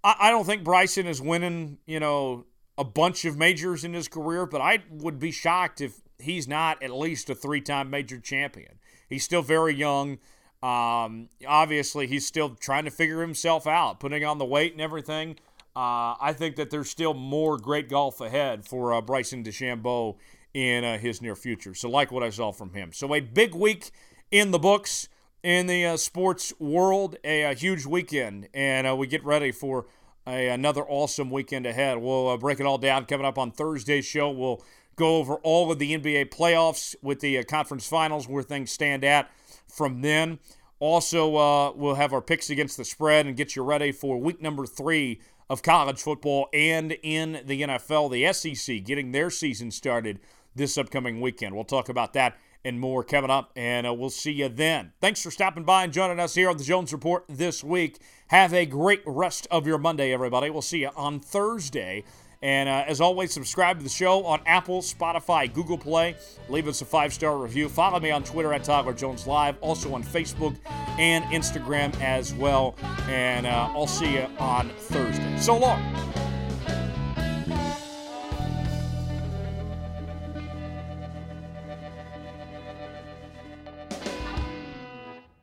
I, 0.03 0.15
I 0.19 0.29
don't 0.31 0.45
think 0.45 0.63
Bryson 0.63 1.07
is 1.07 1.21
winning, 1.21 1.77
you 1.85 1.99
know, 1.99 2.45
a 2.77 2.83
bunch 2.83 3.25
of 3.25 3.37
majors 3.37 3.83
in 3.83 3.93
his 3.93 4.07
career, 4.07 4.45
but 4.45 4.61
I 4.61 4.83
would 4.89 5.19
be 5.19 5.31
shocked 5.31 5.79
if 5.79 6.01
he's 6.19 6.47
not 6.47 6.81
at 6.83 6.91
least 6.91 7.29
a 7.29 7.35
three 7.35 7.61
time 7.61 7.89
major 7.89 8.19
champion. 8.19 8.79
He's 9.07 9.23
still 9.23 9.41
very 9.41 9.73
young. 9.73 10.17
Um, 10.61 11.29
obviously, 11.47 12.07
he's 12.07 12.25
still 12.25 12.49
trying 12.49 12.85
to 12.85 12.91
figure 12.91 13.21
himself 13.21 13.67
out, 13.67 13.99
putting 13.99 14.25
on 14.25 14.39
the 14.39 14.45
weight 14.45 14.73
and 14.73 14.81
everything. 14.81 15.37
Uh, 15.75 16.15
I 16.19 16.33
think 16.33 16.55
that 16.55 16.69
there's 16.69 16.89
still 16.89 17.13
more 17.13 17.57
great 17.57 17.89
golf 17.89 18.21
ahead 18.21 18.65
for 18.65 18.93
uh, 18.93 19.01
Bryson 19.01 19.43
DeChambeau 19.43 20.15
in 20.53 20.83
uh, 20.83 20.97
his 20.97 21.21
near 21.21 21.35
future. 21.35 21.75
So, 21.75 21.89
like 21.89 22.11
what 22.11 22.23
I 22.23 22.29
saw 22.29 22.51
from 22.51 22.73
him. 22.73 22.93
So, 22.93 23.13
a 23.13 23.19
big 23.19 23.53
week 23.53 23.91
in 24.31 24.51
the 24.51 24.59
books 24.59 25.09
in 25.45 25.67
the 25.67 25.85
uh, 25.85 25.95
sports 25.95 26.51
world, 26.59 27.17
a, 27.23 27.43
a, 27.43 27.53
huge 27.53 27.85
weekend, 27.85 28.49
and 28.51 28.87
uh, 28.87 28.95
we 28.95 29.05
get 29.05 29.23
ready 29.23 29.51
for 29.51 29.85
a, 30.25 30.49
another 30.49 30.81
awesome 30.81 31.29
weekend 31.29 31.67
ahead. 31.67 31.99
We'll 31.99 32.29
uh, 32.29 32.37
break 32.37 32.59
it 32.59 32.65
all 32.65 32.79
down 32.79 33.05
coming 33.05 33.27
up 33.27 33.37
on 33.37 33.51
Thursday's 33.51 34.05
show. 34.05 34.31
We'll 34.31 34.63
go 34.95 35.17
over 35.17 35.35
all 35.35 35.71
of 35.71 35.77
the 35.77 35.95
NBA 35.95 36.31
playoffs 36.31 36.95
with 37.03 37.19
the 37.19 37.37
uh, 37.37 37.43
conference 37.43 37.87
finals, 37.87 38.27
where 38.27 38.41
things 38.41 38.71
stand 38.71 39.03
at 39.03 39.29
from 39.67 40.01
then. 40.01 40.39
Also, 40.79 41.35
uh, 41.35 41.71
we'll 41.73 41.93
have 41.93 42.11
our 42.11 42.21
picks 42.21 42.49
against 42.49 42.77
the 42.77 42.85
spread 42.85 43.27
and 43.27 43.37
get 43.37 43.55
you 43.55 43.63
ready 43.63 43.91
for 43.91 44.17
week 44.17 44.41
number 44.41 44.65
three 44.65 45.21
of 45.47 45.61
college 45.61 46.01
football 46.01 46.49
and 46.53 46.97
in 47.03 47.41
the 47.45 47.61
NFL. 47.61 48.11
The 48.11 48.33
SEC 48.33 48.83
getting 48.83 49.11
their 49.11 49.29
season 49.29 49.69
started 49.69 50.19
this 50.55 50.75
upcoming 50.75 51.21
weekend. 51.21 51.53
We'll 51.53 51.65
talk 51.65 51.87
about 51.87 52.13
that 52.13 52.35
and 52.65 52.79
more 52.79 53.03
coming 53.03 53.29
up, 53.29 53.51
and 53.55 53.87
uh, 53.87 53.93
we'll 53.93 54.09
see 54.09 54.31
you 54.31 54.49
then. 54.49 54.91
Thanks 54.99 55.21
for 55.21 55.31
stopping 55.31 55.63
by 55.63 55.85
and 55.85 55.93
joining 55.93 56.19
us 56.19 56.35
here 56.35 56.49
on 56.49 56.57
the 56.57 56.63
Jones 56.63 56.91
Report 56.91 57.23
this 57.29 57.63
week. 57.63 57.99
Have 58.27 58.53
a 58.53 58.65
great 58.65 59.03
rest 59.05 59.47
of 59.51 59.67
your 59.67 59.77
Monday, 59.77 60.11
everybody. 60.11 60.49
We'll 60.49 60.63
see 60.63 60.79
you 60.79 60.89
on 60.95 61.19
Thursday. 61.19 62.03
And 62.41 62.67
uh, 62.67 62.83
as 62.87 63.01
always, 63.01 63.31
subscribe 63.31 63.77
to 63.77 63.83
the 63.83 63.89
show 63.89 64.25
on 64.25 64.41
Apple, 64.45 64.81
Spotify, 64.81 65.51
Google 65.51 65.77
Play. 65.77 66.15
Leave 66.49 66.67
us 66.67 66.81
a 66.81 66.85
five 66.85 67.13
star 67.13 67.37
review. 67.37 67.69
Follow 67.69 67.99
me 67.99 68.11
on 68.11 68.23
Twitter 68.23 68.53
at 68.53 68.63
Tyler 68.63 68.93
Jones 68.93 69.25
Live, 69.25 69.55
also 69.61 69.93
on 69.93 70.03
Facebook 70.03 70.55
and 70.99 71.23
Instagram 71.25 71.99
as 72.01 72.33
well. 72.33 72.75
And 73.07 73.47
uh, 73.47 73.69
I'll 73.73 73.87
see 73.87 74.13
you 74.13 74.27
on 74.37 74.69
Thursday. 74.69 75.37
So 75.39 75.57
long. 75.57 76.24